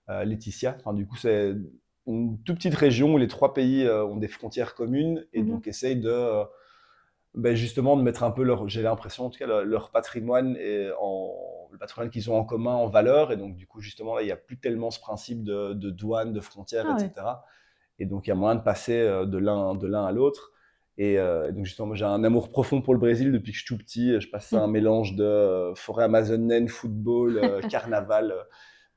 euh, 0.09 0.25
Laetitia. 0.25 0.75
Enfin, 0.81 0.95
du 0.95 1.07
coup, 1.07 1.17
c'est 1.17 1.55
une 2.09 2.43
toute 2.43 2.57
petite 2.57 2.75
région 2.75 3.15
où 3.15 3.19
les 3.19 3.29
trois 3.29 3.55
pays 3.55 3.89
ont 3.89 4.17
des 4.17 4.27
frontières 4.27 4.75
communes 4.75 5.25
et 5.33 5.43
mhm. 5.43 5.51
donc 5.51 5.67
essayent 5.69 6.01
de 6.01 6.43
ben 7.35 7.55
justement 7.55 7.97
de 7.97 8.03
mettre 8.03 8.25
un 8.25 8.31
peu 8.31 8.43
leur, 8.43 8.69
j'ai 8.69 8.83
l'impression 8.83 9.27
en 9.27 9.31
tout 9.31 9.39
cas 9.39 9.47
leur, 9.47 9.91
patrimoine 9.91 10.57
et 10.59 10.91
en 11.01 11.62
le 11.73 11.79
patrimoine 11.79 12.11
qu'ils 12.11 12.31
ont 12.31 12.37
en 12.37 12.45
commun 12.45 12.75
en 12.75 12.87
valeur 12.87 13.33
et 13.33 13.37
donc 13.37 13.57
du 13.57 13.67
coup 13.67 13.81
justement 13.81 14.15
là 14.15 14.23
il 14.23 14.27
n'y 14.27 14.33
a 14.33 14.37
plus 14.37 14.59
tellement 14.59 14.91
ce 14.91 15.01
principe 15.01 15.43
de, 15.43 15.73
de 15.73 15.91
douane, 15.91 16.33
de 16.33 16.41
frontières, 16.41 16.87
ah 16.87 16.97
etc. 16.99 17.27
Et 17.99 18.07
donc 18.07 18.27
il 18.27 18.31
y 18.31 18.33
a 18.33 18.37
moyen 18.37 18.57
de 18.57 18.63
passer 18.63 18.99
euh, 18.99 19.27
de 19.27 19.39
l'un 19.39 20.05
à 20.05 20.13
l'autre. 20.13 20.53
Euh, 21.01 21.49
et, 21.49 21.53
donc 21.53 21.65
justement 21.65 21.89
moi 21.89 21.97
j'ai 21.97 22.05
un 22.05 22.23
amour 22.23 22.51
profond 22.51 22.83
pour 22.83 22.93
le 22.93 23.01
Brésil 23.01 23.33
depuis 23.33 23.53
que 23.53 23.59
je 23.59 23.65
suis 23.65 23.75
tout 23.75 23.79
petit. 23.79 24.21
Je 24.21 24.29
passe 24.29 24.53
à 24.53 24.63
un 24.63 24.67
mélange 24.69 25.17
de 25.17 25.25
euh, 25.25 25.75
forêt 25.75 26.05
amazonienne, 26.05 26.69
football, 26.69 27.41
carnaval. 27.71 28.35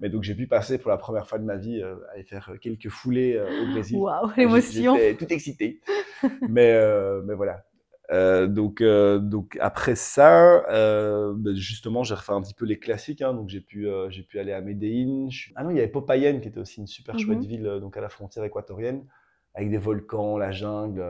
Mais 0.01 0.09
donc 0.09 0.23
j'ai 0.23 0.35
pu 0.35 0.47
passer 0.47 0.77
pour 0.77 0.91
la 0.91 0.97
première 0.97 1.25
fois 1.27 1.39
de 1.39 1.45
ma 1.45 1.55
vie 1.55 1.81
à 1.81 1.95
aller 2.13 2.23
faire 2.23 2.51
quelques 2.59 2.89
foulées 2.89 3.39
au 3.39 3.71
Brésil. 3.71 3.97
Waouh, 3.97 4.29
l'émotion 4.35 4.95
J'étais 4.97 5.15
tout 5.15 5.31
excité. 5.31 5.79
mais, 6.49 6.77
mais 7.23 7.33
voilà, 7.33 7.63
euh, 8.11 8.47
donc, 8.47 8.81
euh, 8.81 9.19
donc 9.19 9.57
après 9.59 9.95
ça, 9.95 10.63
euh, 10.69 11.33
ben 11.35 11.55
justement, 11.55 12.03
j'ai 12.03 12.15
refait 12.15 12.33
un 12.33 12.41
petit 12.41 12.53
peu 12.53 12.65
les 12.65 12.79
classiques. 12.79 13.21
Hein, 13.21 13.33
donc 13.33 13.49
j'ai 13.49 13.61
pu, 13.61 13.87
j'ai 14.09 14.23
pu 14.23 14.39
aller 14.39 14.53
à 14.53 14.61
Medellín. 14.61 15.29
Ah 15.55 15.63
non, 15.63 15.71
il 15.71 15.77
y 15.77 15.79
avait 15.79 15.87
Popayén 15.87 16.39
qui 16.39 16.47
était 16.47 16.59
aussi 16.59 16.79
une 16.79 16.87
super 16.87 17.17
chouette 17.17 17.39
mmh 17.39 17.47
ville, 17.47 17.79
donc 17.81 17.97
à 17.97 18.01
la 18.01 18.09
frontière 18.09 18.43
équatorienne, 18.43 19.05
avec 19.53 19.69
des 19.69 19.77
volcans, 19.77 20.37
la 20.37 20.51
jungle. 20.51 21.03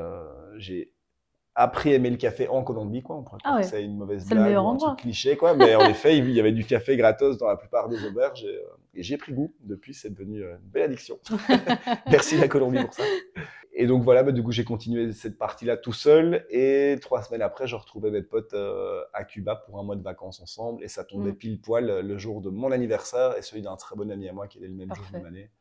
j'ai 0.57 0.91
appris 1.55 1.91
à 1.91 1.95
aimer 1.95 2.09
le 2.09 2.17
café 2.17 2.47
en 2.49 2.63
Colombie, 2.63 3.01
quoi. 3.01 3.15
On 3.15 3.23
pourrait 3.23 3.39
ah 3.45 3.61
que 3.61 3.81
une 3.81 3.97
mauvaise 3.97 4.27
blague, 4.27 4.53
un 4.53 4.75
truc 4.75 4.99
cliché, 4.99 5.37
quoi. 5.37 5.55
Mais 5.55 5.75
en 5.75 5.87
effet, 5.87 6.17
il 6.17 6.29
y 6.31 6.39
avait 6.39 6.51
du 6.51 6.65
café 6.65 6.97
gratos 6.97 7.37
dans 7.37 7.47
la 7.47 7.55
plupart 7.55 7.87
des 7.87 8.05
auberges 8.05 8.43
et, 8.43 8.61
et 8.95 9.03
j'ai 9.03 9.17
pris 9.17 9.33
goût. 9.33 9.53
Depuis, 9.61 9.93
c'est 9.93 10.09
devenu 10.09 10.41
une 10.41 10.57
belle 10.63 10.83
addiction. 10.83 11.19
Merci 12.09 12.37
la 12.37 12.47
Colombie 12.47 12.83
pour 12.83 12.93
ça. 12.93 13.03
Et 13.77 13.87
donc 13.87 14.03
voilà, 14.03 14.23
bah, 14.23 14.31
du 14.31 14.41
coup, 14.41 14.51
j'ai 14.51 14.63
continué 14.63 15.11
cette 15.11 15.37
partie-là 15.37 15.75
tout 15.75 15.91
seul. 15.91 16.45
Et 16.49 16.97
trois 17.01 17.21
semaines 17.21 17.41
après, 17.41 17.67
je 17.67 17.75
retrouvais 17.75 18.09
mes 18.09 18.21
potes 18.21 18.53
euh, 18.53 19.01
à 19.13 19.25
Cuba 19.25 19.57
pour 19.57 19.79
un 19.79 19.83
mois 19.83 19.97
de 19.97 20.01
vacances 20.01 20.39
ensemble. 20.39 20.83
Et 20.83 20.87
ça 20.87 21.03
tombait 21.03 21.33
mm. 21.33 21.37
pile 21.37 21.61
poil 21.61 21.99
le 21.99 22.17
jour 22.17 22.41
de 22.41 22.49
mon 22.49 22.71
anniversaire 22.71 23.37
et 23.37 23.41
celui 23.41 23.61
d'un 23.61 23.75
très 23.75 23.97
bon 23.97 24.09
ami 24.09 24.29
à 24.29 24.33
moi 24.33 24.47
qui 24.47 24.63
est 24.63 24.67
le 24.67 24.73
même 24.73 24.93
jour 24.95 25.05
de 25.13 25.23
l'année. 25.23 25.51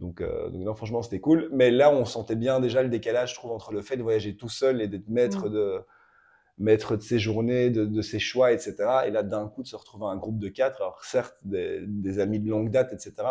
Donc, 0.00 0.22
euh, 0.22 0.48
donc 0.48 0.62
non, 0.62 0.74
franchement, 0.74 1.02
c'était 1.02 1.20
cool. 1.20 1.50
Mais 1.52 1.70
là, 1.70 1.92
on 1.92 2.06
sentait 2.06 2.36
bien 2.36 2.58
déjà 2.58 2.82
le 2.82 2.88
décalage, 2.88 3.30
je 3.30 3.34
trouve, 3.34 3.52
entre 3.52 3.72
le 3.72 3.82
fait 3.82 3.98
de 3.98 4.02
voyager 4.02 4.34
tout 4.34 4.48
seul 4.48 4.80
et 4.80 4.88
d'être 4.88 5.08
maître, 5.08 5.48
mm. 5.48 5.52
de, 5.52 5.80
maître 6.62 6.96
de 6.96 7.02
ses 7.02 7.18
journées, 7.18 7.70
de, 7.70 8.02
ses 8.02 8.18
choix, 8.18 8.52
etc. 8.52 8.74
Et 9.06 9.10
là, 9.10 9.22
d'un 9.22 9.48
coup, 9.48 9.62
de 9.62 9.68
se 9.68 9.76
retrouver 9.76 10.06
un 10.06 10.16
groupe 10.16 10.38
de 10.38 10.48
quatre, 10.48 10.80
alors 10.80 11.04
certes, 11.04 11.36
des, 11.44 11.80
des 11.86 12.18
amis 12.18 12.40
de 12.40 12.48
longue 12.48 12.70
date, 12.70 12.92
etc 12.92 13.24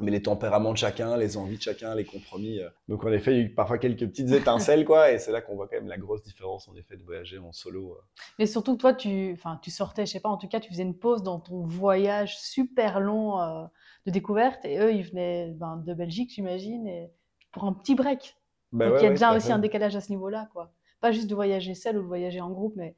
mais 0.00 0.10
les 0.10 0.22
tempéraments 0.22 0.72
de 0.72 0.78
chacun, 0.78 1.16
les 1.16 1.36
envies 1.36 1.56
de 1.56 1.62
chacun, 1.62 1.94
les 1.94 2.04
compromis. 2.04 2.58
Euh. 2.60 2.68
Donc 2.88 3.04
en 3.04 3.12
effet, 3.12 3.32
il 3.32 3.38
y 3.38 3.40
a 3.40 3.44
eu 3.44 3.54
parfois 3.54 3.78
quelques 3.78 4.06
petites 4.06 4.30
étincelles, 4.32 4.84
quoi, 4.84 5.12
et 5.12 5.18
c'est 5.18 5.32
là 5.32 5.40
qu'on 5.40 5.54
voit 5.54 5.68
quand 5.68 5.76
même 5.76 5.88
la 5.88 5.98
grosse 5.98 6.22
différence 6.22 6.68
en 6.68 6.74
effet 6.74 6.96
de 6.96 7.04
voyager 7.04 7.38
en 7.38 7.52
solo. 7.52 7.92
Euh. 7.92 8.02
Mais 8.38 8.46
surtout 8.46 8.76
toi, 8.76 8.92
tu, 8.92 9.38
tu 9.62 9.70
sortais, 9.70 10.06
je 10.06 10.12
sais 10.12 10.20
pas, 10.20 10.28
en 10.28 10.36
tout 10.36 10.48
cas, 10.48 10.60
tu 10.60 10.70
faisais 10.70 10.82
une 10.82 10.98
pause 10.98 11.22
dans 11.22 11.38
ton 11.38 11.64
voyage 11.64 12.38
super 12.38 13.00
long 13.00 13.40
euh, 13.40 13.64
de 14.06 14.10
découverte, 14.10 14.64
et 14.64 14.78
eux, 14.78 14.92
ils 14.92 15.04
venaient 15.04 15.52
ben, 15.52 15.76
de 15.76 15.94
Belgique, 15.94 16.32
j'imagine, 16.34 16.86
et 16.86 17.10
pour 17.52 17.64
un 17.64 17.72
petit 17.72 17.94
break. 17.94 18.36
Bah 18.72 18.88
Donc 18.88 18.98
il 19.00 19.04
y 19.04 19.06
a 19.06 19.10
déjà 19.10 19.36
aussi 19.36 19.52
un 19.52 19.60
décalage 19.60 19.94
à 19.94 20.00
ce 20.00 20.10
niveau-là, 20.10 20.48
quoi. 20.52 20.72
Pas 21.04 21.12
juste 21.12 21.28
de 21.28 21.34
voyager 21.34 21.74
seul 21.74 21.98
ou 21.98 22.00
de 22.00 22.06
voyager 22.06 22.40
en 22.40 22.48
groupe, 22.48 22.76
mais 22.76 22.96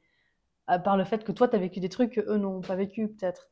à 0.65 0.79
part 0.79 0.95
le 0.95 1.03
fait 1.03 1.25
que 1.25 1.33
toi, 1.33 1.49
tu 1.49 1.57
as 1.57 1.59
vécu 1.59 1.81
des 1.81 1.89
trucs 1.89 2.13
que 2.13 2.21
eux 2.21 2.37
n'ont 2.37 2.61
pas 2.61 2.77
vécu, 2.77 3.09
peut-être. 3.09 3.49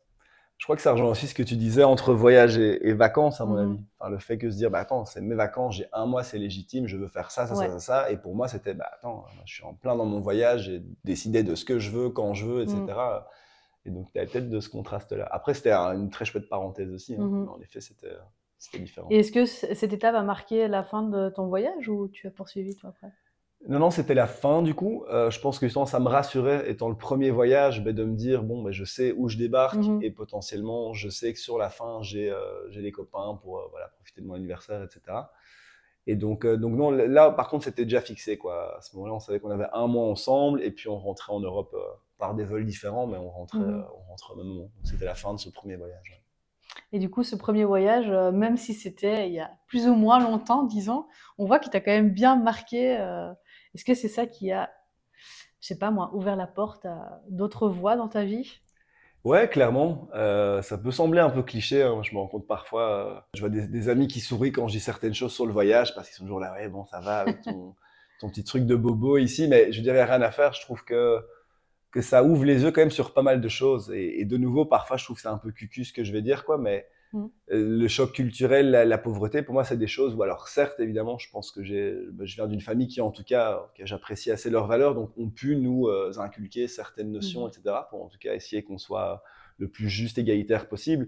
Je 0.57 0.65
crois 0.65 0.77
que 0.77 0.81
ça 0.81 0.93
rejoint 0.93 1.09
aussi 1.09 1.27
ce 1.27 1.35
que 1.35 1.43
tu 1.43 1.57
disais 1.57 1.83
entre 1.83 2.13
voyage 2.13 2.57
et, 2.57 2.93
vacances, 2.93 3.41
à 3.41 3.45
mon 3.45 3.55
mhm. 3.55 3.71
avis. 3.71 3.83
Enfin, 3.99 4.09
le 4.09 4.17
fait 4.17 4.37
que 4.37 4.49
se 4.49 4.55
dire, 4.55 4.71
bah 4.71 4.79
attends, 4.79 5.03
c'est 5.03 5.19
mes 5.19 5.35
vacances, 5.35 5.75
j'ai 5.75 5.87
un 5.91 6.05
mois, 6.05 6.23
c'est 6.23 6.37
légitime, 6.37 6.87
je 6.87 6.95
veux 6.95 7.09
faire 7.09 7.31
ça, 7.31 7.47
ça, 7.47 7.55
ça, 7.55 7.79
ça, 7.79 8.11
Et 8.11 8.15
pour 8.15 8.33
moi, 8.33 8.47
c'était, 8.47 8.73
bah 8.73 8.89
attends, 8.93 9.25
je 9.43 9.55
suis 9.55 9.65
en 9.65 9.73
plein 9.73 9.93
dans 9.93 10.05
mon 10.05 10.21
voyage, 10.21 10.67
j'ai 10.67 10.81
décidé 11.03 11.43
de 11.43 11.53
ce 11.55 11.65
que 11.65 11.77
je 11.77 11.91
veux, 11.91 12.09
quand 12.09 12.33
je 12.33 12.45
veux, 12.45 12.61
etc. 12.61 12.77
Mhm. 12.77 13.23
Et 13.87 13.89
donc, 13.91 14.09
tu 14.13 14.19
avais 14.19 14.27
peut-être 14.27 14.49
de 14.49 14.61
ce 14.61 14.69
contraste-là. 14.69 15.27
Après, 15.31 15.53
c'était 15.53 15.73
une 15.73 16.09
très 16.09 16.23
chouette 16.23 16.47
parenthèse 16.47 16.93
aussi. 16.93 17.15
Hein. 17.15 17.27
Mhm. 17.27 17.49
En 17.49 17.59
effet, 17.59 17.81
c'était 17.81 18.79
différent. 18.79 19.09
Et 19.11 19.19
est-ce 19.19 19.33
que 19.33 19.43
cette 19.43 19.91
étape 19.91 20.15
a 20.15 20.23
marqué 20.23 20.69
la 20.69 20.85
fin 20.85 21.03
de 21.03 21.27
ton 21.27 21.47
voyage 21.47 21.89
ou 21.89 22.07
tu 22.07 22.27
as 22.27 22.31
poursuivi 22.31 22.73
toi 22.77 22.91
après? 22.91 23.11
Non, 23.67 23.79
non, 23.79 23.89
c'était 23.89 24.13
la 24.13 24.27
fin 24.27 24.61
du 24.61 24.75
coup. 24.75 25.03
Euh, 25.09 25.31
je 25.31 25.39
pense 25.39 25.57
que 25.57 25.65
justement, 25.65 25.85
ça 25.85 25.99
me 25.99 26.07
rassurait, 26.07 26.69
étant 26.69 26.89
le 26.89 26.95
premier 26.95 27.31
voyage, 27.31 27.83
ben, 27.83 27.95
de 27.95 28.03
me 28.03 28.15
dire, 28.15 28.43
bon, 28.43 28.61
ben, 28.61 28.71
je 28.71 28.85
sais 28.85 29.13
où 29.17 29.27
je 29.27 29.37
débarque 29.37 29.77
mhm. 29.77 30.03
et 30.03 30.11
potentiellement, 30.11 30.93
je 30.93 31.09
sais 31.09 31.33
que 31.33 31.39
sur 31.39 31.57
la 31.57 31.69
fin, 31.69 32.01
j'ai 32.01 32.29
euh, 32.29 32.39
les 32.69 32.91
copains 32.91 33.39
pour 33.41 33.57
euh, 33.57 33.67
voilà, 33.71 33.87
profiter 33.87 34.21
de 34.21 34.27
mon 34.27 34.35
anniversaire, 34.35 34.83
etc. 34.83 35.17
Et 36.07 36.15
donc, 36.15 36.45
donc 36.45 36.75
non, 36.75 36.91
là, 36.91 37.31
par 37.31 37.49
contre, 37.49 37.63
c'était 37.63 37.85
déjà 37.85 38.01
fixé. 38.01 38.37
Quoi. 38.37 38.77
À 38.77 38.81
ce 38.81 38.95
moment-là, 38.95 39.15
on 39.15 39.19
savait 39.19 39.39
qu'on 39.39 39.49
avait 39.49 39.69
un 39.73 39.87
mois 39.87 40.05
ensemble 40.05 40.61
et 40.61 40.69
puis 40.69 40.87
on 40.87 40.99
rentrait 40.99 41.33
en 41.33 41.39
Europe 41.39 41.75
par 42.19 42.35
des 42.35 42.43
vols 42.43 42.65
différents, 42.65 43.07
mais 43.07 43.17
on 43.17 43.31
rentrait, 43.31 43.57
mhm. 43.57 43.83
on 43.91 44.09
rentrait 44.11 44.33
au 44.35 44.37
même 44.37 44.47
moment. 44.47 44.69
C'était 44.83 45.05
la 45.05 45.15
fin 45.15 45.33
de 45.33 45.39
ce 45.39 45.49
premier 45.49 45.75
voyage. 45.77 46.21
Et 46.91 46.99
du 46.99 47.09
coup, 47.09 47.23
ce 47.23 47.35
premier 47.35 47.65
voyage, 47.65 48.07
même 48.31 48.55
si 48.55 48.75
c'était 48.75 49.27
il 49.27 49.33
y 49.33 49.39
a 49.39 49.49
plus 49.65 49.87
ou 49.87 49.95
moins 49.95 50.19
longtemps, 50.19 50.61
disons, 50.61 51.07
on 51.39 51.45
voit 51.45 51.57
qu'il 51.57 51.71
t'a 51.71 51.81
quand 51.81 51.91
même 51.91 52.11
bien 52.11 52.35
marqué 52.35 52.97
est-ce 53.75 53.83
que 53.83 53.93
c'est 53.93 54.07
ça 54.07 54.25
qui 54.25 54.51
a, 54.51 54.71
je 55.59 55.67
sais 55.67 55.77
pas 55.77 55.91
moi, 55.91 56.09
ouvert 56.13 56.37
la 56.37 56.47
porte 56.47 56.85
à 56.85 57.21
d'autres 57.29 57.67
voies 57.67 57.97
dans 57.97 58.07
ta 58.07 58.23
vie? 58.23 58.59
Ouais, 59.25 59.49
clairement. 59.49 60.07
Euh, 60.13 60.61
ça 60.61 60.77
peut 60.77 60.91
sembler 60.91 61.19
un 61.19 61.29
peu 61.29 61.43
cliché. 61.43 61.83
Hein. 61.83 62.01
Je 62.03 62.13
me 62.13 62.19
rends 62.19 62.27
compte 62.27 62.47
parfois, 62.47 63.05
euh, 63.05 63.19
je 63.33 63.41
vois 63.41 63.49
des, 63.49 63.89
amis 63.89 64.07
qui 64.07 64.21
sourient 64.21 64.53
quand 64.53 64.67
je 64.69 64.77
dis 64.77 64.79
certaines 64.79 65.13
choses 65.13 65.33
sur 65.33 65.45
le 65.45 65.51
voyage 65.51 65.93
parce 65.93 66.07
qu'ils 66.07 66.15
sont 66.15 66.23
toujours 66.23 66.39
là, 66.39 66.53
ouais, 66.53 66.69
bon, 66.69 66.85
ça 66.85 67.01
va 67.01 67.19
avec 67.19 67.41
ton, 67.41 67.75
petit 68.29 68.45
truc 68.45 68.65
de 68.65 68.75
bobo 68.75 69.17
ici. 69.17 69.47
Mais 69.49 69.73
je 69.73 69.81
dirais 69.81 70.05
rien 70.05 70.21
à 70.21 70.31
faire. 70.31 70.53
Je 70.53 70.61
trouve 70.61 70.85
que, 70.85 71.19
que 71.91 72.01
ça 72.01 72.23
ouvre 72.23 72.45
les 72.45 72.63
yeux 72.63 72.71
quand 72.71 72.81
même 72.81 72.91
sur 72.91 73.13
pas 73.13 73.23
mal 73.23 73.41
de 73.41 73.49
choses. 73.49 73.91
Et, 73.93 74.21
et 74.21 74.25
de 74.25 74.37
nouveau, 74.37 74.65
parfois, 74.65 74.95
je 74.95 75.03
trouve 75.03 75.17
que 75.17 75.21
c'est 75.21 75.27
un 75.27 75.37
peu 75.37 75.51
cucu 75.51 75.83
ce 75.83 75.91
que 75.91 76.03
je 76.03 76.13
vais 76.13 76.21
dire, 76.21 76.45
quoi. 76.45 76.57
Mais 76.57 76.87
Mm. 77.15 77.27
Le 77.47 77.87
choc 77.87 78.11
culturel, 78.11 78.71
la, 78.71 78.97
pauvreté, 78.97 79.41
pour 79.41 79.53
moi, 79.53 79.63
c'est 79.63 79.77
des 79.77 79.87
choses 79.87 80.13
où, 80.15 80.21
alors 80.21 80.49
certes, 80.49 80.79
évidemment, 80.79 81.17
je 81.17 81.29
pense 81.31 81.51
que 81.51 81.63
j'ai, 81.63 81.95
bah, 82.11 82.25
je 82.25 82.35
viens 82.35 82.47
d'une 82.47 82.61
famille 82.61 82.87
qui, 82.87 82.99
en 82.99 83.11
tout 83.11 83.23
cas, 83.23 83.71
j'apprécie 83.83 84.31
assez 84.31 84.49
leurs 84.49 84.67
valeurs, 84.67 84.95
donc 84.95 85.17
ont 85.17 85.29
pu 85.29 85.55
nous 85.55 85.87
euh, 85.87 86.11
inculquer 86.17 86.67
certaines 86.67 87.11
notions, 87.11 87.45
mm. 87.45 87.49
etc., 87.49 87.75
pour 87.89 88.03
en 88.03 88.09
tout 88.09 88.19
cas 88.19 88.33
essayer 88.33 88.63
qu'on 88.63 88.77
soit 88.77 89.23
le 89.57 89.69
plus 89.69 89.89
juste, 89.89 90.17
égalitaire 90.17 90.67
possible. 90.67 91.07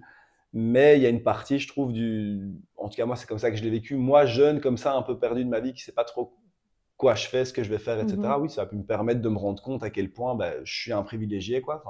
Mais 0.54 0.96
il 0.98 1.04
y 1.04 1.06
a 1.06 1.10
une 1.10 1.24
partie, 1.24 1.60
je 1.60 1.68
trouve, 1.68 1.92
du, 1.92 2.54
en 2.78 2.88
tout 2.88 2.96
cas, 2.96 3.06
moi, 3.06 3.18
c'est 3.18 3.28
comme 3.28 3.40
ça 3.40 3.52
que 3.52 3.58
je 3.58 3.64
l'ai 3.64 3.70
vécu. 3.70 3.96
Moi, 3.96 4.26
jeune, 4.26 4.62
comme 4.62 4.78
ça, 4.78 4.96
un 4.96 5.02
peu 5.02 5.20
perdu 5.20 5.44
de 5.44 5.50
ma 5.50 5.60
vie, 5.60 5.74
qui 5.74 5.82
sait 5.82 5.92
pas 5.92 6.06
trop 6.06 6.38
quoi 6.98 7.14
je 7.14 7.28
fais, 7.28 7.46
ce 7.46 7.54
que 7.54 7.64
je 7.64 7.70
vais 7.70 7.78
faire, 7.78 8.00
etc. 8.00 8.18
Mhm. 8.18 8.42
Oui, 8.42 8.50
ça 8.50 8.64
a 8.64 8.66
pu 8.66 8.76
me 8.76 8.84
permettre 8.84 9.22
de 9.22 9.30
me 9.30 9.38
rendre 9.38 9.62
compte 9.62 9.84
à 9.84 9.92
quel 9.92 10.12
point 10.12 10.34
bah, 10.36 10.54
je 10.64 10.74
suis 10.74 10.92
un 10.92 11.04
privilégié. 11.04 11.62
Quoi. 11.62 11.84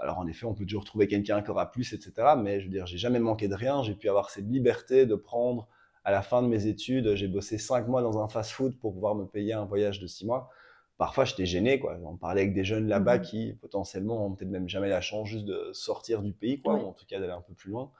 Alors 0.00 0.18
en 0.18 0.26
effet, 0.26 0.46
on 0.46 0.54
peut 0.54 0.64
toujours 0.64 0.84
trouver 0.84 1.06
quelqu'un 1.06 1.42
qui 1.42 1.50
aura 1.50 1.70
plus, 1.70 1.92
etc. 1.92 2.12
Mais 2.36 2.60
je 2.60 2.66
veux 2.66 2.72
dire, 2.72 2.84
j'ai 2.86 2.98
jamais 2.98 3.20
manqué 3.20 3.46
de 3.46 3.54
rien. 3.54 3.82
J'ai 3.84 3.94
pu 3.94 4.08
avoir 4.08 4.30
cette 4.30 4.46
liberté 4.46 5.06
de 5.06 5.14
prendre 5.14 5.68
à 6.04 6.10
la 6.10 6.22
fin 6.22 6.42
de 6.42 6.48
mes 6.48 6.66
études. 6.66 7.14
J'ai 7.14 7.28
bossé 7.28 7.56
cinq 7.56 7.86
mois 7.86 8.02
dans 8.02 8.20
un 8.20 8.26
fast-food 8.26 8.76
pour 8.80 8.92
pouvoir 8.92 9.14
me 9.14 9.26
payer 9.26 9.52
un 9.52 9.64
voyage 9.64 10.00
de 10.00 10.08
six 10.08 10.26
mois. 10.26 10.50
Parfois, 10.96 11.24
j'étais 11.24 11.46
gêné. 11.46 11.78
Quoi. 11.78 11.96
On 12.04 12.16
parlait 12.16 12.40
avec 12.40 12.52
des 12.52 12.64
jeunes 12.64 12.88
là-bas 12.88 13.18
mhm. 13.18 13.22
qui 13.22 13.52
potentiellement 13.60 14.18
n'ont 14.18 14.34
peut-être 14.34 14.50
même 14.50 14.68
jamais 14.68 14.88
la 14.88 15.00
chance 15.00 15.28
juste 15.28 15.44
de 15.44 15.70
sortir 15.72 16.20
du 16.20 16.32
pays, 16.32 16.60
quoi, 16.60 16.74
ou 16.74 16.84
en 16.88 16.92
tout 16.92 17.06
cas 17.06 17.20
d'aller 17.20 17.32
un 17.32 17.42
peu 17.42 17.54
plus 17.54 17.70
loin. 17.70 17.92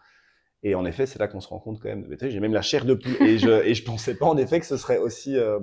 Et 0.64 0.74
en 0.74 0.84
effet, 0.84 1.06
c'est 1.06 1.20
là 1.20 1.28
qu'on 1.28 1.40
se 1.40 1.46
rend 1.46 1.60
compte 1.60 1.80
quand 1.80 1.88
même. 1.88 2.16
J'ai 2.20 2.40
même 2.40 2.52
la 2.52 2.62
chair 2.62 2.84
de 2.84 2.94
poule. 2.94 3.22
Et 3.22 3.38
je, 3.38 3.72
je 3.72 3.84
pensais 3.84 4.16
pas 4.16 4.26
en 4.26 4.36
effet 4.36 4.58
que 4.58 4.66
ce 4.66 4.76
serait 4.76 4.98
aussi... 4.98 5.36
Euh, 5.36 5.60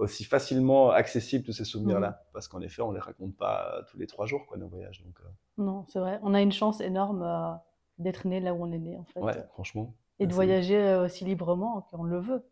aussi 0.00 0.24
facilement 0.24 0.90
accessibles 0.90 1.44
tous 1.44 1.52
ces 1.52 1.64
souvenirs-là, 1.64 2.10
mmh. 2.10 2.32
parce 2.32 2.48
qu'en 2.48 2.60
effet, 2.62 2.82
on 2.82 2.90
les 2.90 3.00
raconte 3.00 3.36
pas 3.36 3.74
euh, 3.74 3.82
tous 3.90 3.98
les 3.98 4.06
trois 4.06 4.26
jours, 4.26 4.46
quoi, 4.46 4.56
nos 4.56 4.66
voyages. 4.66 5.02
Donc, 5.04 5.14
euh. 5.20 5.28
Non, 5.58 5.84
c'est 5.88 5.98
vrai. 5.98 6.18
On 6.22 6.32
a 6.32 6.40
une 6.40 6.52
chance 6.52 6.80
énorme 6.80 7.22
euh, 7.22 7.52
d'être 7.98 8.26
né 8.26 8.40
là 8.40 8.54
où 8.54 8.64
on 8.64 8.72
est 8.72 8.78
né, 8.78 8.96
en 8.96 9.04
fait. 9.04 9.20
Ouais, 9.20 9.46
franchement. 9.52 9.94
Et 10.18 10.26
de 10.26 10.34
voyager 10.34 10.94
aussi 10.96 11.24
librement 11.24 11.82
qu'on 11.90 12.02
le 12.02 12.18
veut. 12.18 12.42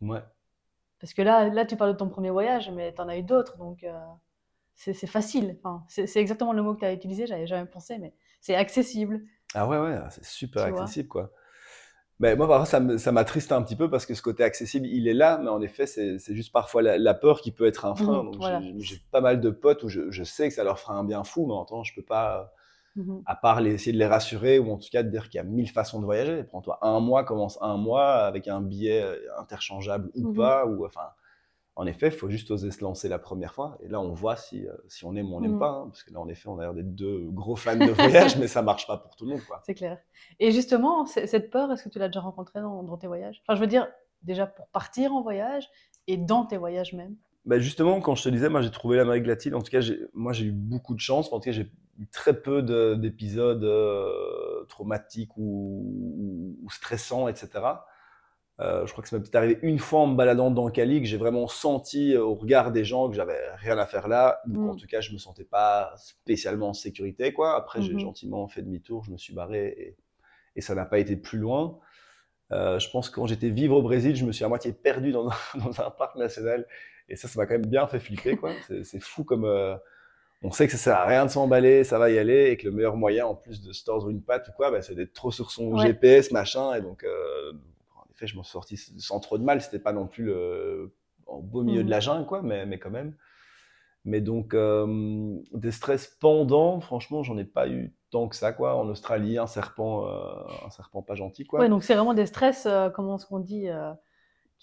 Ouais. 0.00 0.22
Parce 1.00 1.14
que 1.14 1.22
là, 1.22 1.48
là, 1.48 1.64
tu 1.64 1.76
parles 1.76 1.92
de 1.92 1.96
ton 1.96 2.08
premier 2.08 2.30
voyage, 2.30 2.70
mais 2.70 2.94
tu 2.94 3.00
en 3.00 3.08
as 3.08 3.16
eu 3.16 3.22
d'autres, 3.22 3.56
donc 3.56 3.84
euh, 3.84 3.98
c'est 4.74 5.06
facile. 5.06 5.56
Enfin, 5.58 5.84
c'est 5.88 6.16
exactement 6.16 6.52
le 6.52 6.62
mot 6.62 6.74
que 6.74 6.80
tu 6.80 6.86
as 6.86 6.92
utilisé, 6.92 7.26
j'avais 7.26 7.46
jamais 7.46 7.66
pensé, 7.66 7.98
mais 7.98 8.14
c'est 8.40 8.54
accessible, 8.54 9.22
Ah 9.54 9.66
ouais, 9.66 9.78
ouais, 9.78 9.98
c'est 10.10 10.24
super 10.24 10.66
tu 10.66 10.72
accessible, 10.72 11.08
quoi. 11.08 11.32
Mais 12.20 12.36
moi, 12.36 12.46
parfois, 12.46 12.66
ça 12.66 12.80
me- 12.80 12.98
ça 12.98 13.12
m'attriste 13.12 13.50
un 13.50 13.62
petit 13.62 13.76
peu 13.76 13.88
parce 13.90 14.04
que 14.06 14.14
ce 14.14 14.20
côté 14.22 14.44
accessible, 14.44 14.86
il 14.86 15.08
est 15.08 15.14
là, 15.14 15.38
mais 15.42 15.48
en 15.48 15.60
effet, 15.62 15.86
c'est 15.86 16.18
juste 16.34 16.52
parfois 16.52 16.82
la, 16.82 16.98
la 16.98 17.14
peur 17.14 17.40
qui 17.40 17.50
peut 17.50 17.66
être 17.66 17.86
un 17.86 17.94
frein. 17.94 18.30
Voilà. 18.36 18.60
j'ai 18.78 19.00
pas 19.10 19.22
mal 19.22 19.40
de 19.40 19.48
potes 19.50 19.82
où 19.84 19.88
je, 19.88 20.10
je 20.10 20.22
sais 20.22 20.48
que 20.48 20.54
ça 20.54 20.62
leur 20.62 20.78
fera 20.78 20.94
un 20.94 21.04
bien 21.04 21.24
fou, 21.24 21.46
mais 21.46 21.54
en 21.54 21.64
temps, 21.64 21.82
je 21.82 21.94
peux 21.94 22.02
pas, 22.02 22.52
Mhm. 22.96 23.22
à 23.24 23.36
part 23.36 23.60
les- 23.60 23.72
essayer 23.74 23.92
de 23.92 23.98
les 23.98 24.06
rassurer 24.06 24.58
ou 24.58 24.70
en 24.70 24.76
tout 24.76 24.88
cas 24.92 25.02
de 25.02 25.08
dire 25.10 25.28
qu'il 25.30 25.36
y 25.36 25.40
a 25.40 25.44
mille 25.44 25.70
façons 25.70 26.00
de 26.00 26.04
voyager. 26.04 26.42
Prends-toi 26.44 26.78
un 26.82 27.00
mois, 27.00 27.24
commence 27.24 27.56
un 27.62 27.76
mois 27.78 28.06
avec 28.24 28.48
un 28.48 28.60
billet 28.60 29.02
interchangeable 29.38 30.10
ou 30.14 30.28
Mhm. 30.28 30.34
pas, 30.36 30.66
ou 30.66 30.84
enfin. 30.84 31.00
En 31.76 31.86
effet, 31.86 32.08
il 32.08 32.12
faut 32.12 32.28
juste 32.28 32.50
oser 32.50 32.70
se 32.70 32.82
lancer 32.82 33.08
la 33.08 33.18
première 33.18 33.54
fois. 33.54 33.78
Et 33.80 33.88
là, 33.88 34.00
on 34.00 34.12
voit 34.12 34.36
si, 34.36 34.66
euh, 34.66 34.72
si 34.88 35.04
on 35.04 35.14
aime 35.16 35.32
ou 35.32 35.36
on 35.36 35.40
n'aime 35.40 35.52
Mhm. 35.52 35.58
pas. 35.58 35.70
hein, 35.70 35.88
parce 35.88 36.02
que 36.02 36.12
là, 36.12 36.20
en 36.20 36.28
effet, 36.28 36.48
on 36.48 36.58
a 36.58 36.62
l'air 36.62 36.74
d'être 36.74 36.94
deux 36.94 37.28
gros 37.30 37.56
fans 37.56 37.76
de 37.76 37.90
voyage, 37.90 38.36
mais 38.38 38.48
ça 38.48 38.62
marche 38.62 38.86
pas 38.86 38.96
pour 38.98 39.16
tout 39.16 39.24
le 39.24 39.30
monde. 39.32 39.40
C'est 39.64 39.74
clair. 39.74 39.98
Et 40.40 40.50
justement, 40.52 41.06
cette 41.06 41.50
peur, 41.50 41.70
est-ce 41.72 41.84
que 41.84 41.88
tu 41.88 41.98
l'as 41.98 42.08
déjà 42.08 42.20
rencontrée 42.20 42.60
dans, 42.60 42.82
dans 42.82 42.96
tes 42.96 43.06
voyages? 43.06 43.40
Enfin, 43.46 43.54
je 43.54 43.60
veux 43.60 43.66
dire, 43.66 43.88
déjà 44.22 44.46
pour 44.46 44.66
partir 44.68 45.14
en 45.14 45.22
voyage 45.22 45.68
et 46.06 46.16
dans 46.16 46.44
tes 46.44 46.56
voyages 46.58 46.92
même? 46.92 47.16
Bah, 47.46 47.58
justement, 47.58 48.00
quand 48.00 48.14
je 48.14 48.24
te 48.24 48.28
disais, 48.28 48.48
moi 48.50 48.60
j'ai 48.60 48.70
trouvé 48.70 48.96
l'Amérique 48.98 49.26
latine, 49.26 49.54
en 49.54 49.62
tout 49.62 49.70
cas, 49.70 49.80
moi 50.12 50.32
j'ai 50.32 50.46
eu 50.46 50.52
beaucoup 50.52 50.94
de 50.94 51.00
chance. 51.00 51.32
En 51.32 51.38
tout 51.40 51.44
cas, 51.46 51.52
j'ai 51.52 51.70
eu 51.98 52.06
très 52.12 52.38
peu 52.40 52.62
de- 52.62 52.94
d'épisodes 52.94 53.64
euh, 53.64 54.64
traumatiques 54.68 55.36
ou 55.36 56.66
stressants, 56.70 57.28
etc. 57.28 57.86
Euh, 58.60 58.84
je 58.86 58.92
crois 58.92 59.02
que 59.02 59.08
ça 59.08 59.16
m'est 59.16 59.22
peut-être 59.22 59.36
arrivé 59.36 59.58
une 59.62 59.78
fois 59.78 60.00
en 60.00 60.06
me 60.08 60.16
baladant 60.16 60.50
dans 60.50 60.68
Cali 60.70 61.00
que 61.00 61.06
j'ai 61.06 61.16
vraiment 61.16 61.48
senti 61.48 62.14
euh, 62.14 62.22
au 62.22 62.34
regard 62.34 62.72
des 62.72 62.84
gens 62.84 63.08
que 63.08 63.14
j'avais 63.16 63.38
rien 63.56 63.78
à 63.78 63.86
faire 63.86 64.06
là, 64.06 64.40
qu'en 64.54 64.74
Mm. 64.74 64.76
tout 64.76 64.86
cas 64.86 65.00
je 65.00 65.12
me 65.12 65.18
sentais 65.18 65.44
pas 65.44 65.94
spécialement 65.96 66.68
en 66.70 66.74
sécurité. 66.74 67.32
Quoi. 67.32 67.56
Après, 67.56 67.80
j'ai 67.80 67.94
Mhm. 67.94 68.00
gentiment 68.00 68.46
fait 68.48 68.60
demi-tour, 68.62 69.02
je 69.04 69.12
me 69.12 69.16
suis 69.16 69.32
barré 69.32 69.68
et, 69.78 69.96
et 70.56 70.60
ça 70.60 70.74
n'a 70.74 70.84
pas 70.84 70.98
été 70.98 71.16
plus 71.16 71.38
loin. 71.38 71.78
Euh, 72.52 72.78
je 72.78 72.90
pense 72.90 73.08
que 73.08 73.14
quand 73.14 73.26
j'étais 73.26 73.48
vivre 73.48 73.76
au 73.76 73.82
Brésil, 73.82 74.14
je 74.16 74.24
me 74.26 74.32
suis 74.32 74.44
à 74.44 74.48
moitié 74.48 74.72
perdu 74.72 75.12
dans, 75.12 75.28
un- 75.30 75.34
dans 75.64 75.80
un 75.80 75.90
parc 75.90 76.16
national. 76.16 76.66
Et 77.08 77.16
ça, 77.16 77.28
ça 77.28 77.40
m'a 77.40 77.46
quand 77.46 77.54
même 77.54 77.66
bien 77.66 77.86
fait 77.86 77.98
flipper, 78.00 78.36
quoi. 78.36 78.50
C'est 78.82 79.00
fou 79.00 79.24
comme 79.24 79.44
euh, 79.44 79.74
on 80.42 80.50
sait 80.50 80.66
que 80.66 80.72
ça 80.72 80.78
sert 80.78 80.96
à 80.96 81.06
rien 81.06 81.24
de 81.26 81.30
s'emballer, 81.30 81.82
ça 81.84 81.98
va 81.98 82.10
y 82.10 82.18
aller, 82.18 82.50
et 82.50 82.56
que 82.56 82.66
le 82.66 82.72
meilleur 82.72 82.96
moyen, 82.96 83.26
en 83.26 83.34
plus 83.34 83.62
de 83.62 83.72
se 83.72 83.84
tordre 83.84 84.10
une 84.10 84.22
patte 84.22 84.48
ou 84.48 84.52
quoi, 84.52 84.70
bah, 84.70 84.82
c'est 84.82 84.94
d'être 84.94 85.12
trop 85.12 85.30
sur 85.30 85.50
son 85.50 85.68
Ouais. 85.72 85.86
GPS, 85.86 86.30
machin. 86.32 86.74
Et 86.74 86.80
donc, 86.82 87.04
euh, 87.04 87.52
je 88.26 88.36
m'en 88.36 88.42
suis 88.42 88.52
sorti 88.52 88.76
sans 88.76 89.20
trop 89.20 89.38
de 89.38 89.44
mal. 89.44 89.60
C'était 89.60 89.78
pas 89.78 89.92
non 89.92 90.06
plus 90.06 90.24
le, 90.24 90.94
en 91.26 91.38
beau 91.40 91.62
milieu 91.62 91.84
de 91.84 91.90
la 91.90 92.00
jungle, 92.00 92.26
quoi, 92.26 92.42
mais, 92.42 92.66
mais 92.66 92.78
quand 92.78 92.90
même. 92.90 93.14
Mais 94.04 94.20
donc, 94.22 94.54
euh, 94.54 95.36
des 95.52 95.70
stress 95.70 96.16
pendant, 96.20 96.80
franchement, 96.80 97.22
j'en 97.22 97.36
ai 97.36 97.44
pas 97.44 97.68
eu 97.68 97.94
tant 98.10 98.28
que 98.28 98.36
ça, 98.36 98.52
quoi. 98.52 98.74
En 98.76 98.88
Australie, 98.88 99.36
un 99.36 99.46
serpent, 99.46 100.06
euh, 100.06 100.20
un 100.66 100.70
serpent 100.70 101.02
pas 101.02 101.14
gentil, 101.14 101.44
quoi. 101.44 101.60
Ouais, 101.60 101.68
donc 101.68 101.84
c'est 101.84 101.94
vraiment 101.94 102.14
des 102.14 102.26
stress, 102.26 102.64
euh, 102.66 102.88
comment 102.88 103.16
est-ce 103.16 103.26
qu'on 103.26 103.40
dit, 103.40 103.68
euh, 103.68 103.92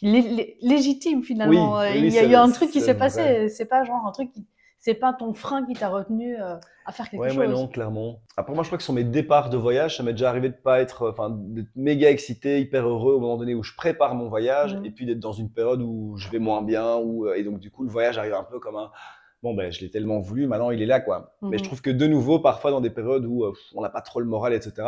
légitimes 0.01 1.23
finalement. 1.23 1.77
Oui, 1.77 1.85
Euh, 1.85 1.91
oui, 1.93 2.07
Il 2.07 2.13
y 2.13 2.19
a 2.19 2.25
eu 2.25 2.35
un 2.35 2.49
truc 2.51 2.71
qui 2.71 2.81
s'est 2.81 2.97
passé. 2.97 3.49
C'est 3.49 3.65
pas 3.65 3.83
genre 3.83 4.05
un 4.05 4.11
truc 4.11 4.31
qui, 4.31 4.45
c'est 4.79 4.93
pas 4.93 5.13
ton 5.13 5.33
frein 5.33 5.65
qui 5.65 5.73
t'a 5.73 5.89
retenu 5.89 6.39
euh, 6.41 6.55
à 6.85 6.91
faire 6.91 7.09
quelque 7.09 7.21
Ouais, 7.21 7.29
chose. 7.29 7.37
ouais, 7.39 7.47
non, 7.47 7.67
clairement. 7.67 8.21
Après, 8.37 8.53
moi, 8.53 8.63
je 8.63 8.69
crois 8.69 8.77
que 8.77 8.83
sur 8.83 8.93
mes 8.93 9.03
départs 9.03 9.49
de 9.49 9.57
voyage, 9.57 9.97
ça 9.97 10.03
m'est 10.03 10.11
déjà 10.13 10.29
arrivé 10.29 10.49
de 10.49 10.55
pas 10.55 10.79
être, 10.81 11.09
enfin, 11.09 11.29
d'être 11.31 11.69
méga 11.75 12.09
excité, 12.11 12.61
hyper 12.61 12.87
heureux 12.87 13.13
au 13.13 13.19
moment 13.19 13.37
donné 13.37 13.55
où 13.55 13.63
je 13.63 13.75
prépare 13.75 14.13
mon 14.15 14.27
voyage, 14.29 14.75
Mhm. 14.75 14.85
et 14.85 14.91
puis 14.91 15.05
d'être 15.05 15.19
dans 15.19 15.31
une 15.33 15.49
période 15.51 15.81
où 15.81 16.15
je 16.17 16.29
vais 16.29 16.39
moins 16.39 16.61
bien, 16.61 16.95
où, 16.97 17.25
euh, 17.27 17.33
et 17.35 17.43
donc 17.43 17.59
du 17.59 17.71
coup, 17.71 17.83
le 17.83 17.89
voyage 17.89 18.17
arrive 18.17 18.33
un 18.35 18.43
peu 18.43 18.59
comme 18.59 18.75
un, 18.77 18.91
bon, 19.43 19.53
ben, 19.55 19.71
je 19.71 19.81
l'ai 19.81 19.89
tellement 19.89 20.19
voulu, 20.19 20.47
maintenant 20.47 20.71
il 20.71 20.81
est 20.81 20.85
là, 20.85 20.99
quoi. 20.99 21.33
Mais 21.41 21.57
je 21.57 21.63
Mhm. 21.63 21.67
trouve 21.67 21.81
que 21.81 21.89
de 21.89 22.07
nouveau, 22.07 22.39
parfois 22.39 22.71
dans 22.71 22.81
des 22.81 22.89
périodes 22.91 23.25
où 23.25 23.43
euh, 23.45 23.53
on 23.75 23.81
n'a 23.81 23.89
pas 23.89 24.01
trop 24.01 24.19
le 24.19 24.25
moral, 24.27 24.53
etc., 24.53 24.87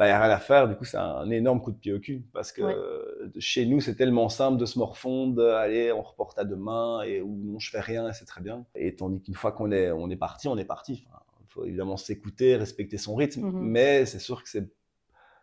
bah, 0.00 0.06
il 0.06 0.10
n'y 0.10 0.14
a 0.14 0.22
rien 0.22 0.30
à 0.32 0.38
faire, 0.40 0.68
du 0.68 0.76
coup, 0.76 0.84
c'est 0.84 0.96
un 0.98 1.30
énorme 1.30 1.60
coup 1.62 1.72
de 1.72 1.78
pied 1.78 1.92
au 1.92 2.00
cul, 2.00 2.24
parce 2.32 2.52
que 2.52 2.60
Ouais. 2.60 2.80
euh, 3.28 3.30
chez 3.38 3.66
nous, 3.66 3.80
c'est 3.80 3.96
tellement 3.96 4.28
simple 4.30 4.58
de 4.58 4.66
se 4.66 4.78
morfondre, 4.78 5.42
allez, 5.54 5.92
on 5.92 6.02
reporte 6.02 6.38
à 6.38 6.44
demain, 6.44 7.02
et 7.02 7.20
ou 7.22 7.36
non, 7.44 7.58
je 7.60 7.70
fais 7.70 7.80
rien, 7.80 8.08
et 8.08 8.12
c'est 8.14 8.24
très 8.26 8.40
bien. 8.42 8.66
Et 8.74 8.96
tandis 8.96 9.22
qu'une 9.22 9.34
fois 9.34 9.52
qu'on 9.52 9.70
est, 9.72 9.90
on 9.92 10.10
est 10.10 10.16
parti, 10.16 10.48
on 10.48 10.58
est 10.58 10.64
parti. 10.64 11.04
Enfin, 11.08 11.20
il 11.42 11.48
faut 11.48 11.64
évidemment 11.66 11.96
s'écouter, 11.98 12.56
respecter 12.56 12.98
son 12.98 13.14
rythme, 13.16 13.46
Mhm. 13.46 13.60
mais 13.60 14.06
c'est 14.06 14.18
sûr 14.20 14.42
que 14.42 14.48
c'est 14.50 14.72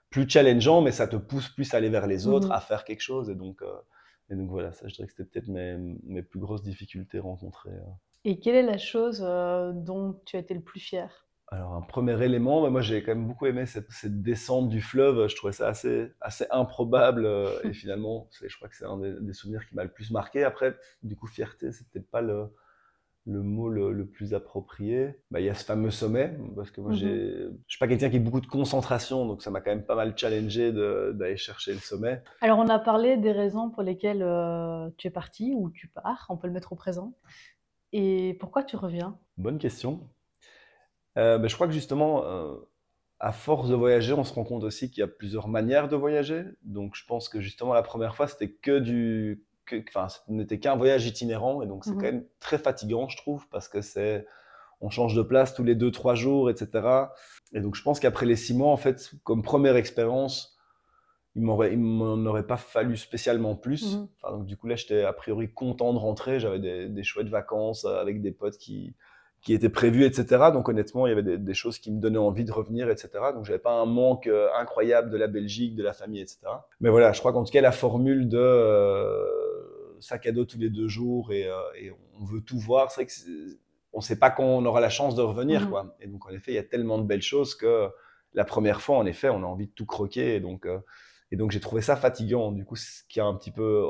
plus 0.10 0.30
challengeant, 0.30 0.82
mais 0.82 0.92
ça 0.92 1.08
te 1.08 1.18
pousse 1.18 1.50
plus 1.50 1.74
à 1.74 1.78
aller 1.78 1.90
vers 1.90 2.08
les 2.08 2.28
autres, 2.28 2.52
Mhm. 2.52 2.54
à 2.54 2.62
faire 2.62 2.86
quelque 2.86 3.02
chose, 3.02 3.30
et 3.30 3.36
donc, 3.36 3.62
euh, 3.64 3.68
et 4.30 4.36
donc 4.36 4.50
voilà, 4.50 4.74
ça, 4.74 4.88
je 4.88 4.96
dirais 4.96 5.08
que 5.08 5.14
c'était 5.14 5.30
peut-être 5.30 5.48
mes, 5.50 5.78
mes 6.04 6.24
plus 6.24 6.40
grosses 6.40 6.64
difficultés 6.64 7.20
rencontrées. 7.20 7.72
euh. 7.72 7.92
Et 8.26 8.38
quelle 8.40 8.54
est 8.54 8.62
la 8.62 8.78
chose 8.78 9.24
euh, 9.26 9.72
dont 9.74 10.22
tu 10.24 10.36
as 10.36 10.40
été 10.42 10.54
le 10.54 10.62
plus 10.62 10.80
fier? 10.80 11.27
Alors, 11.50 11.76
un 11.76 11.82
premier 11.82 12.22
élément, 12.24 12.62
bah, 12.62 12.70
moi 12.70 12.82
j'ai 12.82 13.02
quand 13.04 13.16
même 13.16 13.26
beaucoup 13.28 13.46
aimé 13.46 13.66
cette, 13.66 13.90
cette 13.92 14.22
descente 14.22 14.68
du 14.70 14.82
fleuve. 14.82 15.30
Je 15.30 15.36
trouvais 15.36 15.54
ça 15.54 15.70
assez, 15.70 16.12
assez 16.20 16.46
improbable. 16.52 17.26
euh, 17.26 17.62
et 17.70 17.74
finalement, 17.74 18.30
je 18.46 18.54
crois 18.58 18.68
que 18.68 18.76
c'est 18.76 18.86
un 18.86 18.98
des, 18.98 19.14
des 19.22 19.34
souvenirs 19.34 19.66
qui 19.66 19.74
m'a 19.76 19.84
le 19.86 19.92
plus 19.92 20.12
marqué. 20.12 20.44
Après, 20.44 20.76
du 21.04 21.16
coup, 21.16 21.28
fierté, 21.28 21.72
c'est 21.72 21.88
peut-être 21.90 22.10
pas 22.12 22.20
le, 22.22 22.48
le 23.26 23.44
mot 23.44 23.70
le, 23.70 23.94
le 23.94 24.08
plus 24.08 24.34
approprié. 24.36 25.22
Bah, 25.32 25.40
Il 25.42 25.46
y 25.46 25.50
a 25.50 25.56
ce 25.56 25.66
fameux 25.66 25.92
sommet, 25.92 26.38
parce 26.56 26.72
que 26.72 26.82
moi 26.82 26.92
Mhm. 26.92 26.94
j'ai, 26.94 27.48
je 27.68 27.72
suis 27.76 27.80
pas 27.80 27.88
quelqu'un 27.88 28.10
qui 28.10 28.18
a 28.18 28.20
beaucoup 28.20 28.42
de 28.42 28.48
concentration, 28.48 29.26
donc 29.28 29.42
ça 29.44 29.52
m'a 29.52 29.62
quand 29.62 29.72
même 29.72 29.86
pas 29.86 29.96
mal 29.96 30.18
challengé 30.18 30.72
d'aller 30.74 31.38
chercher 31.38 31.74
le 31.74 31.80
sommet. 31.82 32.24
Alors, 32.42 32.58
on 32.60 32.68
a 32.70 32.80
parlé 32.80 33.16
des 33.18 33.32
raisons 33.32 33.70
pour 33.70 33.84
lesquelles 33.84 34.22
euh, 34.24 34.90
tu 34.98 35.06
es 35.08 35.12
parti 35.12 35.54
ou 35.56 35.70
tu 35.70 35.88
pars, 35.88 36.26
on 36.30 36.38
peut 36.38 36.48
le 36.48 36.54
mettre 36.54 36.74
au 36.74 36.76
présent. 36.76 37.14
Et 37.94 38.36
pourquoi 38.40 38.64
tu 38.64 38.76
reviens? 38.78 39.20
Bonne 39.38 39.58
question. 39.58 40.08
Euh, 41.18 41.38
bah, 41.38 41.48
je 41.48 41.56
crois 41.56 41.68
que 41.68 41.74
justement, 41.74 42.26
euh, 42.26 42.56
à 43.20 43.32
force 43.32 43.70
de 43.70 43.76
voyager, 43.76 44.14
on 44.14 44.24
se 44.24 44.34
rend 44.34 44.44
compte 44.44 44.64
aussi 44.64 44.92
qu'il 44.92 45.02
y 45.02 45.04
a 45.04 45.08
plusieurs 45.08 45.48
manières 45.48 45.88
de 45.88 45.96
voyager. 45.96 46.44
Donc, 46.64 46.96
je 46.96 47.06
pense 47.06 47.30
que 47.30 47.42
justement, 47.42 47.74
la 47.74 47.82
première 47.84 48.16
fois, 48.16 48.28
c'était 48.28 48.52
que 48.52 48.80
du, 48.80 49.44
enfin, 49.90 50.08
ce 50.10 50.20
n'était 50.30 50.60
qu'un 50.60 50.76
voyage 50.76 51.06
itinérant, 51.08 51.62
et 51.62 51.68
donc 51.68 51.84
c'est 51.84 51.92
Mhm. 51.92 51.98
quand 51.98 52.06
même 52.06 52.26
très 52.40 52.58
fatigant, 52.60 53.10
je 53.10 53.18
trouve, 53.18 53.48
parce 53.50 53.68
que 53.68 53.82
c'est, 53.82 54.26
on 54.82 54.90
change 54.92 55.16
de 55.16 55.24
place 55.24 55.56
tous 55.56 55.64
les 55.64 55.74
deux, 55.76 55.90
trois 55.92 56.14
jours, 56.14 56.50
etc. 56.52 56.88
Et 57.54 57.62
donc, 57.62 57.76
je 57.76 57.82
pense 57.82 58.00
qu'après 58.00 58.28
les 58.28 58.36
six 58.36 58.54
mois, 58.56 58.72
en 58.72 58.78
fait, 58.78 59.12
comme 59.24 59.42
première 59.42 59.76
expérience, 59.76 60.56
il 61.36 61.42
m'en 61.44 62.26
aurait 62.26 62.48
pas 62.48 62.58
fallu 62.58 62.98
spécialement 62.98 63.56
plus. 63.56 63.96
Mhm. 63.96 64.08
Enfin, 64.22 64.38
donc, 64.38 64.46
du 64.46 64.58
coup, 64.58 64.68
là, 64.68 64.76
j'étais 64.76 65.04
a 65.04 65.14
priori 65.14 65.52
content 65.54 65.94
de 65.94 66.00
rentrer. 66.00 66.40
J'avais 66.40 66.60
des, 66.60 66.88
des 66.90 67.04
chouettes 67.04 67.30
vacances 67.30 67.86
euh, 67.86 68.00
avec 68.00 68.22
des 68.22 68.32
potes 68.32 68.58
qui, 68.58 68.96
qui 69.42 69.54
étaient 69.54 69.70
prévues, 69.70 70.04
etc. 70.04 70.52
Donc, 70.52 70.68
honnêtement, 70.68 71.08
il 71.08 71.12
y 71.12 71.14
avait 71.14 71.24
des, 71.24 71.38
des 71.38 71.54
choses 71.54 71.78
qui 71.80 71.92
me 71.92 72.00
donnaient 72.02 72.18
envie 72.18 72.44
de 72.44 72.52
revenir, 72.52 72.90
etc. 72.90 73.10
Donc, 73.34 73.46
j'avais 73.46 73.60
pas 73.60 73.72
un 73.72 73.86
manque 73.86 74.28
euh, 74.28 74.48
incroyable 74.60 75.10
de 75.10 75.18
la 75.18 75.28
Belgique, 75.28 75.76
de 75.76 75.84
la 75.84 75.94
famille, 75.94 76.22
etc. 76.22 76.40
Mais 76.82 76.90
voilà, 76.90 77.14
je 77.14 77.20
crois 77.20 77.32
qu'en 77.34 77.44
tout 77.44 77.52
cas, 77.52 77.62
la 77.62 77.72
formule 77.72 78.28
de 78.28 78.38
euh, 78.38 79.26
sac 80.00 80.26
à 80.28 80.32
dos 80.32 80.46
tous 80.46 80.58
les 80.60 80.70
deux 80.70 80.88
jours 80.88 81.32
et, 81.32 81.48
euh, 81.48 81.56
et 81.80 81.92
on 82.20 82.26
veut 82.26 82.42
tout 82.42 82.60
voir, 82.60 82.92
c'est 82.92 83.02
vrai 83.02 83.06
que 83.06 83.12
on 83.94 84.02
sait 84.02 84.20
pas 84.20 84.30
quand 84.30 84.44
on 84.44 84.66
aura 84.66 84.80
la 84.82 84.90
chance 84.90 85.16
de 85.16 85.22
revenir, 85.22 85.62
Mhm. 85.62 85.70
quoi. 85.70 85.96
Et 86.02 86.08
donc, 86.08 86.26
en 86.26 86.30
effet, 86.30 86.52
il 86.52 86.56
y 86.56 86.60
a 86.60 86.64
tellement 86.64 86.98
de 87.00 87.04
belles 87.06 87.22
choses 87.22 87.56
que 87.56 87.88
la 88.34 88.44
première 88.46 88.82
fois, 88.82 88.98
en 88.98 89.06
effet, 89.06 89.30
on 89.30 89.44
a 89.44 89.46
envie 89.48 89.68
de 89.68 89.72
tout 89.72 89.86
croquer. 89.86 90.36
Et 90.36 90.40
donc, 90.40 90.68
et 91.32 91.36
donc 91.36 91.52
j'ai 91.52 91.60
trouvé 91.60 91.82
ça 91.82 91.96
fatigant. 91.96 92.52
Du 92.52 92.66
coup, 92.66 92.76
ce 92.76 93.04
qui 93.10 93.20
a 93.20 93.26
un 93.26 93.36
petit 93.36 93.52
peu 93.52 93.86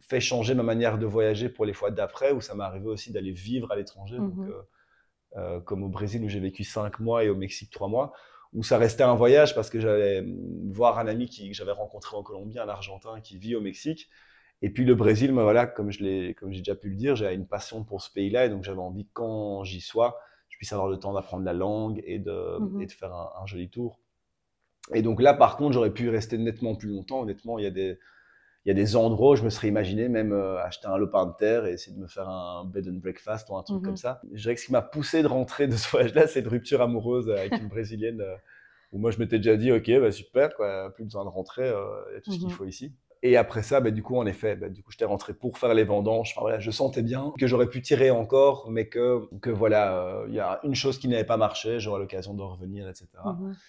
fait 0.00 0.20
changer 0.20 0.54
ma 0.54 0.62
manière 0.62 0.98
de 0.98 1.06
voyager 1.06 1.48
pour 1.48 1.64
les 1.64 1.72
fois 1.72 1.90
d'après, 1.90 2.32
où 2.32 2.40
ça 2.40 2.54
m'est 2.54 2.64
arrivé 2.64 2.86
aussi 2.86 3.12
d'aller 3.12 3.32
vivre 3.32 3.70
à 3.72 3.76
l'étranger. 3.76 4.18
Mhm. 4.18 4.50
euh, 4.50 4.62
euh, 5.36 5.60
comme 5.60 5.82
au 5.82 5.88
Brésil 5.88 6.22
où 6.24 6.28
j'ai 6.28 6.38
vécu 6.40 6.62
cinq 6.62 7.00
mois 7.00 7.24
et 7.24 7.28
au 7.28 7.34
Mexique 7.34 7.70
trois 7.70 7.88
mois, 7.88 8.12
où 8.52 8.62
ça 8.62 8.78
restait 8.78 9.02
un 9.02 9.14
voyage 9.16 9.54
parce 9.54 9.68
que 9.68 9.80
j'allais 9.80 10.20
hum, 10.20 10.70
voir 10.70 10.98
un 10.98 11.08
ami 11.08 11.26
qui, 11.28 11.48
que 11.50 11.56
j'avais 11.56 11.72
rencontré 11.72 12.16
en 12.16 12.22
Colombie, 12.22 12.58
un 12.58 12.68
Argentin 12.68 13.20
qui 13.20 13.36
vit 13.36 13.56
au 13.56 13.60
Mexique. 13.60 14.08
Et 14.62 14.70
puis 14.70 14.84
le 14.84 14.94
Brésil, 14.94 15.32
mais 15.32 15.42
voilà, 15.42 15.66
comme 15.66 15.90
j'ai 15.90 16.34
déjà 16.40 16.74
pu 16.76 16.88
le 16.88 16.96
dire, 16.96 17.16
j'avais 17.16 17.34
une 17.34 17.48
passion 17.48 17.84
pour 17.84 18.00
ce 18.00 18.12
pays-là 18.12 18.46
et 18.46 18.48
donc 18.48 18.62
j'avais 18.64 18.80
envie 18.80 19.06
que 19.06 19.10
quand 19.12 19.64
j'y 19.64 19.80
sois, 19.80 20.18
je 20.48 20.56
puisse 20.56 20.72
avoir 20.72 20.88
le 20.88 20.98
temps 20.98 21.12
d'apprendre 21.12 21.44
la 21.44 21.52
langue 21.52 22.00
et 22.06 22.18
de, 22.20 22.62
et 22.78 22.86
de 22.86 22.92
faire 22.92 23.12
un, 23.12 23.32
un 23.42 23.46
joli 23.46 23.68
tour. 23.68 24.00
Et 24.92 25.02
donc 25.02 25.20
là, 25.22 25.34
par 25.34 25.56
contre, 25.56 25.72
j'aurais 25.72 25.92
pu 25.92 26.08
rester 26.10 26.36
nettement 26.38 26.74
plus 26.74 26.88
longtemps. 26.90 27.20
Honnêtement, 27.20 27.58
il 27.58 27.64
y 27.64 27.66
a 27.66 27.70
des, 27.70 27.98
il 28.64 28.68
y 28.68 28.72
a 28.72 28.74
des 28.74 28.96
endroits 28.96 29.32
où 29.32 29.36
je 29.36 29.44
me 29.44 29.50
serais 29.50 29.68
imaginé 29.68 30.08
même 30.08 30.32
euh, 30.32 30.58
acheter 30.62 30.88
un 30.88 30.96
lopin 30.98 31.26
de 31.26 31.32
terre 31.38 31.66
et 31.66 31.72
essayer 31.74 31.96
de 31.96 32.00
me 32.02 32.08
faire 32.08 32.28
un 32.28 32.64
bed 32.66 32.88
and 32.88 32.94
breakfast 33.00 33.48
ou 33.50 33.56
un 33.56 33.62
truc 33.62 33.82
Mhm. 33.82 33.84
comme 33.84 33.96
ça. 33.96 34.20
Je 34.32 34.42
dirais 34.42 34.54
que 34.56 34.60
ce 34.60 34.66
qui 34.66 34.72
m'a 34.72 34.82
poussé 34.82 35.22
de 35.22 35.28
rentrer 35.28 35.68
de 35.68 35.76
ce 35.76 35.90
voyage-là, 35.90 36.26
c'est 36.28 36.40
une 36.40 36.48
rupture 36.48 36.82
amoureuse 36.82 37.30
avec 37.30 37.58
une 37.58 37.68
brésilienne 37.68 38.20
euh, 38.22 38.36
où 38.92 38.98
moi 38.98 39.10
je 39.10 39.18
m'étais 39.18 39.38
déjà 39.38 39.56
dit, 39.56 39.72
ok, 39.72 39.90
bah, 40.00 40.12
super, 40.12 40.54
quoi, 40.56 40.92
plus 40.94 41.04
besoin 41.04 41.24
de 41.24 41.30
rentrer, 41.30 41.64
euh, 41.68 41.84
il 42.10 42.14
y 42.14 42.16
a 42.16 42.20
tout 42.20 42.30
ce 42.30 42.38
qu'il 42.38 42.50
Mhm. 42.50 42.52
faut 42.52 42.64
ici. 42.64 42.94
Et 43.22 43.36
après 43.38 43.62
ça, 43.62 43.80
bah, 43.80 43.90
du 43.90 44.02
coup, 44.02 44.16
en 44.16 44.26
effet, 44.26 44.54
bah, 44.56 44.68
du 44.68 44.82
coup, 44.82 44.90
j'étais 44.92 45.06
rentré 45.06 45.34
pour 45.34 45.58
faire 45.58 45.74
les 45.74 45.84
vendanges. 45.84 46.32
Enfin, 46.32 46.42
voilà, 46.42 46.60
je 46.60 46.70
sentais 46.70 47.02
bien 47.02 47.32
que 47.38 47.46
j'aurais 47.46 47.68
pu 47.68 47.80
tirer 47.82 48.10
encore, 48.10 48.70
mais 48.70 48.88
que, 48.88 49.22
que 49.40 49.50
voilà, 49.50 49.98
euh, 49.98 50.26
il 50.28 50.34
y 50.34 50.40
a 50.40 50.60
une 50.62 50.74
chose 50.74 50.98
qui 50.98 51.08
n'avait 51.08 51.24
pas 51.24 51.38
marché, 51.38 51.80
j'aurai 51.80 52.00
l'occasion 52.00 52.34
de 52.34 52.42
revenir, 52.42 52.88
etc. 52.88 53.22
Mhm. 53.22 53.60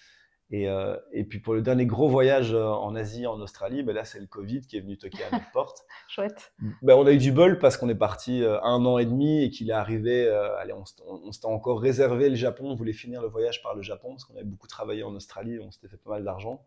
Et, 0.50 0.68
euh, 0.68 0.96
et, 1.12 1.24
puis 1.24 1.40
pour 1.40 1.54
le 1.54 1.62
dernier 1.62 1.86
gros 1.86 2.08
voyage 2.08 2.54
euh, 2.54 2.68
en 2.68 2.94
Asie, 2.94 3.26
en 3.26 3.40
Australie, 3.40 3.82
ben 3.82 3.92
là 3.92 4.04
c'est 4.04 4.20
le 4.20 4.28
Covid 4.28 4.60
qui 4.60 4.76
est 4.76 4.80
venu 4.80 4.96
toquer 4.96 5.24
à 5.24 5.32
notre 5.32 5.50
porte. 5.50 5.84
Chouette. 6.08 6.52
Ben 6.82 6.94
on 6.94 7.04
a 7.04 7.12
eu 7.12 7.18
du 7.18 7.32
bol 7.32 7.58
parce 7.58 7.76
qu'on 7.76 7.88
est 7.88 7.96
parti 7.96 8.44
euh, 8.44 8.60
un 8.62 8.84
an 8.84 8.98
et 8.98 9.06
demi 9.06 9.42
et 9.42 9.50
qu'il 9.50 9.70
est 9.70 9.74
arrivé. 9.74 10.28
allez, 10.60 10.72
on, 10.72 10.84
on 11.04 11.32
s'était 11.32 11.46
encore 11.46 11.80
réservé 11.80 12.28
le 12.28 12.36
Japon. 12.36 12.70
On 12.70 12.76
voulait 12.76 12.92
finir 12.92 13.22
le 13.22 13.28
voyage 13.28 13.60
par 13.60 13.74
le 13.74 13.82
Japon 13.82 14.10
parce 14.10 14.24
qu'on 14.24 14.36
avait 14.36 14.44
beaucoup 14.44 14.68
travaillé 14.68 15.02
en 15.02 15.14
Australie. 15.16 15.58
On 15.60 15.72
s'était 15.72 15.88
fait 15.88 15.96
pas 15.96 16.10
mal 16.10 16.24
d'argent. 16.24 16.64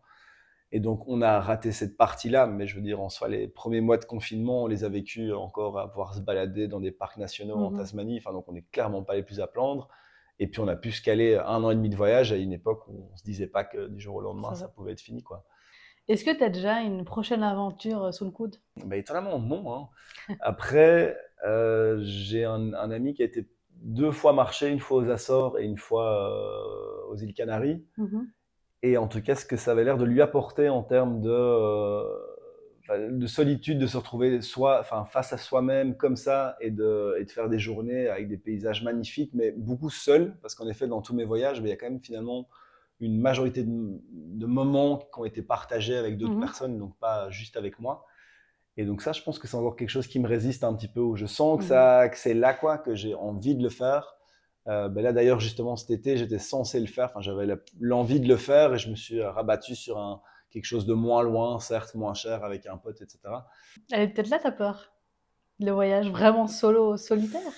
Et 0.72 0.78
donc 0.78 1.08
on 1.08 1.22
a 1.22 1.40
raté 1.40 1.72
cette 1.72 1.96
partie-là. 1.96 2.46
Mais 2.46 2.66
je 2.66 2.76
veux 2.76 2.82
dire, 2.82 3.00
en 3.00 3.08
soi, 3.08 3.28
les 3.28 3.48
premiers 3.48 3.80
mois 3.80 3.96
de 3.96 4.04
confinement, 4.04 4.64
on 4.64 4.66
les 4.66 4.84
a 4.84 4.90
vécus 4.90 5.32
encore 5.32 5.78
à 5.78 5.88
pouvoir 5.88 6.14
se 6.14 6.20
balader 6.20 6.68
dans 6.68 6.80
des 6.80 6.92
parcs 6.92 7.16
nationaux 7.16 7.56
en 7.56 7.70
mhm. 7.70 7.78
Tasmanie. 7.78 8.18
Enfin 8.18 8.34
donc 8.34 8.46
on 8.46 8.52
n'est 8.52 8.66
clairement 8.72 9.02
pas 9.02 9.14
les 9.14 9.22
plus 9.22 9.40
à 9.40 9.46
plaindre. 9.46 9.88
Et 10.40 10.46
puis 10.46 10.60
on 10.60 10.68
a 10.68 10.74
pu 10.74 10.90
se 10.90 11.02
caler 11.02 11.36
un 11.36 11.62
an 11.62 11.70
et 11.70 11.76
demi 11.76 11.90
de 11.90 11.96
voyage 11.96 12.32
à 12.32 12.36
une 12.36 12.52
époque 12.52 12.88
où 12.88 13.08
on 13.12 13.16
se 13.16 13.22
disait 13.22 13.46
pas 13.46 13.62
que 13.62 13.88
du 13.88 14.00
jour 14.00 14.16
au 14.16 14.20
lendemain 14.22 14.54
ça, 14.54 14.68
pouvait 14.68 14.92
être 14.92 15.00
fini 15.00 15.22
quoi. 15.22 15.44
Est-ce 16.08 16.24
que 16.24 16.36
tu 16.36 16.42
as 16.42 16.48
déjà 16.48 16.80
une 16.80 17.04
prochaine 17.04 17.44
aventure 17.44 18.04
euh, 18.04 18.10
sous 18.10 18.24
le 18.24 18.32
coude? 18.32 18.56
Bah, 18.84 18.96
Étonnamment 18.96 19.38
non. 19.38 19.72
Hein. 19.72 20.34
Après, 20.40 21.16
euh, 21.46 22.00
j'ai 22.02 22.44
un, 22.44 22.72
ami 22.72 23.14
qui 23.14 23.22
a 23.22 23.26
été 23.26 23.48
deux 23.74 24.10
fois 24.10 24.32
marché, 24.32 24.68
une 24.68 24.80
fois 24.80 25.02
aux 25.02 25.08
Açores 25.08 25.58
et 25.58 25.64
une 25.64 25.76
fois 25.76 26.30
euh, 26.32 27.12
aux 27.12 27.16
îles 27.16 27.34
Canaries. 27.34 27.84
Mmh 27.96 28.22
et 28.82 28.96
en 28.96 29.08
tout 29.08 29.20
cas, 29.20 29.34
ce 29.34 29.44
que 29.44 29.58
ça 29.58 29.72
avait 29.72 29.84
l'air 29.84 29.98
de 29.98 30.06
lui 30.06 30.22
apporter 30.22 30.70
en 30.70 30.82
termes 30.82 31.20
de 31.20 32.06
de 32.98 33.26
solitude, 33.26 33.78
de 33.78 33.86
se 33.86 33.96
retrouver 33.96 34.40
soi, 34.40 34.78
enfin, 34.80 35.04
face 35.04 35.32
à 35.32 35.38
soi-même 35.38 35.96
comme 35.96 36.16
ça 36.16 36.56
et 36.60 36.70
de, 36.70 37.16
et 37.18 37.24
de, 37.24 37.30
faire 37.30 37.48
des 37.48 37.58
journées 37.58 38.08
avec 38.08 38.28
des 38.28 38.36
paysages 38.36 38.82
magnifiques, 38.82 39.30
mais 39.34 39.52
beaucoup 39.52 39.90
seul, 39.90 40.36
parce 40.42 40.54
qu'en 40.54 40.68
effet, 40.68 40.86
dans 40.86 41.02
tous 41.02 41.14
mes 41.14 41.24
voyages, 41.24 41.58
il 41.58 41.68
y 41.68 41.72
a 41.72 41.76
quand 41.76 41.88
même 41.88 42.00
finalement 42.00 42.48
une 43.00 43.18
majorité 43.18 43.64
de, 43.64 44.46
moments 44.46 44.98
qui 44.98 45.20
ont 45.20 45.24
été 45.24 45.42
partagés 45.42 45.96
avec 45.96 46.18
d'autres 46.18 46.34
mmh 46.34 46.40
personnes, 46.40 46.78
donc 46.78 46.98
pas 46.98 47.30
juste 47.30 47.56
avec 47.56 47.78
moi. 47.78 48.04
Et 48.76 48.84
donc 48.84 49.02
ça, 49.02 49.12
je 49.12 49.22
pense 49.22 49.38
que 49.38 49.46
c'est 49.46 49.56
encore 49.56 49.76
quelque 49.76 49.90
chose 49.90 50.06
qui 50.06 50.18
me 50.18 50.28
résiste 50.28 50.64
un 50.64 50.74
petit 50.74 50.88
peu, 50.88 51.00
où 51.00 51.16
je 51.16 51.26
sens 51.26 51.58
que, 51.58 51.64
mmh 51.64 51.68
ça, 51.68 52.08
que 52.08 52.18
c'est 52.18 52.34
là 52.34 52.54
quoi, 52.54 52.78
que 52.78 52.94
j'ai 52.94 53.14
envie 53.14 53.54
de 53.54 53.62
le 53.62 53.70
faire. 53.70 54.16
Euh, 54.68 54.88
ben 54.88 55.02
là 55.02 55.12
d'ailleurs, 55.12 55.40
justement, 55.40 55.76
cet 55.76 55.90
été, 55.90 56.16
j'étais 56.16 56.38
censé 56.38 56.80
le 56.80 56.86
faire, 56.86 57.06
enfin, 57.06 57.20
j'avais 57.20 57.46
l'envie 57.80 58.20
de 58.20 58.28
le 58.28 58.36
faire 58.36 58.74
et 58.74 58.78
je 58.78 58.90
me 58.90 58.96
suis 58.96 59.22
rabattu 59.22 59.74
sur 59.74 59.98
un, 59.98 60.20
quelque 60.50 60.64
chose 60.64 60.86
de 60.86 60.94
moins 60.94 61.22
loin, 61.22 61.58
certes 61.60 61.94
moins 61.94 62.14
cher 62.14 62.44
avec 62.44 62.66
un 62.66 62.76
pote, 62.76 63.00
etc. 63.00 63.18
Elle 63.92 64.02
est 64.02 64.08
peut-être 64.08 64.28
là 64.28 64.38
ta 64.38 64.52
peur? 64.52 64.92
Le 65.60 65.72
voyage 65.72 66.10
vraiment 66.10 66.46
solo, 66.46 66.96
solitaire? 66.96 67.52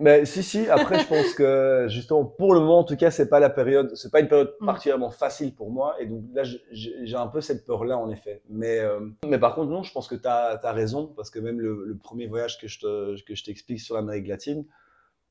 Mais 0.00 0.24
si, 0.24 0.42
si. 0.42 0.68
Après, 0.68 0.98
je 0.98 1.06
pense 1.06 1.34
que 1.34 1.86
justement, 1.88 2.24
pour 2.24 2.54
le 2.54 2.60
moment, 2.60 2.78
en 2.78 2.84
tout 2.84 2.96
cas, 2.96 3.10
c'est 3.10 3.28
pas 3.28 3.40
la 3.40 3.50
période, 3.50 3.94
c'est 3.94 4.10
pas 4.10 4.20
une 4.20 4.28
période 4.28 4.54
mm. 4.60 4.66
particulièrement 4.66 5.10
facile 5.10 5.54
pour 5.54 5.70
moi. 5.70 5.96
Et 6.00 6.06
donc 6.06 6.24
là, 6.32 6.42
j'ai 6.70 7.14
un 7.14 7.26
peu 7.26 7.40
cette 7.40 7.66
peur-là, 7.66 7.98
en 7.98 8.10
effet. 8.10 8.42
Mais, 8.48 8.78
euh, 8.78 9.00
mais 9.26 9.38
par 9.38 9.54
contre, 9.54 9.70
non, 9.70 9.82
je 9.82 9.92
pense 9.92 10.08
que 10.08 10.14
tu 10.14 10.26
as, 10.26 10.72
raison, 10.72 11.12
parce 11.16 11.30
que 11.30 11.38
même 11.38 11.60
le, 11.60 11.98
premier 12.02 12.26
voyage 12.26 12.58
que 12.58 12.68
je 12.68 13.22
que 13.24 13.34
je 13.34 13.44
t'explique 13.44 13.80
sur 13.80 13.94
l'Amérique 13.94 14.26
latine, 14.26 14.64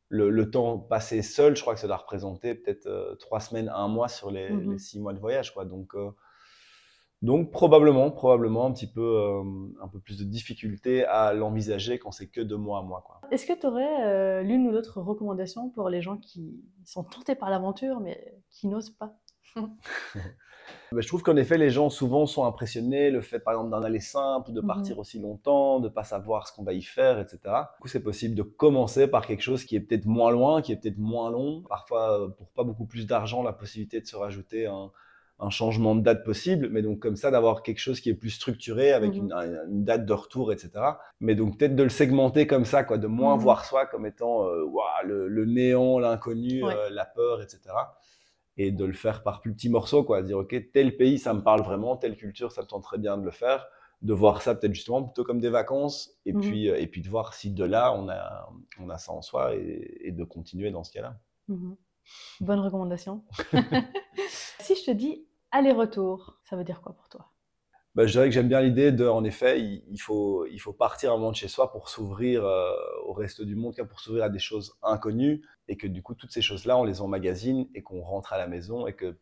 le, 0.09 0.29
le, 0.29 0.51
temps 0.51 0.77
passé 0.77 1.21
seul, 1.23 1.55
je 1.55 1.61
crois 1.61 1.73
que 1.73 1.79
ça 1.79 1.87
doit 1.87 1.97
représenter 1.97 2.53
peut-être 2.53 2.85
euh, 2.85 3.15
trois 3.15 3.39
semaines, 3.39 3.71
un 3.73 3.87
mois 3.87 4.07
sur 4.07 4.29
les, 4.29 4.49
les, 4.49 4.77
six 4.77 4.99
mois 4.99 5.13
de 5.13 5.19
voyage, 5.19 5.53
quoi. 5.53 5.65
Donc, 5.65 5.95
euh, 5.95 6.11
donc 7.23 7.51
probablement, 7.51 8.11
probablement 8.11 8.65
un 8.65 8.73
petit 8.73 8.85
peu, 8.85 9.01
euh, 9.01 9.43
un 9.81 9.87
peu 9.87 9.99
plus 9.99 10.19
de 10.19 10.25
difficulté 10.25 11.05
à 11.05 11.33
l'envisager 11.33 11.97
quand 11.97 12.11
c'est 12.11 12.27
que 12.27 12.41
de 12.41 12.55
mois 12.55 12.79
à 12.79 12.81
mois. 12.81 13.21
Est-ce 13.31 13.45
que 13.45 13.57
tu 13.57 13.65
aurais 13.65 14.05
euh, 14.05 14.43
l'une 14.43 14.67
ou 14.67 14.71
l'autre 14.71 14.99
recommandation 14.99 15.69
pour 15.69 15.89
les 15.89 16.01
gens 16.01 16.17
qui 16.17 16.61
sont 16.83 17.03
tentés 17.03 17.35
par 17.35 17.49
l'aventure 17.49 18.01
mais 18.01 18.35
qui 18.49 18.67
n'osent 18.67 18.91
pas? 18.91 19.17
Bah, 20.93 21.01
Je 21.01 21.07
trouve 21.07 21.23
qu'en 21.23 21.35
effet, 21.35 21.57
les 21.57 21.69
gens 21.69 21.89
souvent 21.89 22.25
sont 22.25 22.45
impressionnés. 22.45 23.11
Le 23.11 23.19
fait, 23.19 23.39
par 23.39 23.53
exemple, 23.53 23.71
d'un 23.71 23.83
aller 23.83 23.99
simple, 23.99 24.53
de 24.53 24.61
partir 24.61 24.95
mhm. 24.95 25.01
aussi 25.01 25.19
longtemps, 25.19 25.81
de 25.81 25.89
pas 25.89 26.05
savoir 26.05 26.47
ce 26.47 26.53
qu'on 26.53 26.63
va 26.63 26.71
y 26.71 26.81
faire, 26.81 27.19
etc. 27.19 27.39
Du 27.43 27.81
coup, 27.81 27.87
c'est 27.89 28.03
possible 28.03 28.33
de 28.33 28.43
commencer 28.43 29.07
par 29.07 29.27
quelque 29.27 29.41
chose 29.41 29.65
qui 29.65 29.75
est 29.75 29.81
peut-être 29.81 30.05
moins 30.05 30.31
loin, 30.31 30.61
qui 30.61 30.71
est 30.71 30.77
peut-être 30.77 30.99
moins 30.99 31.29
long. 31.31 31.63
Parfois, 31.67 32.21
euh, 32.21 32.27
pour 32.29 32.49
pas 32.53 32.63
beaucoup 32.63 32.85
plus 32.85 33.07
d'argent, 33.07 33.43
la 33.43 33.51
possibilité 33.51 33.99
de 33.99 34.05
se 34.05 34.15
rajouter 34.15 34.67
un 34.67 34.91
un 35.39 35.49
changement 35.49 35.95
de 35.95 36.01
date 36.01 36.23
possible, 36.23 36.69
mais 36.69 36.81
donc 36.81 36.99
comme 36.99 37.15
ça 37.15 37.31
d'avoir 37.31 37.63
quelque 37.63 37.79
chose 37.79 37.99
qui 37.99 38.09
est 38.09 38.13
plus 38.13 38.29
structuré 38.29 38.93
avec 38.93 39.13
mhm. 39.15 39.31
une, 39.69 39.83
date 39.83 40.05
de 40.05 40.13
retour, 40.13 40.53
etc. 40.53 40.71
Mais 41.19 41.35
donc 41.35 41.57
peut-être 41.57 41.75
de 41.75 41.83
le 41.83 41.89
segmenter 41.89 42.47
comme 42.47 42.65
ça, 42.65 42.83
quoi, 42.83 42.97
de 42.97 43.07
moins 43.07 43.35
mhm. 43.35 43.41
voir 43.41 43.65
soi 43.65 43.85
comme 43.85 44.05
étant 44.05 44.47
euh, 44.47 44.65
le, 45.03 45.45
néant, 45.45 45.99
l'inconnu, 45.99 46.63
euh, 46.63 46.89
la 46.89 47.05
peur, 47.05 47.41
etc. 47.41 47.61
Et 48.57 48.71
de 48.71 48.85
le 48.85 48.93
faire 48.93 49.23
par 49.23 49.41
plus 49.41 49.53
petits 49.53 49.69
morceaux, 49.69 50.03
quoi, 50.03 50.21
dire 50.21 50.37
ok 50.37 50.55
tel 50.71 50.95
pays 50.95 51.17
ça 51.17 51.33
me 51.33 51.41
parle 51.41 51.61
vraiment, 51.61 51.97
telle 51.97 52.15
culture 52.15 52.51
ça 52.51 52.61
me 52.61 52.67
tente 52.67 52.83
très 52.83 52.99
bien 52.99 53.17
de 53.17 53.25
le 53.25 53.31
faire, 53.31 53.65
de 54.03 54.13
voir 54.13 54.41
ça 54.43 54.53
peut-être 54.53 54.75
justement 54.75 55.03
plutôt 55.03 55.23
comme 55.23 55.39
des 55.39 55.49
vacances, 55.49 56.11
et 56.25 56.33
mhm. 56.33 56.41
puis 56.41 56.69
euh, 56.69 56.79
et 56.79 56.87
puis 56.87 57.01
de 57.01 57.09
voir 57.09 57.33
si 57.33 57.51
de 57.51 57.65
là 57.65 57.93
on 57.93 58.07
a 58.09 58.47
on 58.79 58.89
a 58.89 58.97
ça 58.99 59.11
en 59.11 59.23
soi 59.23 59.55
et, 59.55 59.97
et 60.01 60.11
de 60.11 60.23
continuer 60.23 60.69
dans 60.69 60.83
ce 60.83 60.91
cas-là. 60.91 61.17
Bonne 62.39 62.59
recommandation. 62.59 63.23
si 64.63 64.75
je 64.75 64.85
te 64.85 64.91
dis 64.91 65.27
aller-retour, 65.51 66.39
ça 66.43 66.55
veut 66.55 66.63
dire 66.63 66.81
quoi 66.81 66.93
pour 66.93 67.09
toi? 67.09 67.29
Bah, 67.95 68.07
je 68.07 68.11
dirais 68.13 68.25
que 68.25 68.31
j'aime 68.31 68.47
bien 68.47 68.61
l'idée 68.61 68.91
de, 68.91 69.07
en 69.07 69.23
effet, 69.23 69.61
il, 69.61 69.99
faut, 69.99 70.47
il 70.47 70.57
faut 70.57 70.73
partir 70.73 71.11
un 71.13 71.17
moment 71.17 71.29
de 71.29 71.35
chez 71.35 71.47
soi 71.47 71.71
pour 71.71 71.89
s'ouvrir 71.89 72.43
euh, 72.43 72.71
au 73.05 73.13
reste 73.13 73.43
du 73.43 73.55
monde, 73.55 73.75
pour 73.87 73.99
s'ouvrir 73.99 74.23
à 74.23 74.29
des 74.29 74.39
choses 74.39 74.75
inconnues, 74.81 75.43
et 75.67 75.77
que 75.77 75.85
du 75.85 76.01
coup, 76.01 76.15
toutes 76.15 76.31
ces 76.31 76.41
choses-là, 76.41 76.75
on 76.77 76.85
les 76.85 77.01
emmagasine 77.01 77.67
et 77.75 77.83
qu'on 77.83 78.01
rentre 78.01 78.33
à 78.33 78.39
la 78.39 78.47
maison, 78.47 78.87
et 78.87 78.93
que 78.93 79.15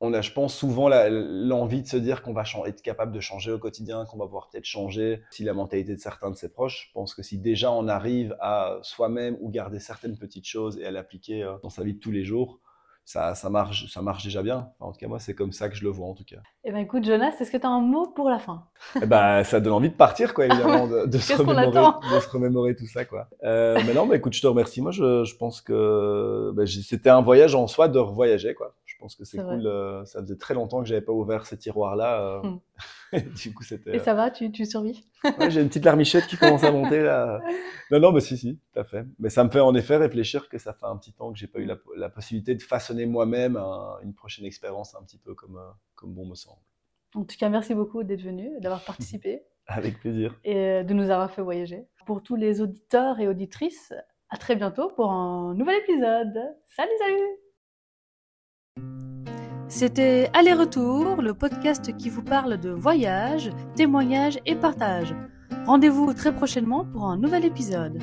on 0.00 0.14
a, 0.14 0.20
je 0.20 0.32
pense, 0.32 0.54
souvent 0.54 0.88
l'envie 0.88 1.82
de 1.82 1.88
se 1.88 1.96
dire 1.96 2.22
qu'on 2.22 2.32
va 2.32 2.44
être 2.66 2.82
capable 2.82 3.10
de 3.10 3.20
changer 3.20 3.50
au 3.50 3.58
quotidien, 3.58 4.06
qu'on 4.06 4.16
va 4.16 4.26
pouvoir 4.26 4.48
peut-être 4.48 4.64
changer 4.64 5.22
si 5.30 5.42
la 5.42 5.54
mentalité 5.54 5.94
de 5.94 6.00
certains 6.00 6.30
de 6.30 6.36
ses 6.36 6.50
proches. 6.50 6.86
Je 6.86 6.92
pense 6.92 7.14
que 7.14 7.22
si 7.24 7.36
déjà 7.36 7.72
on 7.72 7.88
arrive 7.88 8.36
à 8.40 8.78
soi-même 8.82 9.36
ou 9.40 9.50
garder 9.50 9.80
certaines 9.80 10.16
petites 10.16 10.46
choses 10.46 10.78
et 10.78 10.86
à 10.86 10.92
l'appliquer 10.92 11.42
euh, 11.42 11.56
dans 11.64 11.70
sa 11.70 11.82
vie 11.82 11.94
de 11.94 11.98
tous 11.98 12.12
les 12.12 12.24
jours, 12.24 12.60
ça, 13.08 13.34
ça, 13.34 13.48
marche, 13.48 13.90
ça 13.90 14.02
marche 14.02 14.22
déjà 14.22 14.42
bien. 14.42 14.68
en 14.80 14.92
tout 14.92 14.98
cas, 14.98 15.08
moi, 15.08 15.18
c'est 15.18 15.34
comme 15.34 15.50
ça 15.50 15.70
que 15.70 15.74
je 15.74 15.82
le 15.82 15.88
vois, 15.88 16.08
en 16.08 16.12
tout 16.12 16.26
cas. 16.26 16.36
Eh 16.62 16.70
ben, 16.70 16.80
écoute, 16.80 17.06
Jonas, 17.06 17.32
est-ce 17.40 17.50
que 17.50 17.56
tu 17.56 17.64
as 17.64 17.70
un 17.70 17.80
mot 17.80 18.08
pour 18.08 18.28
la 18.28 18.38
fin? 18.38 18.66
Eh 19.00 19.06
ben, 19.06 19.42
Ça 19.44 19.60
donne 19.60 19.72
envie 19.72 19.88
de 19.88 19.94
partir, 19.94 20.34
quoi, 20.34 20.44
évidemment, 20.44 20.86
de, 20.86 21.10
se 21.18 21.32
remémorer, 21.32 21.70
de, 21.70 22.20
se 22.20 22.28
remémorer, 22.28 22.76
tout 22.76 22.86
ça, 22.86 23.06
quoi. 23.06 23.26
Euh, 23.44 23.80
mais 23.86 23.94
non, 23.94 24.04
mais 24.04 24.16
écoute, 24.16 24.34
je 24.34 24.42
te 24.42 24.46
remercie. 24.46 24.82
Moi, 24.82 24.90
je, 24.90 25.24
je 25.24 25.36
pense 25.36 25.62
que 25.62 26.52
ben, 26.54 26.66
c'était 26.66 27.08
un 27.08 27.22
voyage 27.22 27.54
en 27.54 27.66
soi 27.66 27.88
de 27.88 27.98
revoyager, 27.98 28.52
quoi. 28.52 28.74
Je 28.98 29.04
pense 29.04 29.14
que 29.14 29.24
c'est 29.24 29.38
cool. 29.38 29.64
Euh, 29.64 30.04
ça 30.06 30.20
faisait 30.20 30.36
très 30.36 30.54
longtemps 30.54 30.82
que 30.82 30.88
j'avais 30.88 31.00
pas 31.00 31.12
ouvert 31.12 31.46
ce 31.46 31.54
tiroir-là. 31.54 32.42
Euh. 32.42 32.42
Hmm. 32.42 32.58
du 33.36 33.54
coup, 33.54 33.62
c'était. 33.62 33.94
Et 33.94 34.00
ça 34.00 34.12
va, 34.12 34.28
tu, 34.32 34.50
tu 34.50 34.66
survis? 34.66 35.08
Ouais, 35.38 35.52
J'ai 35.52 35.60
une 35.60 35.68
petite 35.68 35.84
larmichette 35.84 36.26
qui 36.26 36.36
commence 36.36 36.64
à 36.64 36.72
monter 36.72 37.02
là. 37.02 37.40
Non, 37.92 38.00
non, 38.00 38.10
mais 38.10 38.20
si, 38.20 38.36
si, 38.36 38.56
tout 38.56 38.80
à 38.80 38.82
fait. 38.82 39.06
Mais 39.20 39.30
ça 39.30 39.44
me 39.44 39.50
fait 39.50 39.60
en 39.60 39.72
effet 39.76 39.96
réfléchir 39.96 40.48
que 40.48 40.58
ça 40.58 40.72
fait 40.72 40.86
un 40.86 40.96
petit 40.96 41.12
temps 41.12 41.32
que 41.32 41.38
j'ai 41.38 41.46
pas 41.46 41.60
eu 41.60 41.70
la, 41.96 42.08
possibilité 42.08 42.56
de 42.56 42.62
façonner 42.62 43.06
moi-même 43.06 43.56
une 44.02 44.14
prochaine 44.14 44.44
expérience 44.44 44.96
un 44.96 45.02
petit 45.04 45.18
peu 45.18 45.32
comme, 45.34 45.58
euh, 45.58 45.70
comme 45.94 46.12
bon 46.12 46.26
me 46.26 46.34
semble. 46.34 46.60
En 47.14 47.22
tout 47.22 47.36
cas, 47.38 47.48
merci 47.48 47.76
beaucoup 47.76 48.02
d'être 48.02 48.22
venu, 48.22 48.50
d'avoir 48.60 48.84
participé. 48.84 49.42
Avec 49.68 50.00
plaisir. 50.00 50.34
Et 50.42 50.82
de 50.82 50.92
nous 50.92 51.10
avoir 51.10 51.30
fait 51.30 51.42
voyager. 51.42 51.86
Pour 52.04 52.22
tous 52.24 52.36
les 52.36 52.60
auditeurs 52.60 53.20
et 53.20 53.28
auditrices, 53.28 53.94
à 54.28 54.38
très 54.38 54.56
bientôt 54.56 54.90
pour 54.90 55.12
un 55.12 55.54
nouvel 55.54 55.76
épisode. 55.76 56.34
Salut, 56.66 56.90
salut 56.98 57.47
c'était 59.68 60.30
Aller-Retour, 60.32 61.20
le 61.20 61.34
podcast 61.34 61.94
qui 61.96 62.08
vous 62.08 62.22
parle 62.22 62.58
de 62.58 62.70
voyage, 62.70 63.50
témoignages 63.76 64.38
et 64.46 64.54
partage. 64.54 65.14
Rendez-vous 65.66 66.14
très 66.14 66.34
prochainement 66.34 66.86
pour 66.86 67.04
un 67.04 67.18
nouvel 67.18 67.44
épisode. 67.44 68.02